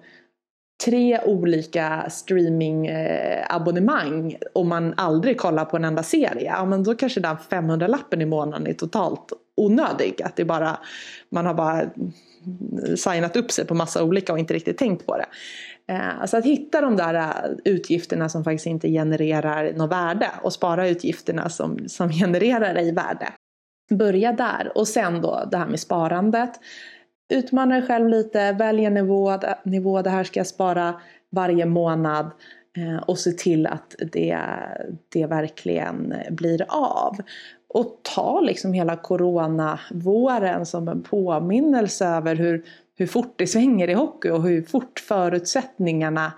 tre 0.84 1.20
olika 1.24 2.10
streamingabonnemang 2.10 4.32
eh, 4.32 4.38
och 4.52 4.66
man 4.66 4.94
aldrig 4.96 5.38
kollar 5.38 5.64
på 5.64 5.76
en 5.76 5.84
enda 5.84 6.02
serie, 6.02 6.44
ja 6.44 6.64
men 6.64 6.84
då 6.84 6.94
kanske 6.94 7.20
den 7.20 7.36
500-lappen 7.36 8.22
i 8.22 8.26
månaden 8.26 8.66
är 8.66 8.72
totalt 8.72 9.32
onödig. 9.56 10.22
Att 10.22 10.36
det 10.36 10.44
bara, 10.44 10.78
man 11.30 11.46
har 11.46 11.54
bara 11.54 11.90
signat 12.96 13.36
upp 13.36 13.50
sig 13.50 13.66
på 13.66 13.74
massa 13.74 14.04
olika 14.04 14.32
och 14.32 14.38
inte 14.38 14.54
riktigt 14.54 14.78
tänkt 14.78 15.06
på 15.06 15.16
det. 15.16 15.26
Eh, 15.88 16.20
alltså 16.20 16.36
att 16.36 16.44
hitta 16.44 16.80
de 16.80 16.96
där 16.96 17.14
eh, 17.14 17.50
utgifterna 17.64 18.28
som 18.28 18.44
faktiskt 18.44 18.66
inte 18.66 18.88
genererar 18.88 19.72
något 19.72 19.92
värde 19.92 20.30
och 20.42 20.52
spara 20.52 20.88
utgifterna 20.88 21.48
som, 21.48 21.88
som 21.88 22.08
genererar 22.12 22.74
dig 22.74 22.92
värde. 22.92 23.28
Börja 23.90 24.32
där 24.32 24.72
och 24.74 24.88
sen 24.88 25.20
då 25.22 25.48
det 25.50 25.56
här 25.56 25.66
med 25.66 25.80
sparandet. 25.80 26.50
Utmana 27.32 27.74
dig 27.74 27.86
själv 27.86 28.08
lite, 28.08 28.52
välj 28.52 28.84
en 28.84 28.94
nivå, 28.94 29.38
nivå 29.64 30.02
det 30.02 30.10
här 30.10 30.24
ska 30.24 30.40
jag 30.40 30.46
spara 30.46 31.00
varje 31.30 31.66
månad 31.66 32.30
eh, 32.76 32.96
och 32.96 33.18
se 33.18 33.32
till 33.32 33.66
att 33.66 33.94
det, 34.12 34.38
det 35.08 35.26
verkligen 35.26 36.14
blir 36.30 36.64
av. 36.68 37.16
Och 37.74 38.00
ta 38.14 38.40
liksom 38.40 38.72
hela 38.72 38.96
coronavåren 38.96 40.66
som 40.66 40.88
en 40.88 41.02
påminnelse 41.02 42.06
över 42.06 42.36
hur 42.36 42.64
hur 43.02 43.06
fort 43.06 43.34
det 43.36 43.46
svänger 43.46 43.90
i 43.90 43.94
hockey 43.94 44.30
och 44.30 44.42
hur 44.42 44.62
fort 44.62 45.00
förutsättningarna 45.00 46.32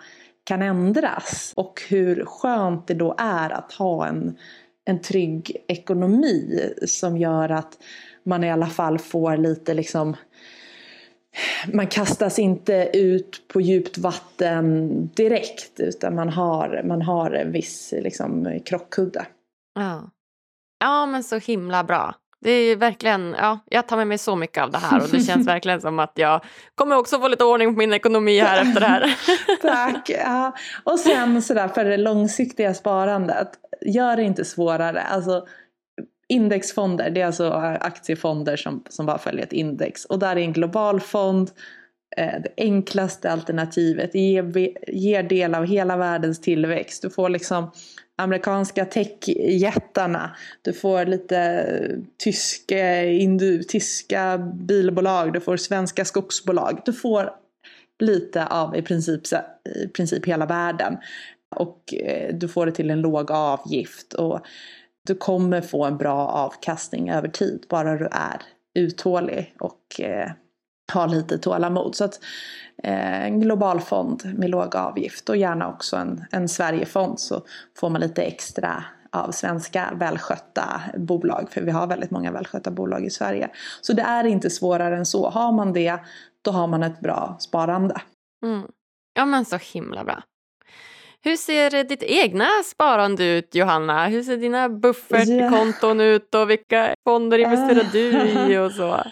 kan 0.44 0.62
ändras. 0.62 1.52
Och 1.56 1.82
hur 1.88 2.24
skönt 2.24 2.86
det 2.86 2.94
då 2.94 3.14
är 3.18 3.50
att 3.50 3.72
ha 3.72 4.06
en, 4.06 4.36
en 4.84 5.00
trygg 5.00 5.56
ekonomi 5.68 6.70
som 6.86 7.16
gör 7.16 7.48
att 7.48 7.78
man 8.24 8.44
i 8.44 8.50
alla 8.50 8.66
fall 8.66 8.98
får 8.98 9.36
lite 9.36 9.74
liksom 9.74 10.16
man 11.72 11.86
kastas 11.86 12.38
inte 12.38 12.90
ut 12.92 13.48
på 13.48 13.60
djupt 13.60 13.98
vatten 13.98 15.06
direkt 15.14 15.80
utan 15.80 16.14
man 16.14 16.28
har, 16.28 16.82
man 16.84 17.02
har 17.02 17.30
en 17.30 17.52
viss 17.52 17.94
liksom, 17.96 18.60
krockkudde. 18.64 19.26
Ja. 19.74 20.10
ja, 20.80 21.06
men 21.06 21.24
så 21.24 21.38
himla 21.38 21.84
bra. 21.84 22.14
Det 22.44 22.50
är 22.50 22.76
verkligen, 22.76 23.34
ja, 23.38 23.58
jag 23.70 23.86
tar 23.86 23.96
med 23.96 24.06
mig 24.06 24.18
så 24.18 24.36
mycket 24.36 24.62
av 24.62 24.70
det 24.70 24.78
här 24.78 25.02
och 25.02 25.08
det 25.08 25.20
känns 25.26 25.48
verkligen 25.48 25.80
som 25.80 25.98
att 25.98 26.12
jag 26.14 26.40
kommer 26.74 26.96
också 26.96 27.20
få 27.20 27.28
lite 27.28 27.44
ordning 27.44 27.74
på 27.74 27.78
min 27.78 27.92
ekonomi 27.92 28.40
här 28.40 28.62
efter 28.62 28.80
det 28.80 28.86
här. 28.86 29.16
Tack! 29.62 30.10
Ja. 30.10 30.54
Och 30.84 30.98
sen 30.98 31.42
sådär 31.42 31.68
för 31.68 31.84
det 31.84 31.96
långsiktiga 31.96 32.74
sparandet, 32.74 33.48
gör 33.80 34.16
det 34.16 34.22
inte 34.22 34.44
svårare. 34.44 35.00
Alltså, 35.00 35.46
indexfonder, 36.28 37.10
det 37.10 37.20
är 37.20 37.26
alltså 37.26 37.50
aktiefonder 37.80 38.56
som, 38.56 38.84
som 38.88 39.06
bara 39.06 39.18
följer 39.18 39.42
ett 39.42 39.52
index. 39.52 40.04
Och 40.04 40.18
där 40.18 40.36
är 40.36 40.40
en 40.40 40.52
global 40.52 41.00
fond 41.00 41.50
eh, 42.16 42.40
det 42.42 42.54
enklaste 42.56 43.30
alternativet. 43.30 44.14
Ger, 44.14 44.68
ger 44.88 45.22
del 45.22 45.54
av 45.54 45.64
hela 45.64 45.96
världens 45.96 46.40
tillväxt. 46.40 47.02
Du 47.02 47.10
får 47.10 47.28
liksom 47.28 47.70
amerikanska 48.16 48.84
techjättarna. 48.84 50.36
Du 50.62 50.72
får 50.72 51.04
lite 51.06 51.66
tyska, 52.18 53.04
indu, 53.04 53.62
tyska 53.62 54.38
bilbolag, 54.38 55.32
du 55.32 55.40
får 55.40 55.56
svenska 55.56 56.04
skogsbolag. 56.04 56.82
Du 56.84 56.92
får 56.92 57.30
lite 57.98 58.46
av 58.46 58.76
i 58.76 58.82
princip, 58.82 59.22
i 59.84 59.88
princip 59.88 60.26
hela 60.26 60.46
världen. 60.46 60.96
Och 61.56 61.94
eh, 61.94 62.34
du 62.34 62.48
får 62.48 62.66
det 62.66 62.72
till 62.72 62.90
en 62.90 63.00
låg 63.00 63.30
avgift. 63.30 64.14
Och 64.14 64.40
du 65.06 65.14
kommer 65.14 65.60
få 65.60 65.84
en 65.84 65.96
bra 65.96 66.28
avkastning 66.28 67.10
över 67.10 67.28
tid, 67.28 67.66
bara 67.68 67.96
du 67.96 68.04
är 68.04 68.42
uthållig 68.74 69.54
och 69.60 70.00
eh, 70.00 70.30
har 70.92 71.08
lite 71.08 71.38
tålamod. 71.38 71.94
Så 71.94 72.04
att 72.04 72.20
eh, 72.82 73.24
en 73.24 73.40
global 73.40 73.80
fond 73.80 74.22
med 74.38 74.50
låg 74.50 74.76
avgift 74.76 75.28
och 75.28 75.36
gärna 75.36 75.68
också 75.68 75.96
en, 75.96 76.24
en 76.30 76.48
Sverigefond 76.48 77.20
så 77.20 77.42
får 77.78 77.90
man 77.90 78.00
lite 78.00 78.22
extra 78.22 78.84
av 79.14 79.30
svenska 79.30 79.92
välskötta 79.96 80.80
bolag, 80.96 81.48
för 81.50 81.60
vi 81.60 81.70
har 81.70 81.86
väldigt 81.86 82.10
många 82.10 82.32
välskötta 82.32 82.70
bolag 82.70 83.04
i 83.04 83.10
Sverige. 83.10 83.48
Så 83.80 83.92
det 83.92 84.02
är 84.02 84.24
inte 84.24 84.50
svårare 84.50 84.96
än 84.96 85.06
så. 85.06 85.30
Har 85.30 85.52
man 85.52 85.72
det, 85.72 85.98
då 86.42 86.50
har 86.50 86.66
man 86.66 86.82
ett 86.82 87.00
bra 87.00 87.36
sparande. 87.40 88.00
Mm. 88.44 88.62
Ja 89.14 89.24
men 89.24 89.44
så 89.44 89.56
himla 89.56 90.04
bra. 90.04 90.22
Hur 91.22 91.36
ser 91.36 91.84
ditt 91.84 92.02
egna 92.02 92.48
sparande 92.64 93.24
ut 93.24 93.54
Johanna? 93.54 94.06
Hur 94.06 94.22
ser 94.22 94.36
dina 94.36 94.68
buffertkonton 94.68 96.00
yeah. 96.00 96.14
ut 96.14 96.34
och 96.34 96.50
vilka 96.50 96.94
fonder 97.04 97.38
investerar 97.38 97.86
du 97.92 98.08
i 98.52 98.58
och 98.66 98.72
så? 98.72 99.04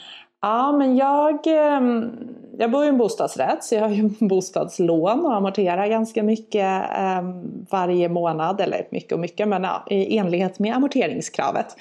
Ja, 0.43 0.73
men 0.73 0.97
jag, 0.97 1.47
ehm, 1.47 2.11
jag 2.59 2.71
bor 2.71 2.85
i 2.85 2.89
en 2.89 2.99
bostadsrätt 2.99 3.65
så 3.65 3.75
jag 3.75 3.83
har 3.83 3.89
ju 3.89 4.09
bostadslån 4.21 5.27
och 5.27 5.35
amorterar 5.35 5.87
ganska 5.87 6.23
mycket 6.23 6.85
ehm, 6.97 7.67
varje 7.71 8.09
månad. 8.09 8.61
Eller 8.61 8.89
mycket 8.91 9.13
och 9.13 9.21
mycket, 9.21 9.49
men 9.49 9.63
ja, 9.63 9.87
i 9.91 10.19
enlighet 10.19 10.59
med 10.59 10.77
amorteringskravet. 10.77 11.77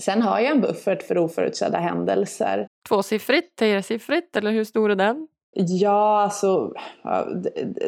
Sen 0.00 0.22
har 0.22 0.40
jag 0.40 0.50
en 0.50 0.60
buffert 0.60 1.02
för 1.02 1.18
oförutsedda 1.18 1.78
händelser. 1.78 2.66
Tvåsiffrigt, 2.88 3.58
tresiffrigt 3.58 4.36
eller 4.36 4.50
hur 4.50 4.64
stor 4.64 4.90
är 4.90 4.96
den? 4.96 5.28
Ja, 5.56 6.22
alltså 6.22 6.72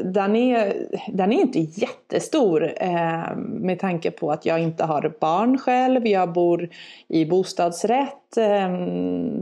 den 0.04 0.36
är, 0.36 0.86
den 1.12 1.32
är 1.32 1.40
inte 1.40 1.58
jättestor 1.60 2.72
eh, 2.76 3.36
med 3.36 3.78
tanke 3.78 4.10
på 4.10 4.32
att 4.32 4.46
jag 4.46 4.62
inte 4.62 4.84
har 4.84 5.14
barn 5.20 5.58
själv. 5.58 6.06
Jag 6.06 6.32
bor 6.32 6.68
i 7.08 7.24
bostadsrätt 7.24 8.36
eh, 8.36 8.74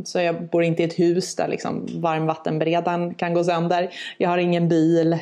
så 0.05 0.21
jag 0.21 0.49
bor 0.51 0.63
inte 0.63 0.83
i 0.83 0.87
ett 0.87 0.99
hus 0.99 1.37
där 1.37 1.49
liksom 1.49 1.87
varmvattenberedaren 1.95 3.15
kan 3.15 3.35
gå 3.35 3.45
sönder. 3.45 3.91
Jag 4.19 4.29
har 4.29 4.39
ingen 4.39 4.69
bil. 4.69 5.13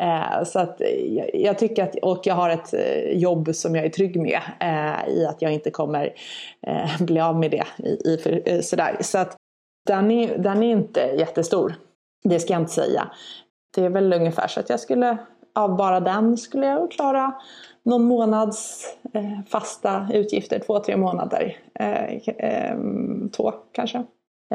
Eh, 0.00 0.44
så 0.44 0.58
att 0.58 0.80
jag, 1.08 1.30
jag, 1.34 1.58
tycker 1.58 1.82
att, 1.82 1.96
och 2.02 2.20
jag 2.24 2.34
har 2.34 2.50
ett 2.50 2.74
eh, 2.74 3.18
jobb 3.18 3.54
som 3.54 3.74
jag 3.74 3.84
är 3.84 3.90
trygg 3.90 4.20
med 4.20 4.40
eh, 4.60 5.14
i 5.14 5.26
att 5.26 5.42
jag 5.42 5.52
inte 5.52 5.70
kommer 5.70 6.12
eh, 6.66 7.02
bli 7.02 7.20
av 7.20 7.38
med 7.38 7.50
det. 7.50 7.64
I, 7.78 8.10
i, 8.10 8.62
sådär. 8.62 8.96
Så 9.00 9.18
att 9.18 9.36
den 9.86 10.10
är, 10.10 10.38
den 10.38 10.62
är 10.62 10.72
inte 10.72 11.00
jättestor. 11.00 11.74
Det 12.28 12.40
ska 12.40 12.52
jag 12.52 12.62
inte 12.62 12.72
säga. 12.72 13.10
Det 13.74 13.84
är 13.84 13.90
väl 13.90 14.12
ungefär 14.12 14.48
så 14.48 14.60
att 14.60 14.70
jag 14.70 14.80
skulle, 14.80 15.16
av 15.54 15.76
bara 15.76 16.00
den 16.00 16.36
skulle 16.36 16.66
jag 16.66 16.90
klara 16.90 17.34
någon 17.82 18.04
månads 18.04 18.86
eh, 19.14 19.40
fasta 19.48 20.08
utgifter, 20.12 20.58
två, 20.58 20.78
tre 20.78 20.96
månader. 20.96 21.56
Eh, 21.74 22.14
eh, 22.28 22.76
två 23.36 23.52
kanske. 23.72 24.04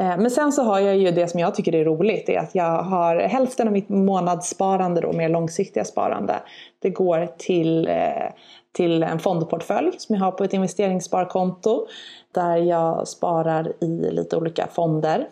Eh, 0.00 0.16
men 0.18 0.30
sen 0.30 0.52
så 0.52 0.62
har 0.62 0.80
jag 0.80 0.96
ju 0.96 1.10
det 1.10 1.28
som 1.28 1.40
jag 1.40 1.54
tycker 1.54 1.74
är 1.74 1.84
roligt, 1.84 2.28
är 2.28 2.38
att 2.38 2.54
jag 2.54 2.82
har 2.82 3.16
hälften 3.16 3.66
av 3.66 3.72
mitt 3.72 3.88
månadssparande, 3.88 5.00
då, 5.00 5.12
mer 5.12 5.28
långsiktiga 5.28 5.84
sparande, 5.84 6.34
det 6.78 6.90
går 6.90 7.28
till, 7.38 7.88
eh, 7.88 8.32
till 8.72 9.02
en 9.02 9.18
fondportfölj 9.18 9.92
som 9.98 10.14
jag 10.14 10.22
har 10.22 10.32
på 10.32 10.44
ett 10.44 10.52
investeringssparkonto 10.52 11.86
där 12.34 12.56
jag 12.56 13.08
sparar 13.08 13.72
i 13.80 14.10
lite 14.10 14.36
olika 14.36 14.66
fonder 14.66 15.28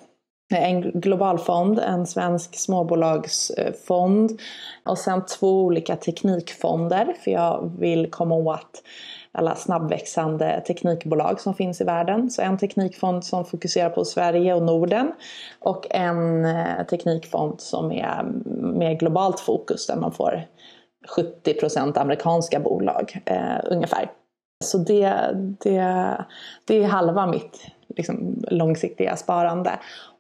en 0.51 1.01
globalfond, 1.01 1.79
en 1.79 2.07
svensk 2.07 2.57
småbolagsfond 2.59 4.41
och 4.85 4.99
sen 4.99 5.27
två 5.27 5.63
olika 5.63 5.97
teknikfonder 5.97 7.15
för 7.25 7.31
jag 7.31 7.73
vill 7.79 8.11
komma 8.11 8.35
åt 8.35 8.83
alla 9.33 9.55
snabbväxande 9.55 10.63
teknikbolag 10.67 11.41
som 11.41 11.55
finns 11.55 11.81
i 11.81 11.85
världen. 11.85 12.31
Så 12.31 12.43
en 12.43 12.59
teknikfond 12.59 13.25
som 13.25 13.45
fokuserar 13.45 13.91
på 13.91 14.05
Sverige 14.05 14.55
och 14.55 14.63
Norden 14.63 15.13
och 15.61 15.87
en 15.91 16.45
eh, 16.45 16.87
teknikfond 16.91 17.61
som 17.61 17.93
är 17.93 18.23
mer 18.79 18.95
globalt 18.95 19.41
fokus 19.41 19.87
där 19.87 19.97
man 19.97 20.13
får 20.13 20.43
70% 21.17 21.99
amerikanska 21.99 22.61
bolag 22.61 23.23
eh, 23.27 23.59
ungefär. 23.65 24.11
Så 24.65 24.79
det, 24.79 25.31
det, 25.61 26.17
det 26.65 26.83
är 26.83 26.89
halva 26.89 27.27
mitt 27.27 27.71
liksom, 27.97 28.45
långsiktiga 28.51 29.17
sparande. 29.17 29.71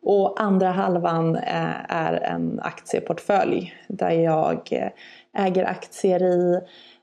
Och 0.03 0.41
andra 0.41 0.71
halvan 0.71 1.37
eh, 1.37 1.93
är 1.97 2.12
en 2.12 2.61
aktieportfölj 2.62 3.75
där 3.89 4.11
jag 4.11 4.69
eh, 4.71 4.89
äger 5.45 5.64
aktier 5.64 6.23
i 6.23 6.61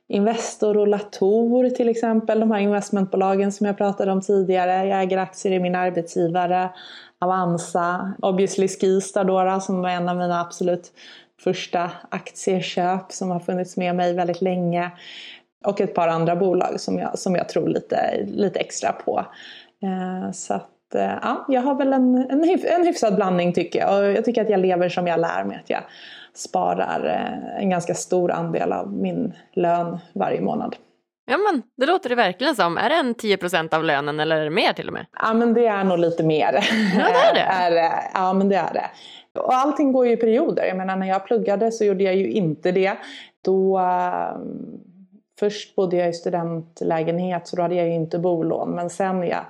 Investor 0.07 0.77
och 0.77 0.87
Latour 0.87 1.69
till 1.69 1.89
exempel, 1.89 2.39
de 2.39 2.51
här 2.51 2.59
investmentbolagen 2.59 3.51
som 3.51 3.67
jag 3.67 3.77
pratade 3.77 4.11
om 4.11 4.21
tidigare. 4.21 4.87
Jag 4.87 5.01
äger 5.01 5.17
aktier 5.17 5.53
i 5.53 5.59
min 5.59 5.75
arbetsgivare 5.75 6.69
Avanza, 7.19 8.13
obviously 8.21 8.67
Skistar 8.67 9.23
då, 9.23 9.59
som 9.59 9.81
var 9.81 9.89
en 9.89 10.09
av 10.09 10.17
mina 10.17 10.41
absolut 10.41 10.91
första 11.43 11.91
aktieköp 12.09 13.11
som 13.11 13.31
har 13.31 13.39
funnits 13.39 13.77
med 13.77 13.95
mig 13.95 14.13
väldigt 14.13 14.41
länge. 14.41 14.91
Och 15.65 15.81
ett 15.81 15.93
par 15.93 16.07
andra 16.07 16.35
bolag 16.35 16.79
som 16.79 16.97
jag, 16.97 17.19
som 17.19 17.35
jag 17.35 17.49
tror 17.49 17.67
lite, 17.67 18.25
lite 18.27 18.59
extra 18.59 18.91
på. 18.91 19.25
Eh, 19.85 20.31
så 20.31 20.53
att, 20.53 20.95
eh, 20.95 21.13
ja, 21.21 21.45
jag 21.47 21.61
har 21.61 21.75
väl 21.75 21.93
en, 21.93 22.15
en, 22.29 22.43
hyf, 22.43 22.65
en 22.65 22.85
hyfsad 22.85 23.15
blandning 23.15 23.53
tycker 23.53 23.79
jag. 23.79 23.99
Och 23.99 24.11
jag 24.11 24.25
tycker 24.25 24.41
att 24.41 24.49
jag 24.49 24.59
lever 24.59 24.89
som 24.89 25.07
jag 25.07 25.19
lär 25.19 25.43
mig. 25.43 25.57
Att 25.63 25.69
jag 25.69 25.81
sparar 26.33 27.05
eh, 27.05 27.61
en 27.61 27.69
ganska 27.69 27.93
stor 27.93 28.31
andel 28.31 28.73
av 28.73 28.93
min 28.93 29.33
lön 29.53 29.97
varje 30.13 30.41
månad. 30.41 30.75
Ja 31.31 31.37
men 31.37 31.63
det 31.77 31.85
låter 31.85 32.09
det 32.09 32.15
verkligen 32.15 32.55
som. 32.55 32.77
Är 32.77 32.89
det 32.89 32.95
en 32.95 33.15
10% 33.15 33.75
av 33.75 33.83
lönen 33.83 34.19
eller 34.19 34.35
är 34.35 34.43
det 34.43 34.49
mer 34.49 34.73
till 34.73 34.87
och 34.87 34.93
med? 34.93 35.05
Ja 35.21 35.33
men 35.33 35.53
det 35.53 35.65
är 35.65 35.83
nog 35.83 35.99
lite 35.99 36.23
mer. 36.23 36.53
Ja 36.97 37.05
det 37.33 37.39
är 37.39 37.71
det? 37.71 37.79
är, 37.87 38.01
ja 38.13 38.33
men 38.33 38.49
det 38.49 38.55
är 38.55 38.73
det. 38.73 38.89
Och 39.39 39.53
allting 39.53 39.91
går 39.91 40.07
ju 40.07 40.11
i 40.13 40.17
perioder. 40.17 40.65
Jag 40.65 40.77
menar 40.77 40.95
när 40.95 41.07
jag 41.07 41.25
pluggade 41.25 41.71
så 41.71 41.83
gjorde 41.83 42.03
jag 42.03 42.15
ju 42.15 42.31
inte 42.31 42.71
det. 42.71 42.97
Då 43.45 43.79
Först 45.39 45.75
bodde 45.75 45.97
jag 45.97 46.09
i 46.09 46.13
studentlägenhet 46.13 47.47
så 47.47 47.55
då 47.55 47.61
hade 47.61 47.75
jag 47.75 47.87
ju 47.87 47.93
inte 47.93 48.19
bolån. 48.19 48.71
Men 48.71 48.89
sen 48.89 49.23
ja, 49.23 49.45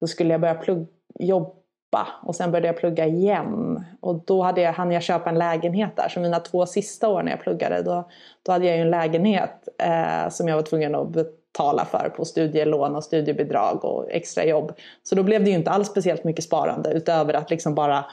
då 0.00 0.06
skulle 0.06 0.34
jag 0.34 0.40
börja 0.40 0.54
plugga, 0.54 0.86
jobba 1.18 2.08
och 2.22 2.36
sen 2.36 2.50
började 2.50 2.66
jag 2.66 2.76
plugga 2.76 3.06
igen. 3.06 3.84
Och 4.00 4.24
då 4.26 4.42
hade 4.42 4.60
jag, 4.60 4.72
hann 4.72 4.92
jag 4.92 5.02
köpa 5.02 5.30
en 5.30 5.38
lägenhet 5.38 5.96
där. 5.96 6.08
Så 6.08 6.20
mina 6.20 6.40
två 6.40 6.66
sista 6.66 7.08
år 7.08 7.22
när 7.22 7.30
jag 7.30 7.40
pluggade 7.40 7.82
då, 7.82 8.08
då 8.42 8.52
hade 8.52 8.66
jag 8.66 8.76
ju 8.76 8.82
en 8.82 8.90
lägenhet 8.90 9.68
eh, 9.82 10.28
som 10.28 10.48
jag 10.48 10.56
var 10.56 10.62
tvungen 10.62 10.94
att 10.94 11.08
betala 11.08 11.84
för 11.84 12.12
på 12.16 12.24
studielån 12.24 12.96
och 12.96 13.04
studiebidrag 13.04 13.84
och 13.84 14.10
extra 14.10 14.44
jobb. 14.44 14.72
Så 15.02 15.14
då 15.14 15.22
blev 15.22 15.44
det 15.44 15.50
ju 15.50 15.56
inte 15.56 15.70
alls 15.70 15.88
speciellt 15.88 16.24
mycket 16.24 16.44
sparande 16.44 16.92
utöver 16.92 17.34
att 17.34 17.50
liksom 17.50 17.74
bara 17.74 18.04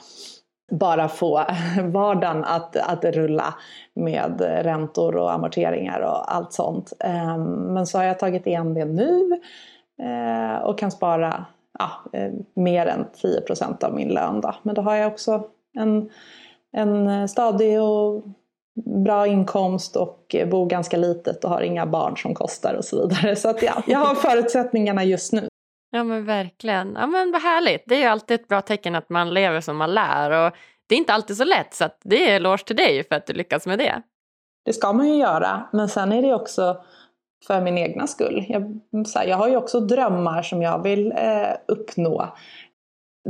bara 0.72 1.08
få 1.08 1.46
vardagen 1.84 2.44
att, 2.44 2.76
att 2.76 3.06
rulla 3.06 3.54
med 3.94 4.42
räntor 4.42 5.16
och 5.16 5.34
amorteringar 5.34 6.00
och 6.00 6.36
allt 6.36 6.54
sånt. 6.54 6.94
Ehm, 7.00 7.44
men 7.44 7.88
så 7.88 7.98
har 7.98 8.06
jag 8.06 8.20
tagit 8.20 8.48
igen 8.48 8.74
det 8.74 8.86
nu 8.86 9.40
eh, 10.02 10.58
och 10.64 10.80
kan 10.80 10.92
spara 10.92 11.46
ja, 11.80 11.91
eh, 12.13 12.32
mer 12.53 12.86
än 12.86 13.05
10% 13.05 13.84
av 13.84 13.93
min 13.93 14.07
lön. 14.07 14.41
Då. 14.41 14.55
Men 14.63 14.76
då 14.76 14.82
har 14.82 14.95
jag 14.95 15.11
också 15.11 15.43
en, 15.78 16.09
en 16.71 17.30
stadig 17.30 17.82
och 17.82 18.23
bra 19.03 19.28
inkomst 19.28 19.95
och 19.95 20.36
bor 20.51 20.69
ganska 20.69 20.97
litet 20.97 21.43
och 21.43 21.49
har 21.49 21.61
inga 21.61 21.86
barn 21.86 22.17
som 22.17 22.36
kostar 22.36 22.73
och 22.73 22.86
så 22.86 23.07
vidare. 23.07 23.36
Så 23.36 23.49
att 23.49 23.61
ja, 23.61 23.84
jag 23.88 23.99
har 23.99 24.15
förutsättningarna 24.15 25.03
just 25.03 25.34
nu. 25.34 25.47
Ja 25.91 26.03
men 26.03 26.26
verkligen. 26.26 26.97
Ja 26.99 27.07
men 27.07 27.32
vad 27.32 27.41
härligt. 27.41 27.84
Det 27.86 27.95
är 27.95 27.99
ju 27.99 28.05
alltid 28.05 28.41
ett 28.41 28.47
bra 28.47 28.61
tecken 28.61 28.95
att 28.95 29.09
man 29.09 29.34
lever 29.34 29.61
som 29.61 29.78
man 29.78 29.93
lär. 29.93 30.32
Och 30.32 30.53
det 30.88 30.95
är 30.95 30.99
inte 30.99 31.13
alltid 31.13 31.38
så 31.38 31.43
lätt 31.43 31.73
så 31.73 31.86
att 31.86 31.99
det 32.03 32.32
är 32.32 32.36
eloge 32.36 32.63
till 32.65 32.76
dig 32.76 33.03
för 33.03 33.15
att 33.15 33.28
du 33.28 33.34
lyckas 33.34 33.65
med 33.65 33.80
det. 33.80 34.01
Det 34.65 34.73
ska 34.73 34.93
man 34.93 35.07
ju 35.07 35.15
göra. 35.15 35.69
Men 35.73 35.89
sen 35.89 36.11
är 36.11 36.21
det 36.21 36.34
också 36.34 36.84
för 37.48 37.62
min 37.62 37.78
egna 37.78 38.08
skull. 38.08 38.46
Jag, 38.50 38.80
så 39.08 39.20
här, 39.20 39.28
jag 39.28 39.38
har 39.38 39.48
ju 39.48 39.58
också 39.58 39.80
drömmar 39.80 40.41
som 40.41 40.62
jag 40.62 40.84
vill 40.84 41.12
eh, 41.12 41.56
uppnå. 41.66 42.30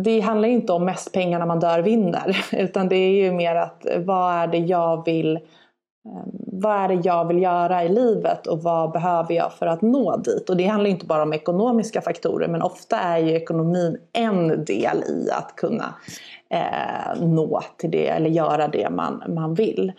Det 0.04 0.20
handlar 0.20 0.50
inte 0.50 0.74
om 0.74 0.86
mest 0.86 1.12
pengar 1.12 1.40
när 1.40 1.46
man 1.46 1.60
dör 1.60 1.80
vinner. 1.80 2.46
Utan 2.52 2.88
det 2.88 2.96
är 2.96 3.24
ju 3.24 3.32
mer 3.32 3.56
att 3.56 3.86
eh, 3.86 4.00
vad 4.00 4.34
är 4.34 4.48
det 4.48 4.58
jag 4.58 5.06
vill 5.06 5.36
ehm, 5.36 6.46
vad 6.62 6.76
är 6.76 6.88
det 6.88 7.02
jag 7.04 7.26
vill 7.28 7.42
göra 7.42 7.84
i 7.84 7.90
livet 7.90 8.48
och 8.48 8.64
vad 8.64 8.92
behöver 8.92 9.34
jag 9.34 9.54
för 9.54 9.68
att 9.68 9.82
nå 9.82 10.18
dit? 10.18 10.50
Och 10.50 10.58
det 10.58 10.66
handlar 10.66 10.90
inte 10.90 11.06
bara 11.06 11.24
om 11.24 11.34
ekonomiska 11.34 12.02
faktorer 12.02 12.48
men 12.48 12.62
ofta 12.62 13.00
är 13.00 13.18
ju 13.18 13.32
ekonomin 13.32 13.98
en 14.14 14.66
del 14.66 15.04
i 15.10 15.30
att 15.32 15.56
kunna 15.56 15.96
eh, 16.50 17.22
nå 17.22 17.62
till 17.78 17.92
det 17.92 18.08
eller 18.08 18.30
göra 18.30 18.68
det 18.68 18.90
man, 18.90 19.24
man 19.28 19.54
vill. 19.54 19.92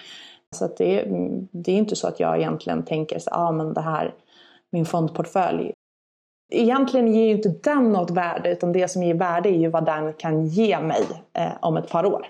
Så 0.56 0.64
att 0.64 0.76
det, 0.76 1.04
det 1.52 1.72
är 1.72 1.76
inte 1.76 1.96
så 1.96 2.08
att 2.08 2.20
jag 2.20 2.38
egentligen 2.38 2.84
tänker 2.84 3.18
så 3.18 3.30
ah, 3.30 3.52
men 3.52 3.74
det 3.74 3.80
här, 3.80 4.14
min 4.72 4.86
fondportfölj. 4.86 5.72
Egentligen 6.52 7.14
ger 7.14 7.26
ju 7.26 7.32
inte 7.32 7.48
den 7.48 7.92
något 7.92 8.10
värde 8.10 8.52
utan 8.52 8.72
det 8.72 8.88
som 8.88 9.02
ger 9.02 9.14
värde 9.14 9.48
är 9.48 9.58
ju 9.58 9.68
vad 9.68 9.84
den 9.84 10.12
kan 10.12 10.46
ge 10.46 10.80
mig 10.80 11.02
eh, 11.38 11.52
om 11.60 11.76
ett 11.76 11.90
par 11.90 12.06
år. 12.06 12.26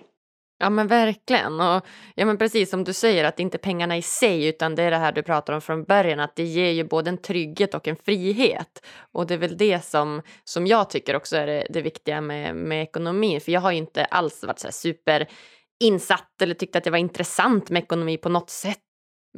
Ja 0.59 0.71
men 0.71 0.87
verkligen. 0.87 1.61
Och 1.61 1.87
ja, 2.15 2.27
men 2.27 2.39
precis 2.39 2.71
som 2.71 2.85
du 2.85 2.93
säger 2.93 3.25
att 3.25 3.37
det 3.37 3.43
inte 3.43 3.57
är 3.57 3.59
pengarna 3.59 3.97
i 3.97 4.03
sig 4.03 4.47
utan 4.47 4.75
det 4.75 4.83
är 4.83 4.91
det 4.91 4.97
här 4.97 5.13
du 5.13 5.23
pratar 5.23 5.53
om 5.53 5.61
från 5.61 5.85
början 5.85 6.21
att 6.21 6.37
det 6.37 6.45
ger 6.45 6.71
ju 6.71 6.85
både 6.85 7.11
en 7.11 7.19
trygghet 7.19 7.75
och 7.75 7.89
en 7.89 7.97
frihet. 7.97 8.87
Och 9.13 9.27
det 9.27 9.35
är 9.35 9.39
väl 9.39 9.57
det 9.57 9.85
som, 9.85 10.23
som 10.45 10.67
jag 10.67 10.91
tycker 10.91 11.17
också 11.17 11.37
är 11.37 11.47
det, 11.47 11.67
det 11.71 11.83
viktiga 11.83 12.21
med, 12.21 12.57
med 12.57 12.83
ekonomin. 12.83 13.41
För 13.41 13.53
jag 13.53 13.61
har 13.61 13.73
ju 13.73 13.79
inte 13.79 14.05
alls 14.05 14.45
varit 14.45 14.59
så 14.59 14.67
här 14.67 14.73
super 14.73 15.29
insatt 15.85 16.43
eller 16.43 16.55
tyckte 16.55 16.79
att 16.79 16.85
det 16.85 16.91
var 16.91 16.99
intressant 16.99 17.71
med 17.71 17.83
ekonomi 17.83 18.17
på 18.17 18.29
något 18.29 18.51
sätt. 18.51 18.81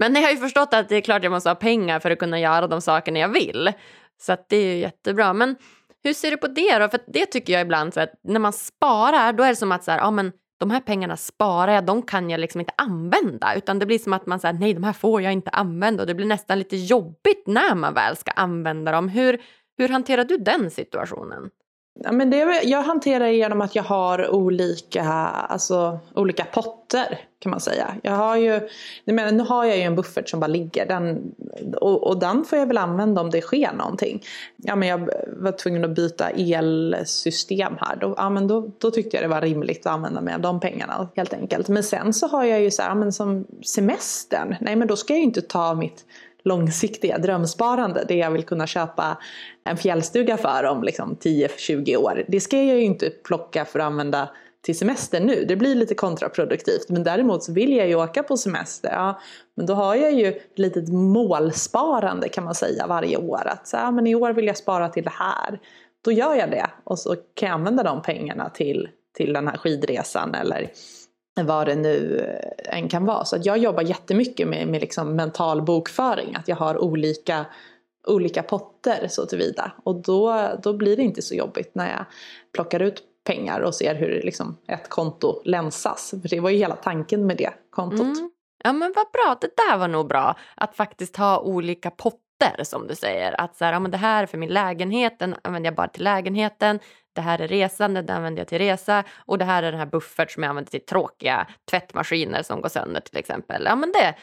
Men 0.00 0.14
jag 0.14 0.22
har 0.22 0.30
ju 0.30 0.36
förstått 0.36 0.74
att 0.74 0.88
det 0.88 0.96
är 0.96 1.00
klart 1.00 1.22
jag 1.22 1.30
måste 1.30 1.50
ha 1.50 1.54
pengar 1.54 2.00
för 2.00 2.10
att 2.10 2.18
kunna 2.18 2.40
göra 2.40 2.66
de 2.66 2.80
sakerna 2.80 3.18
jag 3.18 3.28
vill. 3.28 3.72
Så 4.20 4.32
att 4.32 4.48
det 4.48 4.56
är 4.56 4.74
ju 4.74 4.80
jättebra. 4.80 5.32
Men 5.32 5.56
hur 6.04 6.12
ser 6.12 6.30
du 6.30 6.36
på 6.36 6.46
det 6.46 6.78
då? 6.78 6.88
För 6.88 7.00
det 7.06 7.26
tycker 7.26 7.52
jag 7.52 7.62
ibland 7.62 7.94
så 7.94 8.00
att 8.00 8.12
när 8.22 8.40
man 8.40 8.52
sparar 8.52 9.32
då 9.32 9.44
är 9.44 9.48
det 9.48 9.56
som 9.56 9.72
att 9.72 9.84
så 9.84 9.90
här, 9.90 9.98
ja 9.98 10.10
men 10.10 10.32
de 10.60 10.70
här 10.70 10.80
pengarna 10.80 11.16
sparar 11.16 11.72
jag, 11.72 11.84
de 11.84 12.02
kan 12.02 12.30
jag 12.30 12.40
liksom 12.40 12.60
inte 12.60 12.72
använda. 12.76 13.54
Utan 13.54 13.78
det 13.78 13.86
blir 13.86 13.98
som 13.98 14.12
att 14.12 14.26
man 14.26 14.40
säger 14.40 14.54
nej 14.54 14.74
de 14.74 14.84
här 14.84 14.92
får 14.92 15.22
jag 15.22 15.32
inte 15.32 15.50
använda 15.50 16.02
och 16.02 16.06
det 16.06 16.14
blir 16.14 16.26
nästan 16.26 16.58
lite 16.58 16.76
jobbigt 16.76 17.46
när 17.46 17.74
man 17.74 17.94
väl 17.94 18.16
ska 18.16 18.30
använda 18.30 18.92
dem. 18.92 19.08
Hur, 19.08 19.40
hur 19.78 19.88
hanterar 19.88 20.24
du 20.24 20.36
den 20.36 20.70
situationen? 20.70 21.50
Ja, 22.04 22.12
men 22.12 22.30
det, 22.30 22.62
jag 22.64 22.82
hanterar 22.82 23.24
det 23.24 23.32
genom 23.32 23.60
att 23.60 23.74
jag 23.74 23.82
har 23.82 24.30
olika, 24.30 25.04
alltså, 25.04 25.98
olika 26.14 26.44
potter 26.44 27.18
kan 27.38 27.50
man 27.50 27.60
säga. 27.60 27.94
Jag 28.02 28.12
har 28.12 28.36
ju, 28.36 28.68
men 29.04 29.36
nu 29.36 29.42
har 29.42 29.64
jag 29.64 29.76
ju 29.76 29.82
en 29.82 29.96
buffert 29.96 30.28
som 30.28 30.40
bara 30.40 30.46
ligger 30.46 30.86
den, 30.86 31.34
och, 31.76 32.06
och 32.06 32.18
den 32.18 32.44
får 32.44 32.58
jag 32.58 32.66
väl 32.66 32.78
använda 32.78 33.20
om 33.20 33.30
det 33.30 33.40
sker 33.40 33.72
någonting. 33.72 34.22
Ja, 34.56 34.76
men 34.76 34.88
jag 34.88 35.10
var 35.26 35.52
tvungen 35.52 35.84
att 35.84 35.90
byta 35.90 36.30
elsystem 36.30 37.72
här. 37.80 37.96
Då, 37.96 38.14
ja, 38.16 38.30
men 38.30 38.48
då, 38.48 38.70
då 38.78 38.90
tyckte 38.90 39.16
jag 39.16 39.24
det 39.24 39.28
var 39.28 39.40
rimligt 39.40 39.86
att 39.86 39.92
använda 39.92 40.20
mig 40.20 40.34
av 40.34 40.40
de 40.40 40.60
pengarna 40.60 41.08
helt 41.16 41.32
enkelt. 41.32 41.68
Men 41.68 41.82
sen 41.82 42.12
så 42.12 42.26
har 42.26 42.44
jag 42.44 42.60
ju 42.60 42.70
så 42.70 42.82
här, 42.82 42.88
ja, 42.88 42.94
men 42.94 43.12
som 43.12 43.46
semestern, 43.64 44.56
nej 44.60 44.76
men 44.76 44.88
då 44.88 44.96
ska 44.96 45.12
jag 45.12 45.18
ju 45.18 45.24
inte 45.24 45.42
ta 45.42 45.74
mitt 45.74 46.04
långsiktiga 46.48 47.18
drömsparande. 47.18 48.04
Det 48.08 48.14
jag 48.14 48.30
vill 48.30 48.42
kunna 48.44 48.66
köpa 48.66 49.18
en 49.64 49.76
fjällstuga 49.76 50.36
för 50.36 50.64
om 50.64 50.82
liksom 50.82 51.16
10-20 51.20 51.96
år. 51.96 52.24
Det 52.28 52.40
ska 52.40 52.56
jag 52.56 52.76
ju 52.76 52.82
inte 52.82 53.10
plocka 53.10 53.64
för 53.64 53.78
att 53.78 53.86
använda 53.86 54.28
till 54.62 54.78
semester 54.78 55.20
nu. 55.20 55.44
Det 55.48 55.56
blir 55.56 55.74
lite 55.74 55.94
kontraproduktivt. 55.94 56.88
Men 56.88 57.04
däremot 57.04 57.44
så 57.44 57.52
vill 57.52 57.76
jag 57.76 57.88
ju 57.88 57.94
åka 57.94 58.22
på 58.22 58.36
semester. 58.36 58.90
Ja, 58.92 59.20
men 59.56 59.66
då 59.66 59.74
har 59.74 59.94
jag 59.94 60.12
ju 60.12 60.26
ett 60.26 60.58
litet 60.58 60.88
målsparande 60.88 62.28
kan 62.28 62.44
man 62.44 62.54
säga 62.54 62.86
varje 62.86 63.16
år. 63.16 63.46
Att 63.46 63.68
så, 63.68 63.76
ja, 63.76 63.90
men 63.90 64.06
i 64.06 64.14
år 64.14 64.32
vill 64.32 64.46
jag 64.46 64.56
spara 64.56 64.88
till 64.88 65.04
det 65.04 65.12
här. 65.14 65.60
Då 66.04 66.12
gör 66.12 66.34
jag 66.34 66.50
det 66.50 66.70
och 66.84 66.98
så 66.98 67.16
kan 67.34 67.48
jag 67.48 67.54
använda 67.54 67.82
de 67.82 68.02
pengarna 68.02 68.50
till, 68.50 68.88
till 69.16 69.32
den 69.32 69.48
här 69.48 69.56
skidresan 69.56 70.34
eller 70.34 70.70
vad 71.42 71.66
det 71.66 71.74
nu 71.74 72.18
eh, 72.18 72.78
än 72.78 72.88
kan 72.88 73.04
vara. 73.04 73.24
Så 73.24 73.36
att 73.36 73.46
jag 73.46 73.58
jobbar 73.58 73.82
jättemycket 73.82 74.48
med, 74.48 74.68
med 74.68 74.80
liksom 74.80 75.16
mental 75.16 75.62
bokföring. 75.62 76.36
Att 76.36 76.48
jag 76.48 76.56
har 76.56 76.78
olika, 76.78 77.46
olika 78.06 78.42
potter 78.42 79.06
så 79.08 79.26
tillvida. 79.26 79.72
Och 79.84 79.94
då, 79.94 80.48
då 80.62 80.72
blir 80.72 80.96
det 80.96 81.02
inte 81.02 81.22
så 81.22 81.34
jobbigt 81.34 81.74
när 81.74 81.90
jag 81.90 82.04
plockar 82.54 82.82
ut 82.82 83.02
pengar 83.24 83.60
och 83.60 83.74
ser 83.74 83.94
hur 83.94 84.22
liksom 84.22 84.56
ett 84.68 84.88
konto 84.88 85.42
länsas. 85.44 86.14
För 86.22 86.28
det 86.28 86.40
var 86.40 86.50
ju 86.50 86.56
hela 86.56 86.76
tanken 86.76 87.26
med 87.26 87.36
det 87.36 87.52
kontot. 87.70 88.00
Mm. 88.00 88.30
Ja 88.64 88.72
men 88.72 88.92
vad 88.96 89.06
bra, 89.12 89.36
det 89.40 89.56
där 89.56 89.78
var 89.78 89.88
nog 89.88 90.08
bra. 90.08 90.36
Att 90.56 90.76
faktiskt 90.76 91.16
ha 91.16 91.40
olika 91.40 91.90
potter 91.90 92.64
som 92.64 92.86
du 92.86 92.94
säger. 92.94 93.40
Att 93.40 93.56
så 93.56 93.64
här, 93.64 93.72
ja, 93.72 93.80
men 93.80 93.90
det 93.90 93.96
här 93.96 94.22
är 94.22 94.26
för 94.26 94.38
min 94.38 94.52
lägenhet, 94.52 95.18
den 95.18 95.36
använder 95.42 95.66
jag 95.66 95.74
bara 95.74 95.88
till 95.88 96.04
lägenheten 96.04 96.78
det 97.18 97.22
här 97.22 97.40
är 97.40 97.48
resan, 97.48 97.94
den 97.94 98.10
använder 98.10 98.40
jag 98.40 98.48
till 98.48 98.58
resa 98.58 99.04
och 99.26 99.38
det 99.38 99.44
här 99.44 99.62
är 99.62 99.70
den 99.70 99.80
här 99.80 99.86
buffert 99.86 100.30
som 100.30 100.42
jag 100.42 100.50
använder 100.50 100.70
till 100.70 100.86
tråkiga 100.86 101.46
tvättmaskiner 101.70 102.42
som 102.42 102.60
går 102.60 102.68
sönder 102.68 103.00
till 103.00 103.18
exempel. 103.18 103.62
Ja 103.66 103.76
men 103.76 103.92
det, 103.92 104.14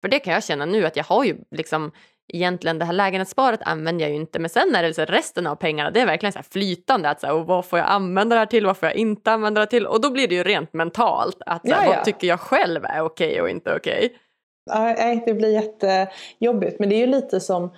för 0.00 0.08
det 0.08 0.18
kan 0.18 0.32
jag 0.34 0.44
känna 0.44 0.64
nu 0.64 0.86
att 0.86 0.96
jag 0.96 1.04
har 1.04 1.24
ju 1.24 1.36
liksom 1.50 1.92
egentligen 2.32 2.78
det 2.78 2.84
här 2.84 2.92
lägenhetssparet 2.92 3.60
använder 3.62 4.04
jag 4.04 4.10
ju 4.10 4.16
inte 4.16 4.38
men 4.38 4.50
sen 4.50 4.74
är 4.74 4.82
det 4.82 4.94
så 4.94 5.04
resten 5.04 5.46
av 5.46 5.56
pengarna 5.56 5.90
det 5.90 6.00
är 6.00 6.06
verkligen 6.06 6.32
så 6.32 6.38
här 6.38 6.46
flytande 6.50 7.10
att 7.10 7.20
så 7.20 7.26
här, 7.26 7.34
och 7.34 7.46
vad 7.46 7.66
får 7.66 7.78
jag 7.78 7.88
använda 7.88 8.36
det 8.36 8.40
här 8.40 8.46
till, 8.46 8.66
vad 8.66 8.76
får 8.76 8.88
jag 8.88 8.96
inte 8.96 9.32
använda 9.32 9.60
det 9.60 9.66
till 9.66 9.86
och 9.86 10.00
då 10.00 10.10
blir 10.10 10.28
det 10.28 10.34
ju 10.34 10.44
rent 10.44 10.72
mentalt 10.72 11.36
att 11.46 11.68
så 11.68 11.74
här, 11.74 11.88
vad 11.88 12.04
tycker 12.04 12.26
jag 12.26 12.40
själv 12.40 12.84
är 12.84 13.00
okej 13.00 13.42
och 13.42 13.50
inte 13.50 13.74
okej. 13.76 14.18
Nej, 14.70 15.22
det 15.26 15.34
blir 15.34 15.52
jättejobbigt 15.52 16.78
men 16.78 16.88
det 16.88 16.94
är 16.94 17.00
ju 17.00 17.06
lite 17.06 17.40
som 17.40 17.72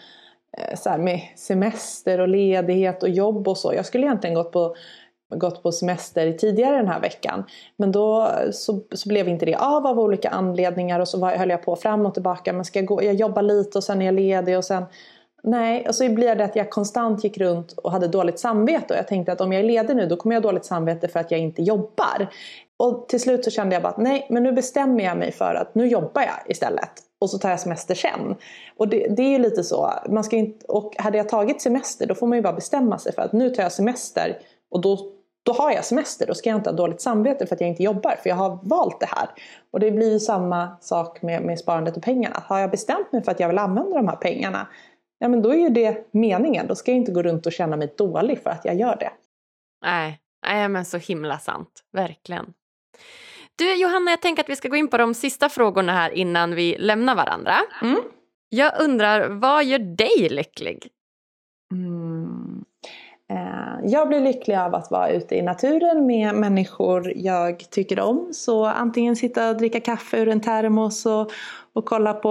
Eh, 0.58 0.76
så 0.76 0.90
här, 0.90 0.98
med 0.98 1.20
semester 1.36 2.20
och 2.20 2.28
ledighet 2.28 3.02
och 3.02 3.08
jobb 3.08 3.48
och 3.48 3.58
så. 3.58 3.74
Jag 3.74 3.86
skulle 3.86 4.06
egentligen 4.06 4.34
gått 4.34 4.52
på, 4.52 4.76
gått 5.34 5.62
på 5.62 5.72
semester 5.72 6.32
tidigare 6.32 6.76
den 6.76 6.88
här 6.88 7.00
veckan. 7.00 7.44
Men 7.76 7.92
då 7.92 8.30
så, 8.52 8.80
så 8.92 9.08
blev 9.08 9.28
inte 9.28 9.46
det 9.46 9.54
av 9.54 9.86
av 9.86 10.00
olika 10.00 10.28
anledningar 10.28 11.00
och 11.00 11.08
så 11.08 11.18
var, 11.18 11.30
höll 11.30 11.50
jag 11.50 11.62
på 11.62 11.76
fram 11.76 12.06
och 12.06 12.14
tillbaka. 12.14 12.52
Men 12.52 12.64
ska 12.64 12.78
jag, 12.78 12.86
gå, 12.86 13.02
jag 13.02 13.14
jobbar 13.14 13.42
lite 13.42 13.78
och 13.78 13.84
sen 13.84 14.02
är 14.02 14.06
jag 14.06 14.14
ledig 14.14 14.56
och 14.56 14.64
sen 14.64 14.84
Nej, 15.46 15.88
och 15.88 15.94
så 15.94 16.08
blir 16.08 16.34
det 16.34 16.44
att 16.44 16.56
jag 16.56 16.70
konstant 16.70 17.24
gick 17.24 17.38
runt 17.38 17.72
och 17.72 17.92
hade 17.92 18.08
dåligt 18.08 18.38
samvete 18.38 18.94
och 18.94 18.98
jag 18.98 19.08
tänkte 19.08 19.32
att 19.32 19.40
om 19.40 19.52
jag 19.52 19.60
är 19.60 19.66
ledig 19.66 19.96
nu 19.96 20.06
då 20.06 20.16
kommer 20.16 20.34
jag 20.34 20.42
ha 20.42 20.48
dåligt 20.48 20.64
samvete 20.64 21.08
för 21.08 21.20
att 21.20 21.30
jag 21.30 21.40
inte 21.40 21.62
jobbar. 21.62 22.28
Och 22.76 23.08
till 23.08 23.20
slut 23.20 23.44
så 23.44 23.50
kände 23.50 23.74
jag 23.74 23.82
bara 23.82 23.88
att 23.88 23.98
nej, 23.98 24.26
men 24.30 24.42
nu 24.42 24.52
bestämmer 24.52 25.04
jag 25.04 25.18
mig 25.18 25.32
för 25.32 25.54
att 25.54 25.74
nu 25.74 25.86
jobbar 25.86 26.22
jag 26.22 26.50
istället 26.50 26.90
och 27.24 27.30
så 27.30 27.38
tar 27.38 27.50
jag 27.50 27.60
semester 27.60 27.94
sen. 27.94 28.34
Och 28.76 28.88
det, 28.88 29.06
det 29.16 29.22
är 29.22 29.30
ju 29.30 29.38
lite 29.38 29.64
så, 29.64 29.92
man 30.08 30.24
ska 30.24 30.36
inte, 30.36 30.66
och 30.66 30.94
hade 30.98 31.18
jag 31.18 31.28
tagit 31.28 31.62
semester 31.62 32.06
då 32.06 32.14
får 32.14 32.26
man 32.26 32.38
ju 32.38 32.42
bara 32.42 32.52
bestämma 32.52 32.98
sig 32.98 33.14
för 33.14 33.22
att 33.22 33.32
nu 33.32 33.50
tar 33.50 33.62
jag 33.62 33.72
semester 33.72 34.38
och 34.70 34.80
då, 34.80 35.12
då 35.42 35.52
har 35.52 35.72
jag 35.72 35.84
semester, 35.84 36.26
då 36.26 36.34
ska 36.34 36.50
jag 36.50 36.58
inte 36.58 36.70
ha 36.70 36.76
dåligt 36.76 37.00
samvete 37.00 37.46
för 37.46 37.54
att 37.54 37.60
jag 37.60 37.70
inte 37.70 37.82
jobbar 37.82 38.16
för 38.22 38.30
jag 38.30 38.36
har 38.36 38.58
valt 38.62 39.00
det 39.00 39.06
här. 39.06 39.28
Och 39.70 39.80
det 39.80 39.90
blir 39.90 40.12
ju 40.12 40.20
samma 40.20 40.76
sak 40.80 41.22
med, 41.22 41.42
med 41.42 41.58
sparandet 41.58 41.96
och 41.96 42.02
pengarna. 42.02 42.42
Har 42.46 42.58
jag 42.58 42.70
bestämt 42.70 43.12
mig 43.12 43.22
för 43.22 43.32
att 43.32 43.40
jag 43.40 43.48
vill 43.48 43.58
använda 43.58 43.96
de 43.96 44.08
här 44.08 44.16
pengarna, 44.16 44.66
ja 45.18 45.28
men 45.28 45.42
då 45.42 45.50
är 45.50 45.58
ju 45.58 45.68
det 45.68 46.08
meningen. 46.10 46.66
Då 46.66 46.74
ska 46.74 46.90
jag 46.90 46.98
inte 46.98 47.12
gå 47.12 47.22
runt 47.22 47.46
och 47.46 47.52
känna 47.52 47.76
mig 47.76 47.94
dålig 47.96 48.42
för 48.42 48.50
att 48.50 48.64
jag 48.64 48.74
gör 48.74 48.96
det. 48.96 49.10
Nej, 49.84 50.20
nej 50.46 50.68
men 50.68 50.84
så 50.84 50.96
himla 50.96 51.38
sant, 51.38 51.84
verkligen. 51.92 52.54
Du 53.58 53.74
Johanna, 53.74 54.10
jag 54.10 54.22
tänker 54.22 54.42
att 54.42 54.48
vi 54.48 54.56
ska 54.56 54.68
gå 54.68 54.76
in 54.76 54.88
på 54.88 54.98
de 54.98 55.14
sista 55.14 55.48
frågorna 55.48 55.92
här 55.92 56.10
innan 56.10 56.54
vi 56.54 56.76
lämnar 56.78 57.14
varandra. 57.14 57.54
Mm. 57.82 58.00
Jag 58.48 58.80
undrar, 58.80 59.28
vad 59.28 59.64
gör 59.64 59.78
dig 59.78 60.28
lycklig? 60.28 60.88
Mm. 61.72 62.64
Eh, 63.30 63.90
jag 63.90 64.08
blir 64.08 64.20
lycklig 64.20 64.56
av 64.56 64.74
att 64.74 64.90
vara 64.90 65.10
ute 65.10 65.34
i 65.34 65.42
naturen 65.42 66.06
med 66.06 66.34
människor 66.34 67.12
jag 67.16 67.70
tycker 67.70 68.00
om. 68.00 68.28
Så 68.32 68.64
antingen 68.64 69.16
sitta 69.16 69.50
och 69.50 69.56
dricka 69.56 69.80
kaffe 69.80 70.18
ur 70.18 70.28
en 70.28 70.40
termos 70.40 71.06
och, 71.06 71.30
och 71.72 71.84
kolla 71.84 72.14
på 72.14 72.30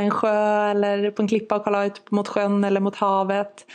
en 0.00 0.10
sjö 0.10 0.70
eller 0.70 1.10
på 1.10 1.22
en 1.22 1.28
klippa 1.28 1.56
och 1.56 1.64
kolla 1.64 1.86
ut 1.86 2.10
mot 2.10 2.28
sjön 2.28 2.64
eller 2.64 2.80
mot 2.80 2.96
havet. 2.96 3.66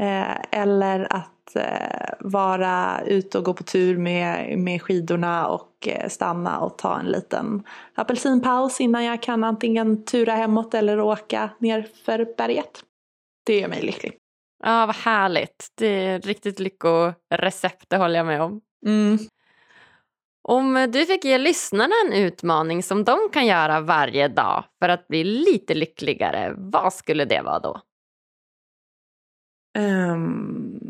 Eh, 0.00 0.60
eller 0.60 1.12
att 1.12 1.35
eh, 1.54 2.14
vara 2.20 3.00
ute 3.06 3.38
och 3.38 3.44
gå 3.44 3.54
på 3.54 3.62
tur 3.62 3.98
med, 3.98 4.58
med 4.58 4.82
skidorna 4.82 5.46
och 5.46 5.88
eh, 5.88 6.08
stanna 6.08 6.60
och 6.60 6.78
ta 6.78 6.98
en 6.98 7.06
liten 7.06 7.62
apelsinpaus 7.94 8.80
innan 8.80 9.04
jag 9.04 9.22
kan 9.22 9.44
antingen 9.44 10.04
tura 10.04 10.32
hemåt 10.32 10.74
eller 10.74 11.00
åka 11.00 11.50
ner 11.58 11.86
för 12.04 12.34
berget. 12.36 12.82
Det 13.46 13.60
gör 13.60 13.68
mig 13.68 13.82
lycklig. 13.82 14.12
Ja, 14.64 14.86
vad 14.86 14.96
härligt. 14.96 15.72
Det 15.74 15.86
är 15.86 16.20
riktigt 16.20 16.60
lyckorecept, 16.60 17.84
det 17.88 17.96
håller 17.96 18.16
jag 18.16 18.26
med 18.26 18.42
om. 18.42 18.60
Mm. 18.86 19.18
Om 20.48 20.88
du 20.92 21.06
fick 21.06 21.24
ge 21.24 21.38
lyssnarna 21.38 21.94
en 22.06 22.12
utmaning 22.12 22.82
som 22.82 23.04
de 23.04 23.18
kan 23.32 23.46
göra 23.46 23.80
varje 23.80 24.28
dag 24.28 24.64
för 24.78 24.88
att 24.88 25.08
bli 25.08 25.24
lite 25.24 25.74
lyckligare, 25.74 26.54
vad 26.56 26.92
skulle 26.92 27.24
det 27.24 27.42
vara 27.42 27.58
då? 27.58 27.80
Um, 29.78 30.80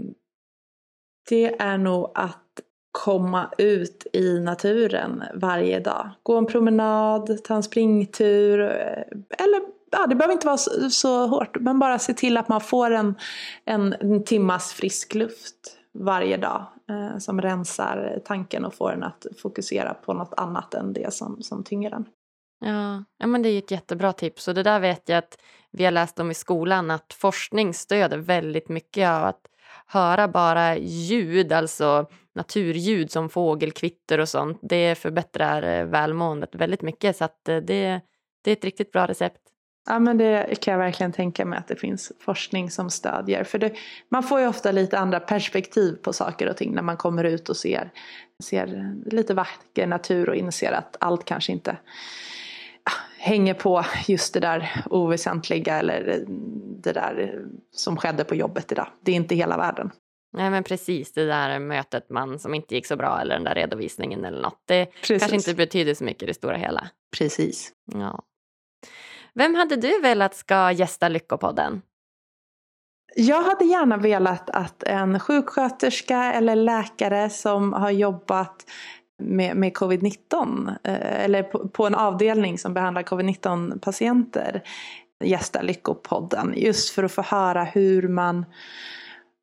det 1.29 1.61
är 1.61 1.79
nog 1.79 2.11
att 2.15 2.61
komma 3.05 3.51
ut 3.59 4.07
i 4.13 4.41
naturen 4.41 5.25
varje 5.35 5.81
dag. 5.81 6.11
Gå 6.23 6.39
en 6.39 6.47
promenad, 6.47 7.45
ta 7.45 7.55
en 7.55 7.63
springtur 7.63 8.61
eh, 8.61 9.45
eller 9.45 9.61
ja, 9.91 10.07
det 10.07 10.15
behöver 10.15 10.33
inte 10.33 10.47
vara 10.47 10.57
så, 10.57 10.91
så, 10.91 11.27
hårt, 11.27 11.57
men 11.61 11.79
bara 11.79 11.99
se 11.99 12.15
till 12.15 12.37
att 12.37 12.49
man 12.49 12.61
får 12.61 12.91
en, 12.91 13.15
en, 13.65 13.95
en 14.01 14.25
timmas 14.25 14.73
frisk 14.73 15.15
luft 15.15 15.79
varje 15.99 16.37
dag 16.37 16.67
eh, 16.91 17.19
som 17.19 17.41
rensar 17.41 18.21
tanken 18.25 18.65
och 18.65 18.75
får 18.75 18.93
en 18.93 19.03
att 19.03 19.27
fokusera 19.43 19.95
på 19.95 20.15
något 20.15 20.35
annat 20.37 20.75
än 20.75 20.93
det 20.93 21.15
som, 21.15 21.43
som 21.43 21.65
tynger 21.65 21.91
den. 21.91 22.05
Ja, 22.61 23.05
ja, 23.19 23.27
men 23.27 23.43
det 23.43 23.49
är 23.49 23.59
ett 23.59 23.71
jättebra 23.71 24.13
tips 24.13 24.49
och 24.49 24.55
det 24.55 24.63
där 24.63 24.81
vet 24.81 25.09
jag 25.09 25.19
att 25.19 25.39
vi 25.71 25.85
har 25.85 25.93
läst 25.93 26.21
om 26.21 26.31
i 26.31 26.35
skolan 26.35 26.91
att 26.91 27.13
forskning 27.13 27.75
stöder 27.75 28.19
väldigt 28.19 28.69
mycket 28.69 29.09
av 29.09 29.25
att 29.25 29.49
höra 29.87 30.29
bara 30.29 30.77
ljud, 30.77 31.53
alltså 31.53 32.07
naturljud 32.35 33.11
som 33.11 33.29
fågelkvitter 33.29 34.19
och 34.19 34.29
sånt. 34.29 34.59
Det 34.63 34.95
förbättrar 34.95 35.63
eh, 35.63 35.87
välmåendet 35.87 36.55
väldigt 36.55 36.83
mycket 36.83 37.17
så 37.17 37.25
att 37.25 37.49
eh, 37.49 37.57
det, 37.57 38.01
det 38.45 38.51
är 38.51 38.53
ett 38.53 38.65
riktigt 38.65 38.93
bra 38.93 39.07
recept. 39.07 39.41
Ja 39.89 39.99
men 39.99 40.19
det 40.19 40.61
kan 40.61 40.73
jag 40.73 40.79
verkligen 40.79 41.13
tänka 41.13 41.45
mig 41.45 41.59
att 41.59 41.69
det 41.69 41.77
finns 41.77 42.13
forskning 42.21 42.71
som 42.71 42.91
stödjer. 42.91 43.45
För 43.45 43.59
det, 43.59 43.73
man 44.09 44.23
får 44.23 44.41
ju 44.41 44.47
ofta 44.47 44.73
lite 44.73 44.99
andra 44.99 45.21
perspektiv 45.21 45.93
på 46.03 46.13
saker 46.13 46.49
och 46.49 46.57
ting 46.57 46.75
när 46.75 46.83
man 46.83 46.97
kommer 46.97 47.25
ut 47.25 47.49
och 47.49 47.57
ser, 47.57 47.91
ser 48.45 48.95
lite 49.07 49.35
vacker 49.35 49.87
natur 49.87 50.29
och 50.29 50.37
inser 50.37 50.73
att 50.73 50.97
allt 51.01 51.25
kanske 51.25 51.53
inte 51.53 51.77
hänger 53.19 53.55
på 53.55 53.85
just 54.07 54.35
det 54.35 54.41
där 54.41 54.83
oväsentliga 54.91 55.79
eller 55.79 56.25
det 56.83 56.93
där 56.93 57.45
som 57.73 57.97
skedde 57.97 58.25
på 58.25 58.35
jobbet 58.35 58.73
idag. 58.73 58.89
Det 59.01 59.13
är 59.13 59.17
inte 59.17 59.35
hela 59.35 59.57
världen. 59.57 59.91
Nej 60.33 60.51
men 60.51 60.65
precis, 60.65 61.13
det 61.13 61.27
där 61.27 61.59
mötet 61.59 62.11
man 62.11 62.39
som 62.39 62.55
inte 62.55 62.75
gick 62.75 62.87
så 62.87 62.97
bra 62.97 63.21
eller 63.21 63.35
den 63.35 63.45
där 63.45 63.55
redovisningen 63.55 64.25
eller 64.25 64.43
något. 64.43 64.63
Det 64.65 64.87
precis. 64.87 65.23
kanske 65.23 65.37
inte 65.37 65.55
betyder 65.55 65.95
så 65.95 66.05
mycket 66.05 66.23
i 66.23 66.27
det 66.27 66.35
stora 66.35 66.57
hela. 66.57 66.89
Precis. 67.19 67.73
Ja. 67.93 68.23
Vem 69.35 69.55
hade 69.55 69.77
du 69.77 70.01
velat 70.01 70.35
ska 70.35 70.73
gästa 70.73 71.09
Lyckopodden? 71.09 71.83
Jag 73.17 73.43
hade 73.43 73.65
gärna 73.65 73.97
velat 73.97 74.51
att 74.51 74.83
en 74.83 75.21
sjuksköterska 75.21 76.33
eller 76.33 76.57
läkare 76.57 77.31
som 77.31 77.73
har 77.73 77.91
jobbat 77.91 78.65
med, 79.19 79.57
med 79.57 79.73
covid-19 79.73 80.69
eh, 80.85 81.25
eller 81.25 81.43
på, 81.43 81.69
på, 81.69 81.87
en 81.87 81.95
avdelning 81.95 82.59
som 82.59 82.75
behandlar 82.75 83.03
covid-19 83.03 83.79
patienter 83.79 84.63
gästar 85.25 85.63
Lyckopodden 85.63 86.55
just 86.57 86.91
för 86.91 87.03
att 87.03 87.13
få 87.13 87.23
höra 87.23 87.65
hur 87.65 88.09
man 88.09 88.45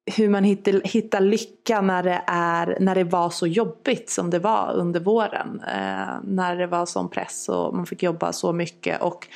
hur 0.05 0.29
man 0.29 0.43
hittar, 0.43 0.81
hittar 0.83 1.21
lycka 1.21 1.81
när 1.81 2.03
det, 2.03 2.21
är, 2.27 2.77
när 2.79 2.95
det 2.95 3.03
var 3.03 3.29
så 3.29 3.47
jobbigt 3.47 4.09
som 4.09 4.29
det 4.29 4.39
var 4.39 4.73
under 4.73 4.99
våren. 4.99 5.61
Eh, 5.67 6.15
när 6.23 6.55
det 6.55 6.67
var 6.67 6.85
sån 6.85 7.09
press 7.09 7.49
och 7.49 7.75
man 7.75 7.85
fick 7.85 8.03
jobba 8.03 8.33
så 8.33 8.53
mycket 8.53 9.01
och 9.01 9.27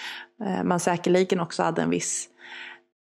eh, 0.46 0.64
man 0.64 0.80
säkerligen 0.80 1.40
också 1.40 1.64
hade 1.64 1.82
en 1.82 1.90
viss 1.90 2.30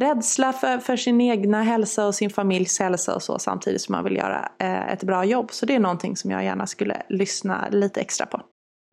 rädsla 0.02 0.54
för, 0.54 0.78
för 0.78 0.98
sin 0.98 1.22
egna 1.22 1.64
hälsa 1.64 2.08
och 2.08 2.16
sin 2.16 2.30
familjs 2.30 2.80
hälsa 2.80 3.16
och 3.16 3.24
så 3.24 3.40
samtidigt 3.40 3.82
som 3.82 3.94
man 3.94 4.04
vill 4.04 4.16
göra 4.16 4.52
eh, 4.60 4.94
ett 4.94 5.04
bra 5.04 5.26
jobb. 5.26 5.52
Så 5.52 5.66
det 5.66 5.76
är 5.76 5.80
någonting 5.80 6.18
som 6.18 6.32
jag 6.32 6.44
gärna 6.44 6.68
skulle 6.68 7.02
lyssna 7.10 7.68
lite 7.72 8.02
extra 8.02 8.26
på. 8.26 8.42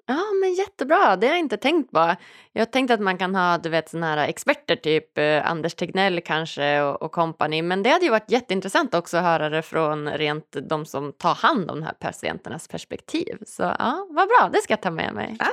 Ja, 0.07 0.23
men 0.41 0.55
jättebra. 0.55 1.17
Det 1.17 1.27
har 1.27 1.35
jag 1.35 1.41
inte 1.41 1.57
tänkt 1.57 1.91
på. 1.91 2.17
Jag 2.53 2.61
har 2.61 2.67
tänkt 2.67 2.91
att 2.91 3.01
man 3.01 3.19
kan 3.19 3.35
ha 3.35 3.59
du 3.59 3.69
vet, 3.69 3.89
såna 3.89 4.07
här 4.07 4.29
experter, 4.29 4.77
typ 4.77 5.19
eh, 5.19 5.51
Anders 5.51 5.75
Tegnell 5.75 6.21
kanske 6.21 6.83
och, 6.83 7.13
kompani. 7.13 7.63
Men 7.63 7.83
det 7.83 7.91
hade 7.91 8.05
ju 8.05 8.11
varit 8.11 8.31
jätteintressant 8.31 8.95
också 8.95 9.17
att 9.17 9.23
höra 9.23 9.49
det 9.49 9.63
från 9.63 10.09
rent 10.09 10.57
de 10.69 10.87
som 10.87 11.13
tar 11.13 11.35
hand 11.35 11.71
om 11.71 11.81
de 11.81 11.87
här 11.87 11.93
patienternas 11.93 12.69
perspektiv. 12.69 13.39
Så 13.47 13.63
ja, 13.63 14.07
vad 14.11 14.29
bra. 14.29 14.51
Det 14.53 14.63
ska 14.63 14.73
jag 14.73 14.83
ta 14.83 14.91
med 14.91 15.15
mig. 15.15 15.37
Ja, 15.39 15.51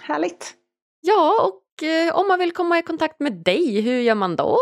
härligt. 0.00 0.54
Ja, 1.00 1.46
och 1.46 1.65
Eh, 1.82 2.16
om 2.16 2.28
man 2.28 2.38
vill 2.38 2.52
komma 2.52 2.78
i 2.78 2.82
kontakt 2.82 3.20
med 3.20 3.32
dig, 3.32 3.80
hur 3.80 4.00
gör 4.00 4.14
man 4.14 4.36
då? 4.36 4.58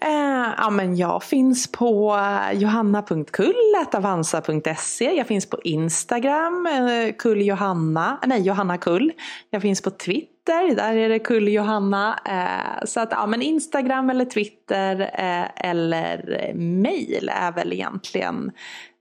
Eh, 0.00 0.48
ja, 0.58 0.70
men 0.70 0.96
jag 0.96 1.22
finns 1.22 1.72
på 1.72 2.16
eh, 2.16 2.52
johanna.kull.avanza.se. 2.58 5.16
Jag 5.16 5.26
finns 5.26 5.50
på 5.50 5.60
Instagram, 5.64 6.66
eh, 6.66 7.12
kulljohanna, 7.18 8.18
nej 8.26 8.42
Johanna 8.42 8.78
Kull. 8.78 9.12
Jag 9.50 9.62
finns 9.62 9.82
på 9.82 9.90
Twitter, 9.90 10.74
där 10.74 10.96
är 10.96 11.08
det 11.08 11.18
kulljohanna. 11.18 12.20
Eh, 12.24 12.84
så 12.84 13.00
att 13.00 13.08
ja, 13.10 13.26
men 13.26 13.42
Instagram 13.42 14.10
eller 14.10 14.24
Twitter 14.24 15.00
eh, 15.00 15.70
eller 15.70 16.52
mail 16.54 17.30
är 17.34 17.52
väl 17.52 17.72
egentligen 17.72 18.52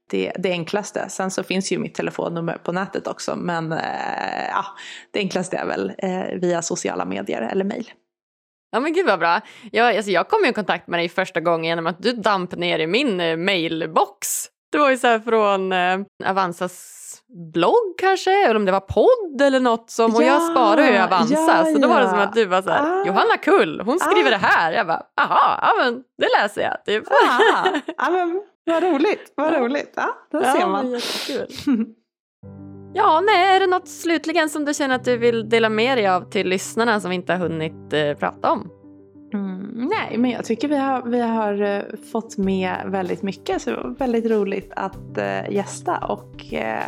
det, 0.10 0.32
det 0.40 0.52
enklaste. 0.52 1.10
Sen 1.10 1.32
så 1.32 1.44
finns 1.44 1.72
ju 1.72 1.78
mitt 1.78 1.96
telefonnummer 1.96 2.58
på 2.64 2.72
nätet 2.72 3.08
också 3.08 3.36
men 3.36 3.72
eh, 3.72 4.48
ja, 4.50 4.66
det 5.12 5.20
enklaste 5.20 5.58
är 5.58 5.66
väl 5.66 5.94
eh, 5.98 6.40
via 6.42 6.62
sociala 6.62 7.06
medier 7.06 7.42
eller 7.42 7.66
mejl. 7.66 7.92
Ja 8.72 8.80
men 8.80 8.94
gud 8.94 9.06
vad 9.06 9.20
bra. 9.20 9.42
Jag, 9.72 9.96
alltså, 9.96 10.12
jag 10.12 10.28
kom 10.28 10.46
i 10.46 10.54
kontakt 10.54 10.88
med 10.88 11.00
dig 11.00 11.10
första 11.10 11.40
gången 11.40 11.66
genom 11.66 11.88
att 11.88 12.04
du 12.04 12.14
damp 12.14 12.56
ner 12.56 12.80
i 12.80 12.88
min 12.88 13.20
eh, 13.20 13.38
mailbox. 13.38 14.28
Det 14.72 14.78
var 14.78 14.90
ju 14.90 14.98
så 14.98 15.08
här 15.08 15.20
från 15.20 15.72
eh, 15.72 16.30
Avanzas 16.30 16.98
blogg 17.54 17.98
kanske, 17.98 18.46
eller 18.46 18.56
om 18.56 18.66
det 18.66 18.72
var 18.72 18.80
podd 18.80 19.42
eller 19.42 19.60
något 19.60 19.90
som, 19.90 20.16
och 20.16 20.24
jag 20.24 20.42
sparar 20.42 20.92
ju 20.92 20.98
Avanza 20.98 21.34
ja, 21.34 21.66
så 21.66 21.80
då 21.80 21.88
var 21.88 22.02
det 22.02 22.10
som 22.10 22.20
att 22.20 22.34
du 22.34 22.46
var 22.46 22.62
så 22.62 22.70
här, 22.70 23.02
ah, 23.02 23.06
Johanna 23.06 23.38
Kull, 23.38 23.82
hon 23.82 24.00
skriver 24.00 24.28
ah. 24.28 24.30
det 24.30 24.38
här. 24.38 24.72
Jag 24.72 24.88
bara, 24.88 25.04
aha, 25.22 25.60
ja 25.62 25.84
men 25.84 26.04
det 26.18 26.28
läser 26.42 26.62
jag. 26.62 26.86
Typ. 26.86 27.04
Ah, 27.12 27.68
ja, 27.98 28.10
men 28.10 28.42
vad 28.68 28.84
roligt, 28.84 29.34
vad 29.36 29.54
roligt. 29.54 29.94
Ja, 29.96 30.18
där 30.32 30.44
ja, 30.44 30.54
ser 30.54 30.68
man. 30.68 30.92
Jättekul. 30.92 31.86
ja, 32.94 33.22
nej, 33.26 33.56
är 33.56 33.60
det 33.60 33.68
något 33.68 33.88
slutligen 33.88 34.50
som 34.50 34.66
du 34.66 34.74
känner 34.74 34.96
att 34.96 35.06
du 35.06 35.18
vill 35.18 35.50
dela 35.50 35.70
med 35.70 35.98
dig 35.98 36.08
av 36.08 36.30
till 36.30 36.48
lyssnarna 36.48 37.00
som 37.00 37.10
vi 37.10 37.16
inte 37.16 37.34
har 37.34 37.40
hunnit 37.40 37.94
eh, 37.94 38.14
prata 38.14 38.52
om? 38.52 38.72
Mm, 39.34 39.90
nej, 39.90 40.18
men 40.18 40.32
jag 40.32 40.46
tycker 40.46 40.68
vi 40.68 40.78
har, 40.78 41.02
vi 41.02 41.20
har 41.20 41.62
uh, 41.62 41.84
fått 42.12 42.38
med 42.38 42.76
väldigt 42.86 43.22
mycket. 43.22 43.62
Så 43.62 43.70
det 43.70 43.76
var 43.76 43.90
väldigt 43.90 44.26
roligt 44.26 44.72
att 44.76 45.18
uh, 45.18 45.54
gästa 45.54 45.98
och 45.98 46.46
uh, 46.54 46.88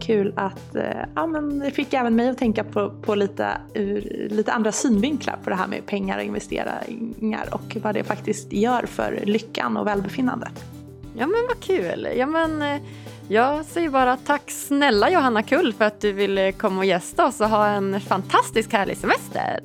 kul 0.00 0.32
att 0.36 0.76
ja, 1.14 1.26
men 1.26 1.58
det 1.58 1.70
fick 1.70 1.94
även 1.94 2.16
mig 2.16 2.28
att 2.28 2.38
tänka 2.38 2.64
på, 2.64 2.90
på 3.02 3.14
lite, 3.14 3.48
ur, 3.74 4.28
lite 4.30 4.52
andra 4.52 4.72
synvinklar 4.72 5.36
på 5.44 5.50
det 5.50 5.56
här 5.56 5.66
med 5.66 5.86
pengar 5.86 6.18
och 6.18 6.24
investeringar 6.24 7.48
och 7.50 7.76
vad 7.82 7.94
det 7.94 8.04
faktiskt 8.04 8.52
gör 8.52 8.86
för 8.86 9.20
lyckan 9.24 9.76
och 9.76 9.86
välbefinnandet. 9.86 10.77
Ja 11.18 11.26
men 11.26 11.46
vad 11.48 11.60
kul. 11.60 12.08
Ja, 12.16 12.26
men, 12.26 12.62
eh, 12.62 12.82
jag 13.28 13.64
säger 13.64 13.90
bara 13.90 14.16
tack 14.16 14.50
snälla 14.50 15.10
Johanna 15.10 15.42
Kull 15.42 15.72
för 15.72 15.84
att 15.84 16.00
du 16.00 16.12
ville 16.12 16.52
komma 16.52 16.78
och 16.78 16.84
gästa 16.84 17.26
oss 17.26 17.40
och 17.40 17.48
ha 17.48 17.66
en 17.66 18.00
fantastisk 18.00 18.72
härlig 18.72 18.96
semester. 18.96 19.60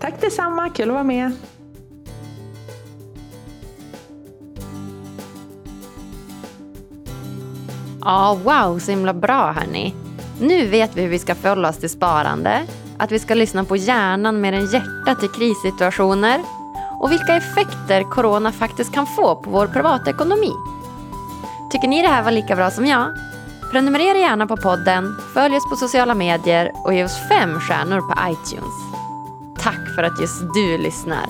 Tack 0.00 0.20
detsamma, 0.20 0.68
kul 0.70 0.88
att 0.88 0.94
vara 0.94 1.04
med. 1.04 1.32
Ja, 8.00 8.38
wow, 8.44 8.78
så 8.78 8.90
himla 8.90 9.14
bra 9.14 9.52
hörni. 9.52 9.94
Nu 10.40 10.66
vet 10.66 10.96
vi 10.96 11.02
hur 11.02 11.08
vi 11.08 11.18
ska 11.18 11.34
förhålla 11.34 11.68
oss 11.68 11.78
till 11.78 11.90
sparande, 11.90 12.66
att 12.98 13.12
vi 13.12 13.18
ska 13.18 13.34
lyssna 13.34 13.64
på 13.64 13.76
hjärnan 13.76 14.40
mer 14.40 14.52
än 14.52 14.66
hjärtat 14.66 15.24
i 15.24 15.28
krissituationer 15.28 16.40
och 17.00 17.12
vilka 17.12 17.36
effekter 17.36 18.02
corona 18.10 18.52
faktiskt 18.52 18.92
kan 18.92 19.06
få 19.06 19.36
på 19.36 19.50
vår 19.50 19.66
privatekonomi. 19.66 20.52
Tycker 21.70 21.88
ni 21.88 22.02
det 22.02 22.08
här 22.08 22.22
var 22.22 22.30
lika 22.30 22.56
bra 22.56 22.70
som 22.70 22.86
jag? 22.86 23.08
Prenumerera 23.72 24.18
gärna 24.18 24.46
på 24.46 24.56
podden, 24.56 25.16
följ 25.34 25.56
oss 25.56 25.70
på 25.70 25.76
sociala 25.76 26.14
medier 26.14 26.72
och 26.84 26.94
ge 26.94 27.04
oss 27.04 27.28
fem 27.28 27.60
stjärnor 27.60 28.00
på 28.00 28.14
iTunes. 28.32 28.74
Tack 29.58 29.94
för 29.94 30.02
att 30.02 30.20
just 30.20 30.40
du 30.54 30.78
lyssnar. 30.78 31.26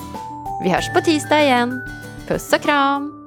Vi 0.63 0.69
hörs 0.69 0.93
på 0.93 1.01
tisdag 1.01 1.43
igen. 1.43 1.81
Puss 2.27 2.53
och 2.53 2.61
kram! 2.61 3.20